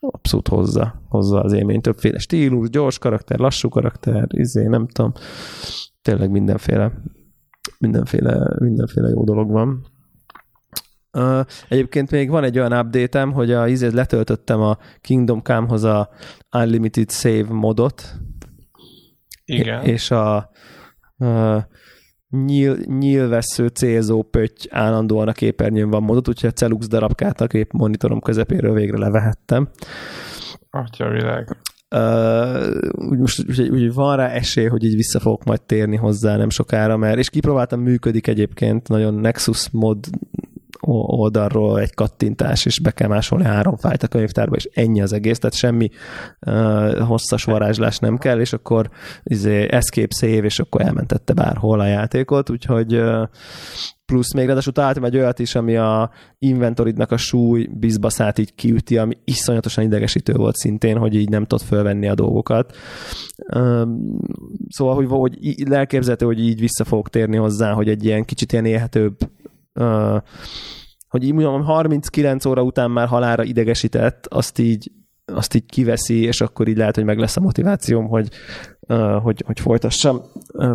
[0.00, 1.80] abszolút hozza, hozza az élmény.
[1.80, 5.12] Többféle stílus, gyors karakter, lassú karakter, izé, nem tudom.
[6.02, 6.92] Tényleg mindenféle,
[7.78, 9.86] mindenféle, mindenféle jó dolog van.
[11.12, 16.08] Uh, egyébként még van egy olyan update hogy a izét letöltöttem a Kingdom Come-hoz a
[16.56, 18.14] Unlimited Save modot,
[19.44, 19.84] igen.
[19.84, 20.50] és a
[21.18, 21.62] uh,
[22.30, 27.72] nyíl, nyílvesző célzó pötty állandóan a képernyőn van modot, úgyhogy a Celux darabkát a kép
[27.72, 29.68] monitorom közepéről végre levehettem.
[30.70, 31.56] Atya világ.
[31.94, 36.36] Uh, úgy most úgy, úgy van rá esély, hogy így vissza fogok majd térni hozzá
[36.36, 39.98] nem sokára, mert és kipróbáltam, működik egyébként, nagyon Nexus mod
[40.90, 45.38] oldalról egy kattintás, és be kell másolni három fájt a könyvtárba, és ennyi az egész,
[45.38, 45.88] tehát semmi
[46.46, 48.90] uh, hosszas varázslás nem kell, és akkor
[49.22, 53.28] izé, escape save, és akkor elmentette bárhol a játékot, úgyhogy uh,
[54.12, 58.98] plusz még ráadásul találtam egy olyat is, ami a inventoridnak a súly bizbaszát így kiüti,
[58.98, 62.76] ami iszonyatosan idegesítő volt szintén, hogy így nem tudod fölvenni a dolgokat.
[64.68, 68.64] Szóval, hogy, hogy elképzelhető, hogy így vissza fogok térni hozzá, hogy egy ilyen kicsit ilyen
[68.64, 69.16] élhetőbb
[71.08, 74.90] hogy így mondjam, 39 óra után már halára idegesített, azt így,
[75.24, 78.28] azt így kiveszi, és akkor így lehet, hogy meg lesz a motivációm, hogy,
[79.22, 80.20] hogy, hogy folytassam,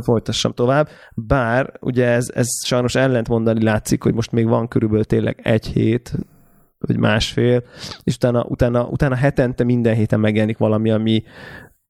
[0.01, 0.88] folytassam tovább.
[1.15, 6.11] Bár ugye ez, ez sajnos ellentmondani látszik, hogy most még van körülbelül tényleg egy hét,
[6.88, 7.64] vagy másfél,
[8.03, 11.23] és utána, utána, utána hetente minden héten megjelenik valami, ami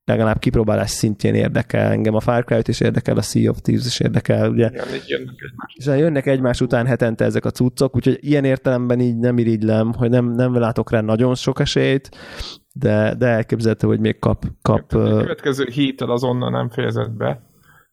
[0.06, 2.16] legalább kipróbálás szintjén érdekel engem.
[2.16, 4.70] A Far Cry-t is érdekel, a Sea of Thieves is érdekel, ugye.
[4.70, 5.74] Igen, így jönnek egymás.
[5.76, 10.10] És jönnek egymás után hetente ezek a cuccok, úgyhogy ilyen értelemben így nem irigylem, hogy
[10.10, 12.10] nem, nem látok rá nagyon sok esélyt,
[12.74, 17.42] de, de elképzelhető, hogy még kap, kap A következő héttel azonnal nem fejezett be.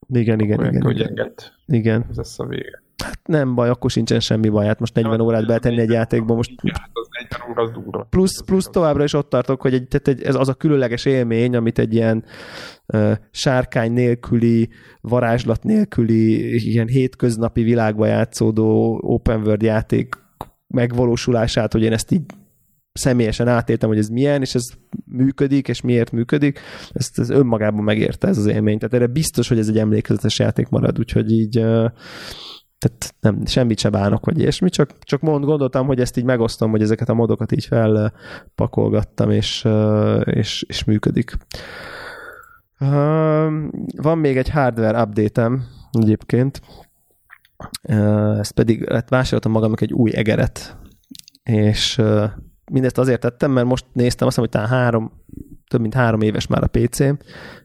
[0.08, 1.32] igen, igen, igen, igen,
[1.66, 2.06] igen.
[2.10, 2.82] Ez lesz a vége.
[3.24, 6.76] Nem baj, akkor sincsen semmi baj, hát most 40 órát beletenni egy játékba, most Igen,
[6.80, 8.06] hát az 40 óra az durva.
[8.10, 11.56] plusz, plusz továbbra is ott tartok, hogy egy, tehát egy, ez az a különleges élmény,
[11.56, 12.24] amit egy ilyen
[12.86, 14.68] uh, sárkány nélküli,
[15.00, 20.14] varázslat nélküli, ilyen hétköznapi világba játszódó open world játék
[20.66, 22.22] megvalósulását, hogy én ezt így
[22.92, 24.64] személyesen átéltem, hogy ez milyen, és ez
[25.04, 26.60] működik, és miért működik,
[26.92, 28.78] ezt, ez önmagában megérte ez az élmény.
[28.78, 31.90] Tehát erre biztos, hogy ez egy emlékezetes játék marad, úgyhogy így uh,
[32.80, 36.70] tehát nem, semmit se bánok, vagy ilyesmi, csak, csak mond, gondoltam, hogy ezt így megosztom,
[36.70, 39.68] hogy ezeket a modokat így felpakolgattam, és,
[40.24, 41.36] és, és működik.
[43.96, 46.60] Van még egy hardware update-em egyébként,
[48.38, 50.76] ezt pedig hát vásároltam magamnak egy új egeret,
[51.42, 52.00] és
[52.72, 55.12] mindezt azért tettem, mert most néztem, azt mondom, hogy talán három,
[55.68, 57.14] több mint három éves már a PC-m,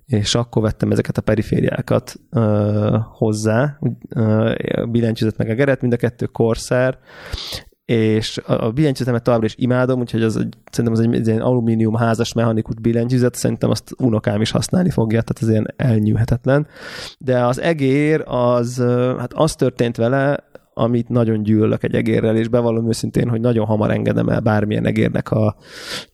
[0.05, 3.77] és akkor vettem ezeket a perifériákat uh, hozzá,
[4.15, 6.97] uh, billentyűzet meg a geret, mind a kettő Corsair,
[7.85, 10.33] és a, a billentyűzetemet továbbra is imádom, úgyhogy az
[10.71, 15.21] szerintem az egy, egy ilyen alumínium házas mechanikus billentyűzet, szerintem azt unokám is használni fogja,
[15.21, 16.67] tehát ez ilyen elnyűhetetlen.
[17.17, 18.83] De az egér, az,
[19.17, 20.43] hát az történt vele,
[20.77, 25.31] amit nagyon gyűlölök egy egérrel, és bevallom őszintén, hogy nagyon hamar engedem el bármilyen egérnek
[25.31, 25.55] a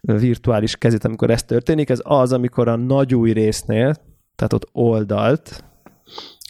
[0.01, 1.89] virtuális kezét, amikor ez történik.
[1.89, 3.95] Ez az, amikor a nagy új résznél,
[4.35, 5.63] tehát ott oldalt,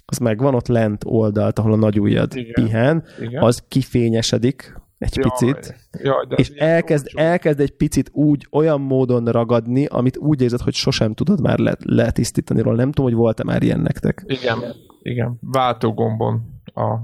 [0.06, 2.54] az megvan ott lent oldalt, ahol a nagy ujjad Igen.
[2.54, 3.44] pihen, Igen.
[3.44, 7.30] az kifényesedik egy Jaj, picit, Jaj, de és elkezd, olcsó.
[7.30, 11.76] elkezd egy picit úgy, olyan módon ragadni, amit úgy érzed, hogy sosem tudod már le,
[11.80, 12.76] letisztítani róla.
[12.76, 14.24] Nem tudom, hogy volt-e már ilyen nektek.
[14.28, 14.58] Igen,
[15.02, 15.38] igen.
[15.42, 16.51] Váltógombon.
[16.74, 16.98] A,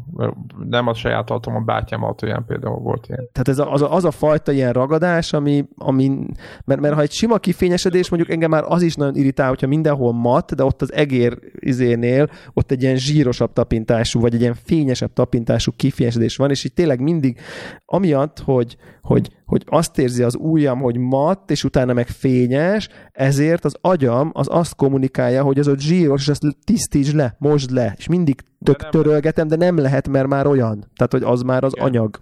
[0.69, 3.29] nem a saját autóm, a bátyám autóján például volt ilyen.
[3.31, 6.25] Tehát ez a, az, a, az a fajta ilyen ragadás, ami, ami
[6.65, 10.13] mert, mert ha egy sima kifényesedés, mondjuk engem már az is nagyon irritál, hogyha mindenhol
[10.13, 15.13] mat, de ott az egér izénél ott egy ilyen zsírosabb tapintású, vagy egy ilyen fényesebb
[15.13, 17.39] tapintású kifényesedés van, és így tényleg mindig,
[17.85, 23.65] amiatt, hogy, hogy, hogy azt érzi az ujjam, hogy matt, és utána meg fényes, ezért
[23.65, 27.93] az agyam az azt kommunikálja, hogy az ott zsíros, és ezt tisztíts le, mosd le,
[27.97, 30.85] és mindig tök nem- törölgetem, de nem lehet, mert már olyan.
[30.95, 31.87] Tehát, hogy az már az Igen.
[31.87, 32.19] anyag.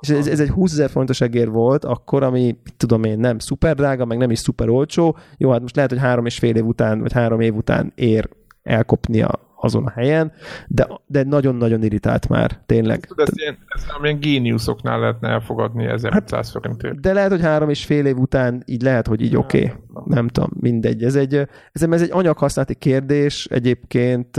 [0.00, 3.74] És ez, ez egy 20 ezer fontos egér volt akkor, ami, tudom én, nem szuper
[3.74, 5.16] drága, meg nem is szuper olcsó.
[5.36, 8.28] Jó, hát most lehet, hogy három és fél év után, vagy három év után ér
[8.62, 10.32] elkopnia azon a helyen,
[10.68, 13.08] de, de nagyon-nagyon irritált már, tényleg.
[13.16, 17.00] Ez ilyen, ez ilyen géniuszoknál lehetne elfogadni 1500 forintért.
[17.00, 19.74] De lehet, hogy három és fél év után így lehet, hogy így oké.
[19.90, 20.04] Okay.
[20.04, 21.02] Nem tudom, mindegy.
[21.02, 21.34] Ez egy,
[21.72, 24.36] ez, ez egy anyaghasználati kérdés egyébként.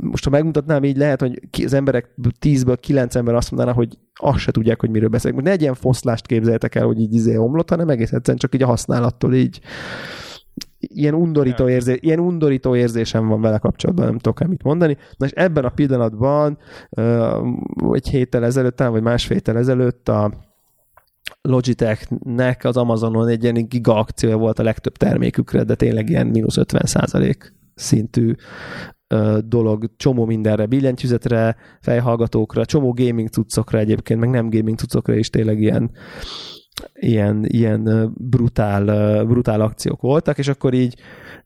[0.00, 2.10] Most ha megmutatnám, így lehet, hogy az emberek
[2.40, 5.42] 10-ből 9 ember azt mondaná, hogy azt se tudják, hogy miről beszélek.
[5.42, 8.62] Ne egy ilyen foszlást képzeljetek el, hogy így izé omlott, hanem egész egyszerűen csak így
[8.62, 9.60] a használattól így
[10.94, 14.96] ilyen undorító, érzé, ilyen undorító érzésem van vele kapcsolatban, nem tudok el mit mondani.
[15.16, 16.58] Na és ebben a pillanatban,
[17.90, 20.32] egy héttel ezelőtt, talán, vagy másfél héttel ezelőtt a
[21.42, 26.56] Logitechnek az Amazonon egy ilyen giga akciója volt a legtöbb termékükre, de tényleg ilyen mínusz
[26.56, 28.34] 50 százalék szintű
[29.44, 35.60] dolog, csomó mindenre, billentyűzetre, fejhallgatókra, csomó gaming cuccokra egyébként, meg nem gaming cuccokra is tényleg
[35.60, 35.90] ilyen
[36.94, 40.94] ilyen, ilyen brutál, brutál akciók voltak, és akkor így,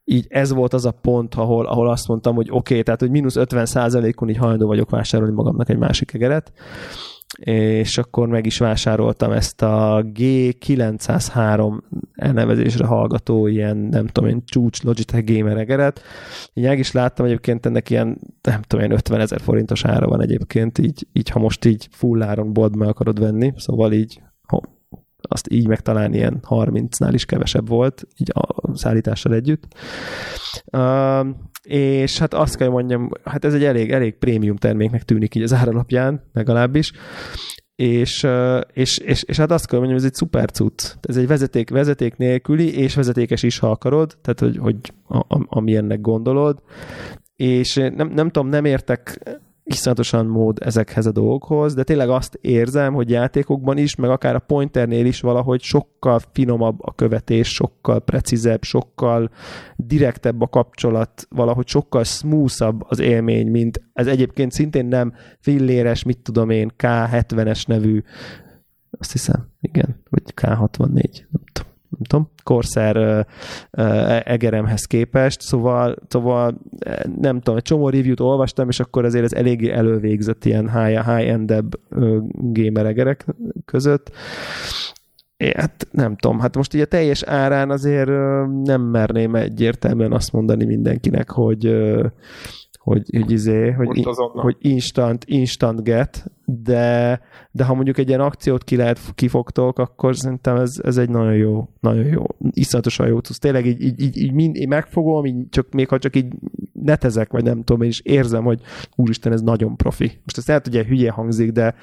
[0.04, 3.10] így ez volt az a pont, ahol, ahol azt mondtam, hogy oké, okay, tehát hogy
[3.10, 6.52] mínusz 50 százalékon így hajlandó vagyok vásárolni magamnak egy másik egeret,
[7.38, 11.80] és akkor meg is vásároltam ezt a G903
[12.12, 16.00] elnevezésre hallgató ilyen, nem tudom én, csúcs Logitech gamer egeret.
[16.52, 20.22] Így meg is láttam egyébként ennek ilyen, nem tudom én, 50 ezer forintos ára van
[20.22, 24.20] egyébként, így, így ha most így full áron boltba meg akarod venni, szóval így
[25.28, 25.80] azt így meg
[26.12, 29.66] ilyen 30-nál is kevesebb volt, így a szállítással együtt.
[30.72, 31.26] Uh,
[31.62, 35.52] és hát azt kell mondjam, hát ez egy elég, elég prémium terméknek tűnik így az
[35.52, 36.92] áralapján, legalábbis.
[37.76, 38.26] És,
[38.72, 40.94] és, és, és, hát azt kell mondjam, ez egy szuper cucc.
[41.00, 44.76] Ez egy vezeték, vezeték nélküli, és vezetékes is, ha akarod, tehát hogy, hogy
[45.08, 46.62] a, a, amilyennek gondolod.
[47.36, 49.20] És nem, nem tudom, nem értek
[49.64, 54.38] iszonyatosan mód ezekhez a dolgokhoz, de tényleg azt érzem, hogy játékokban is, meg akár a
[54.38, 59.30] pointernél is valahogy sokkal finomabb a követés, sokkal precízebb, sokkal
[59.76, 66.18] direktebb a kapcsolat, valahogy sokkal smoothabb az élmény, mint ez egyébként szintén nem filléres, mit
[66.18, 68.02] tudom én, K70-es nevű,
[68.98, 72.30] azt hiszem, igen, vagy K64, nem tudom nem tudom,
[72.96, 73.24] uh,
[74.24, 76.60] egeremhez képest, szóval, szóval
[77.20, 81.78] nem tudom, egy csomó review-t olvastam, és akkor azért ez eléggé elővégzett ilyen high, high-endebb
[82.34, 83.26] gamer egerek
[83.64, 84.10] között.
[85.36, 88.10] É, hát nem tudom, hát most így a teljes árán azért
[88.64, 91.74] nem merném egyértelműen azt mondani mindenkinek, hogy
[92.84, 97.20] hogy, hogy, izé, hogy, hogy instant, instant get, de,
[97.50, 101.34] de ha mondjuk egy ilyen akciót ki lehet, kifogtok, akkor szerintem ez, ez egy nagyon
[101.34, 103.38] jó, nagyon jó, iszonyatosan jó tudsz.
[103.38, 106.32] Tényleg így, így, így, így mind, én megfogom, így csak, még ha csak így
[106.72, 108.60] netezek, vagy nem tudom, én is érzem, hogy
[108.96, 110.04] úristen, ez nagyon profi.
[110.04, 111.74] Most ez lehet, hogy hülye hangzik, de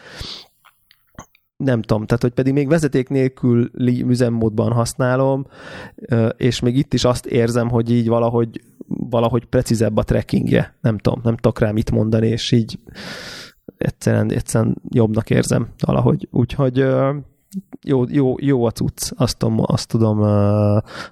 [1.57, 5.45] nem tudom, tehát hogy pedig még vezeték nélküli üzemmódban használom,
[6.37, 8.61] és még itt is azt érzem, hogy így valahogy,
[8.93, 10.77] valahogy precízebb a trackingje.
[10.81, 12.79] Nem tudom, nem tudok rá mit mondani, és így
[13.77, 16.27] egyszerűen, egyszerűen jobbnak érzem valahogy.
[16.31, 16.85] Úgyhogy
[17.81, 20.17] jó, jó, jó a cucc, azt tudom, azt tudom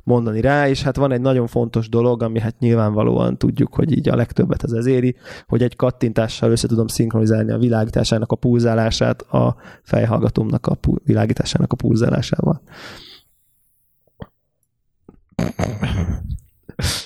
[0.03, 4.09] mondani rá, és hát van egy nagyon fontos dolog, ami hát nyilvánvalóan tudjuk, hogy így
[4.09, 5.15] a legtöbbet ez éri,
[5.47, 11.71] hogy egy kattintással össze tudom szinkronizálni a világításának a pulzálását a fejhallgatómnak a pul- világításának
[11.71, 12.61] a pulzálásával.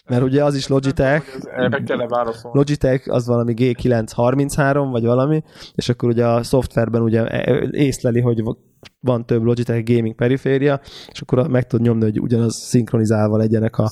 [0.08, 1.26] Mert ugye az is Logitech,
[1.56, 2.58] Erre kell válaszolni.
[2.58, 5.44] Logitech az valami G933, vagy valami,
[5.76, 7.42] és akkor ugye a szoftverben ugye
[7.72, 8.44] észleli, hogy
[9.00, 10.80] van több Logitech gaming periféria,
[11.12, 13.92] és akkor meg tud nyomni, hogy ugyanaz szinkronizálva legyenek a...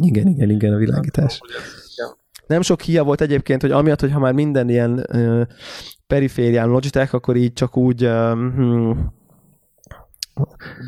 [0.00, 1.40] igen, igen, igen, a világítás.
[2.46, 5.06] Nem sok hia volt egyébként, hogy amiatt, hogy ha már minden ilyen
[6.06, 9.12] periférián Logitech, akkor így csak úgy um,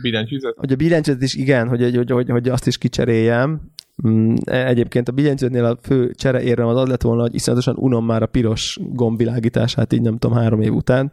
[0.03, 0.55] billentyűzet?
[0.57, 3.61] hogy a billentyűzet is igen, hogy, hogy, hogy, hogy azt is kicseréljem,
[4.09, 8.07] Mm, Egyébként a billentyűzetnél a fő csere érvem az az lett volna, hogy iszonyatosan unom
[8.07, 11.13] már a piros gombvilágítását, így nem tudom, három év után.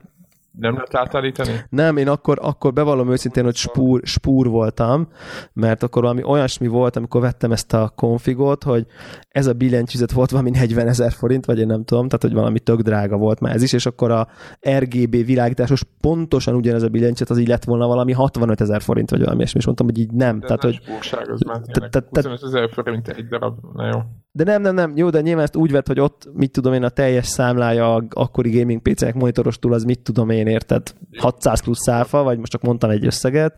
[0.57, 1.51] Nem lehet átállítani?
[1.69, 5.07] Nem, én akkor, akkor bevallom őszintén, hogy spúr, spúr voltam,
[5.53, 8.85] mert akkor valami olyasmi volt, amikor vettem ezt a konfigot, hogy
[9.29, 12.59] ez a billentyűzet volt valami 40 ezer forint, vagy én nem tudom, tehát hogy valami
[12.59, 14.27] tök drága volt már ez is, és akkor a
[14.69, 19.23] RGB világításos pontosan ugyanez a billentyűzet, az így lett volna valami 65 ezer forint, vagy
[19.23, 20.39] valami, és mondtam, hogy így nem.
[20.39, 21.91] De tehát, hogy, spúrság, az már tényleg.
[21.91, 23.57] te- te- 25 ezer forint egy darab.
[23.73, 23.99] Na jó.
[24.35, 26.83] De nem, nem, nem, jó, de nyilván ezt úgy vett, hogy ott, mit tudom én,
[26.83, 30.93] a teljes számlája a akkori gaming PC-nek monitorostól, az mit tudom én, érted?
[31.17, 33.55] 600 plusz száfa, vagy most csak mondtam egy összeget.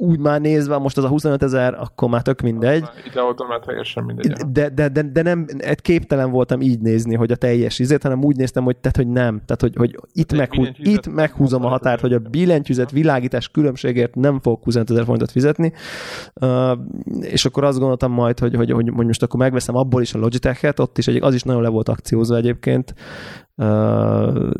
[0.00, 2.84] Úgy már nézve, most az a 25 ezer, akkor már tök mindegy.
[3.06, 4.32] Ide-oda már teljesen mindegy.
[4.32, 8.24] De, de, de, de nem, egy képtelen voltam így nézni, hogy a teljes izét, hanem
[8.24, 9.40] úgy néztem, hogy, tehát, hogy nem.
[9.44, 13.48] Tehát, hogy, hogy itt, egy meghú, billentyűzet- itt meghúzom a határt, hogy a billentyűzet világítás
[13.48, 15.72] különbségért nem fogok 25 ezer forintot fizetni.
[16.34, 16.78] Uh,
[17.20, 20.18] és akkor azt gondoltam majd, hogy, hogy, hogy, hogy most akkor megveszem abból is a
[20.18, 22.94] Logitech-et, ott is egy, az is nagyon le volt akciózva egyébként.
[23.56, 24.50] Uh,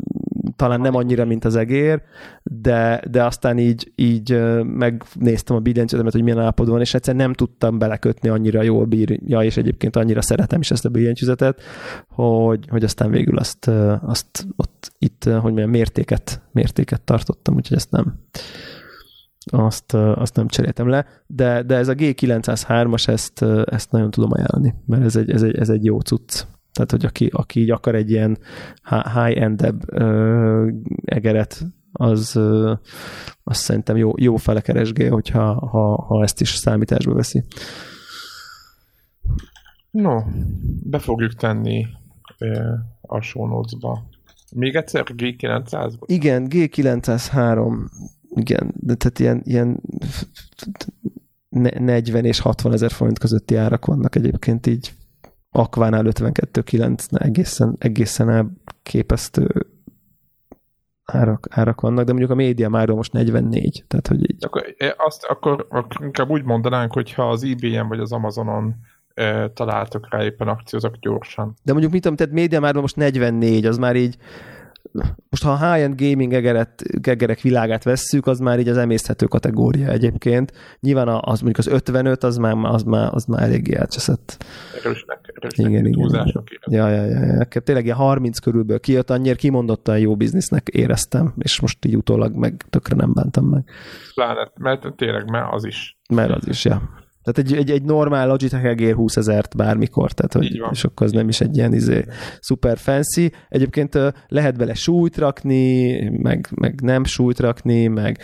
[0.55, 2.01] talán nem annyira, mint az egér,
[2.43, 7.33] de, de aztán így, így megnéztem a billentyűzetemet, hogy milyen állapotban van, és egyszerűen nem
[7.33, 11.61] tudtam belekötni annyira jól bírja, és egyébként annyira szeretem is ezt a billentyűzetet,
[12.07, 13.67] hogy, hogy aztán végül azt,
[14.01, 18.19] azt ott itt, hogy milyen mértéket, mértéket tartottam, úgyhogy ezt nem
[19.51, 24.75] azt, azt nem cseréltem le, de, de ez a G903-as, ezt, ezt nagyon tudom ajánlani,
[24.85, 26.45] mert ez egy, ez egy, ez egy jó cucc.
[26.71, 28.37] Tehát, hogy aki, aki így akar egy ilyen
[28.89, 30.67] hi- high-endebb ö,
[31.05, 32.73] egeret, az, ö,
[33.43, 37.43] azt szerintem jó, jó fele keresgél, hogyha ha, ha ezt is számításba veszi.
[39.91, 40.21] No,
[40.83, 41.85] be fogjuk tenni
[42.37, 44.03] ö, a show notes-ba.
[44.55, 47.73] Még egyszer G900 Igen, G903,
[48.35, 49.81] igen, de tehát ilyen, ilyen
[51.49, 54.93] ne- 40 és 60 ezer forint közötti árak vannak egyébként így
[55.51, 59.67] Aquánál 52.9, egészen, egészen elképesztő
[61.05, 64.45] árak, árak vannak, de mondjuk a média már most 44, tehát hogy így.
[64.45, 68.75] Akkor, eh, azt, akkor, akkor inkább úgy mondanánk, hogy ha az eBay-en vagy az Amazonon
[69.13, 71.53] eh, találtok rá éppen akciózok gyorsan.
[71.63, 74.17] De mondjuk mit tudom, tehát média már most 44, az már így
[75.29, 79.89] most ha a high-end gaming egeret, egerek világát vesszük, az már így az emészthető kategória
[79.89, 80.51] egyébként.
[80.79, 84.45] Nyilván az mondjuk az 55, az már, az már, az már eléggé elcseszett.
[84.83, 86.87] Erősnek, erősnek Igen, igen, túlzásnak érem.
[86.87, 87.61] Ja, ja, ja, ja.
[87.61, 92.65] Tényleg ilyen 30 körülbelül kijött, annyira kimondottan jó biznisznek éreztem, és most így utólag meg
[92.69, 93.63] tökre nem bántam meg.
[94.13, 95.97] Pláne, mert tényleg, mert az is.
[96.09, 96.98] Mert az is, ja.
[97.23, 101.11] Tehát egy, egy, egy normál Logitech egér 20 ezert bármikor, tehát hogy, és akkor az
[101.11, 102.05] nem is egy ilyen izé,
[102.39, 103.31] super fancy.
[103.49, 103.97] Egyébként
[104.27, 108.19] lehet bele súlyt rakni, meg, meg nem súlyt rakni, meg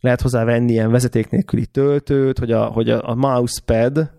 [0.00, 4.10] lehet hozzá venni ilyen vezeték nélküli töltőt, hogy a, hogy a, a mousepad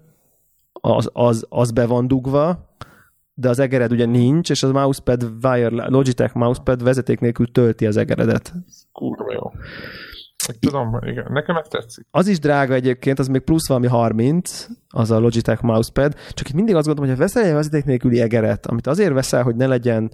[0.72, 2.69] az, az, az be van dugva,
[3.34, 7.98] de az egered ugye nincs, és az mousepad wire, Logitech mousepad vezeték nélkül tölti az
[7.98, 8.53] egeredet.
[8.91, 9.52] Kurva jó.
[10.47, 12.05] Meg Tudom, igen, nekem ez tetszik.
[12.11, 16.55] Az is drága egyébként, az még plusz valami 30, az a Logitech mousepad, csak itt
[16.55, 19.68] mindig azt gondolom, hogy ha veszel egy vezeték nélküli egeret, amit azért veszel, hogy ne
[19.68, 20.11] legyen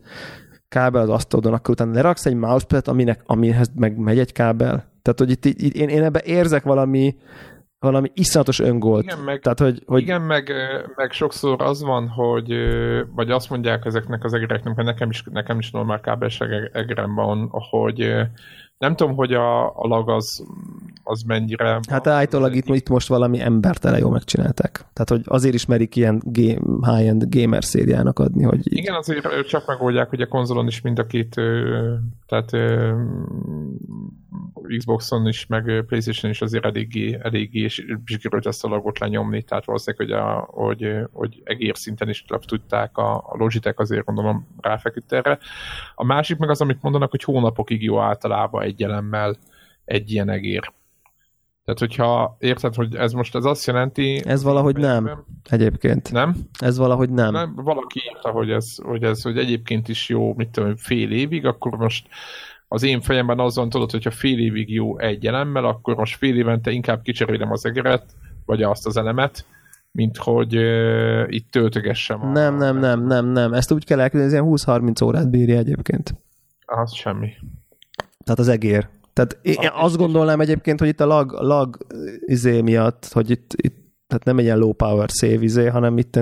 [0.69, 4.91] kábel az asztalodon, akkor utána leraksz egy mousepad, aminek, amihez meg megy egy kábel.
[5.01, 7.15] Tehát, hogy itt, itt én, én ebben érzek valami,
[7.79, 9.03] valami iszonyatos öngolt.
[9.03, 10.51] Igen, meg, Tehát, hogy, hogy Igen, meg,
[10.95, 12.53] meg sokszor az van, hogy
[13.15, 17.15] vagy azt mondják ezeknek az egereknek, mert nekem is, nekem is normál kábeles ege- egerem
[17.15, 18.27] van, hogy
[18.77, 20.43] nem tudom, hogy a, a lag az,
[21.03, 21.79] az mennyire...
[21.89, 24.71] hát állítólag itt, itt most valami embertele jól megcsinálták.
[24.93, 28.77] Tehát, hogy azért is merik ilyen game, high-end gamer szériának adni, hogy így.
[28.77, 31.41] Igen, azért csak megoldják, hogy a konzolon is mind a két,
[32.25, 32.51] tehát
[34.77, 39.65] Xboxon is, meg Playstation is azért eléggé, eléggé és sikerült ezt a lagot lenyomni, tehát
[39.65, 44.47] valószínűleg, hogy, a, hogy, hogy egér szinten is le tudták a, a Logitech azért gondolom
[44.61, 45.39] ráfeküdt erre.
[45.95, 49.35] A másik meg az, amit mondanak, hogy hónapokig jó általában egy elemmel
[49.85, 50.75] egy ilyen egér.
[51.67, 54.21] Tehát, hogyha érted, hogy ez most ez azt jelenti...
[54.25, 55.25] Ez valahogy nem.
[55.49, 56.11] Egyébként.
[56.11, 56.35] Nem?
[56.59, 57.31] Ez valahogy nem.
[57.31, 61.45] nem, valaki írta, hogy ez, hogy ez hogy egyébként is jó, mit tudom, fél évig,
[61.45, 62.07] akkor most
[62.68, 66.72] az én fejemben azon tudod, hogyha fél évig jó egy elemmel, akkor most fél évente
[66.72, 68.06] inkább kicserélem az egeret,
[68.45, 69.45] vagy azt az elemet,
[69.91, 72.22] mint hogy uh, itt töltögessem.
[72.22, 73.53] a- Nem, nem, nem, nem, nem.
[73.53, 76.15] Ezt úgy kell ez ilyen 20-30 órát bírja egyébként.
[76.65, 77.30] Az semmi.
[78.23, 78.88] Tehát az egér.
[79.14, 81.77] Tehát én én azt gondolnám egyébként, hogy itt a lag, lag
[82.26, 83.76] izé miatt, hogy itt, itt
[84.07, 86.15] tehát nem egy ilyen low power save izé, hanem itt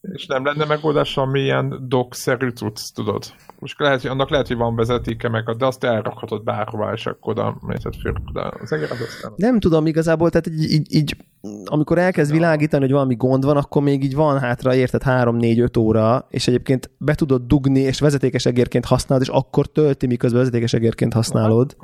[0.00, 3.24] És nem lenne megoldás, ami ilyen dock-szerű cucc, tudod?
[3.58, 7.32] Most lehet, hogy annak lehet, hogy van vezetéke meg, de azt elrakhatod bárhová, és akkor
[7.32, 7.58] oda
[8.02, 9.32] föl, de az egér az aztán.
[9.36, 11.16] nem tudom igazából, tehát így, így, így
[11.64, 16.26] amikor elkezd világítani, hogy valami gond van, akkor még így van hátra, érted, 3-4-5 óra,
[16.30, 21.12] és egyébként be tudod dugni, és vezetékes egérként használod, és akkor tölti, miközben vezetékes egérként
[21.12, 21.76] használod.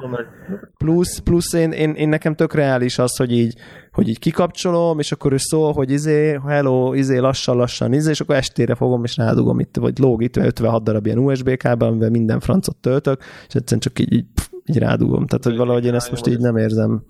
[0.79, 3.59] Plusz, plusz én, én, én, nekem tök reális az, hogy így,
[3.97, 8.35] hogy így kikapcsolom, és akkor ő szól, hogy izé, hello, izé, lassan-lassan, izé, és akkor
[8.35, 12.41] estére fogom, és rádugom itt, vagy lóg itt 56 darab ilyen USB kábel, amivel minden
[12.41, 15.27] francot töltök, és egyszerűen csak így, így, pff, így rádugom.
[15.27, 17.05] Tehát, hogy valahogy én ezt most így nem érzem.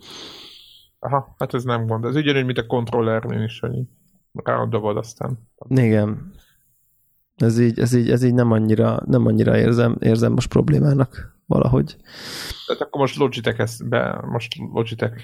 [0.98, 2.04] Aha, hát ez nem gond.
[2.04, 3.88] Ez ugyanúgy, mint a kontrollernél is, hogy így
[4.32, 5.38] ráadobod aztán.
[5.68, 6.32] Igen.
[7.36, 11.96] Ez így, ez így, ez így nem annyira, nem annyira érzem, érzem most problémának valahogy.
[12.66, 15.22] Tehát akkor most Logitech ezt be, most Logitech,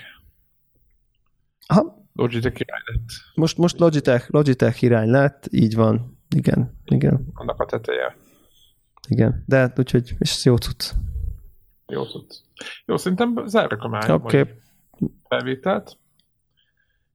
[1.66, 6.18] Aha, Logitech király lett most, most Logitech, Logitech irány lett, így van.
[6.34, 8.16] Igen, igen, annak a teteje.
[9.08, 9.42] igen.
[9.46, 10.94] De hát úgyhogy, és ez jó tudsz.
[11.86, 12.42] Jó tudsz.
[12.86, 14.36] Jó, szerintem zárjuk a máj Oké.
[14.36, 15.96] mai felvételt.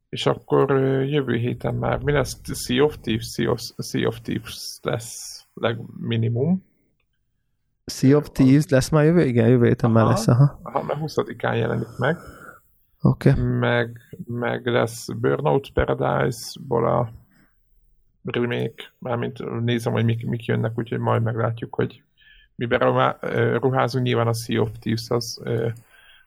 [0.09, 0.71] És akkor
[1.05, 2.39] jövő héten már mi lesz?
[2.53, 6.65] Sea of Thieves, Sea of, sea of Thieves lesz legminimum.
[7.85, 9.25] Sea of Thieves lesz már jövő?
[9.25, 10.11] Igen, jövő héten már Aha.
[10.11, 10.59] lesz, aha.
[10.63, 12.17] Ha már 20-án jelenik meg.
[13.07, 13.33] Okay.
[13.41, 17.11] meg, meg lesz Burnout Paradise-ból a
[18.23, 22.03] remake, mármint nézem, hogy mik, mik jönnek, úgyhogy majd meglátjuk, hogy
[22.55, 23.15] miben
[23.59, 24.05] ruházunk.
[24.05, 25.41] Nyilván a Sea of Thieves az,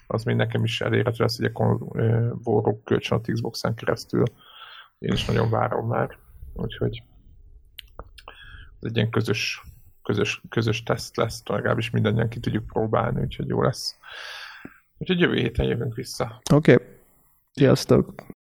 [0.06, 1.78] az még nekem is elérhető lesz, hogy a
[2.42, 4.24] vorrók kölcsön a Xbox-en keresztül.
[4.98, 6.18] Én is nagyon várom már,
[6.54, 7.02] úgyhogy
[8.80, 9.62] ez egy ilyen közös,
[10.02, 13.98] közös, közös teszt lesz, legalábbis mindannyian ki tudjuk próbálni, úgyhogy jó lesz.
[15.00, 16.40] Úgyhogy jövő héten jövünk vissza.
[16.52, 16.72] Oké.
[16.72, 16.86] Okay.
[17.52, 18.14] Sziasztok.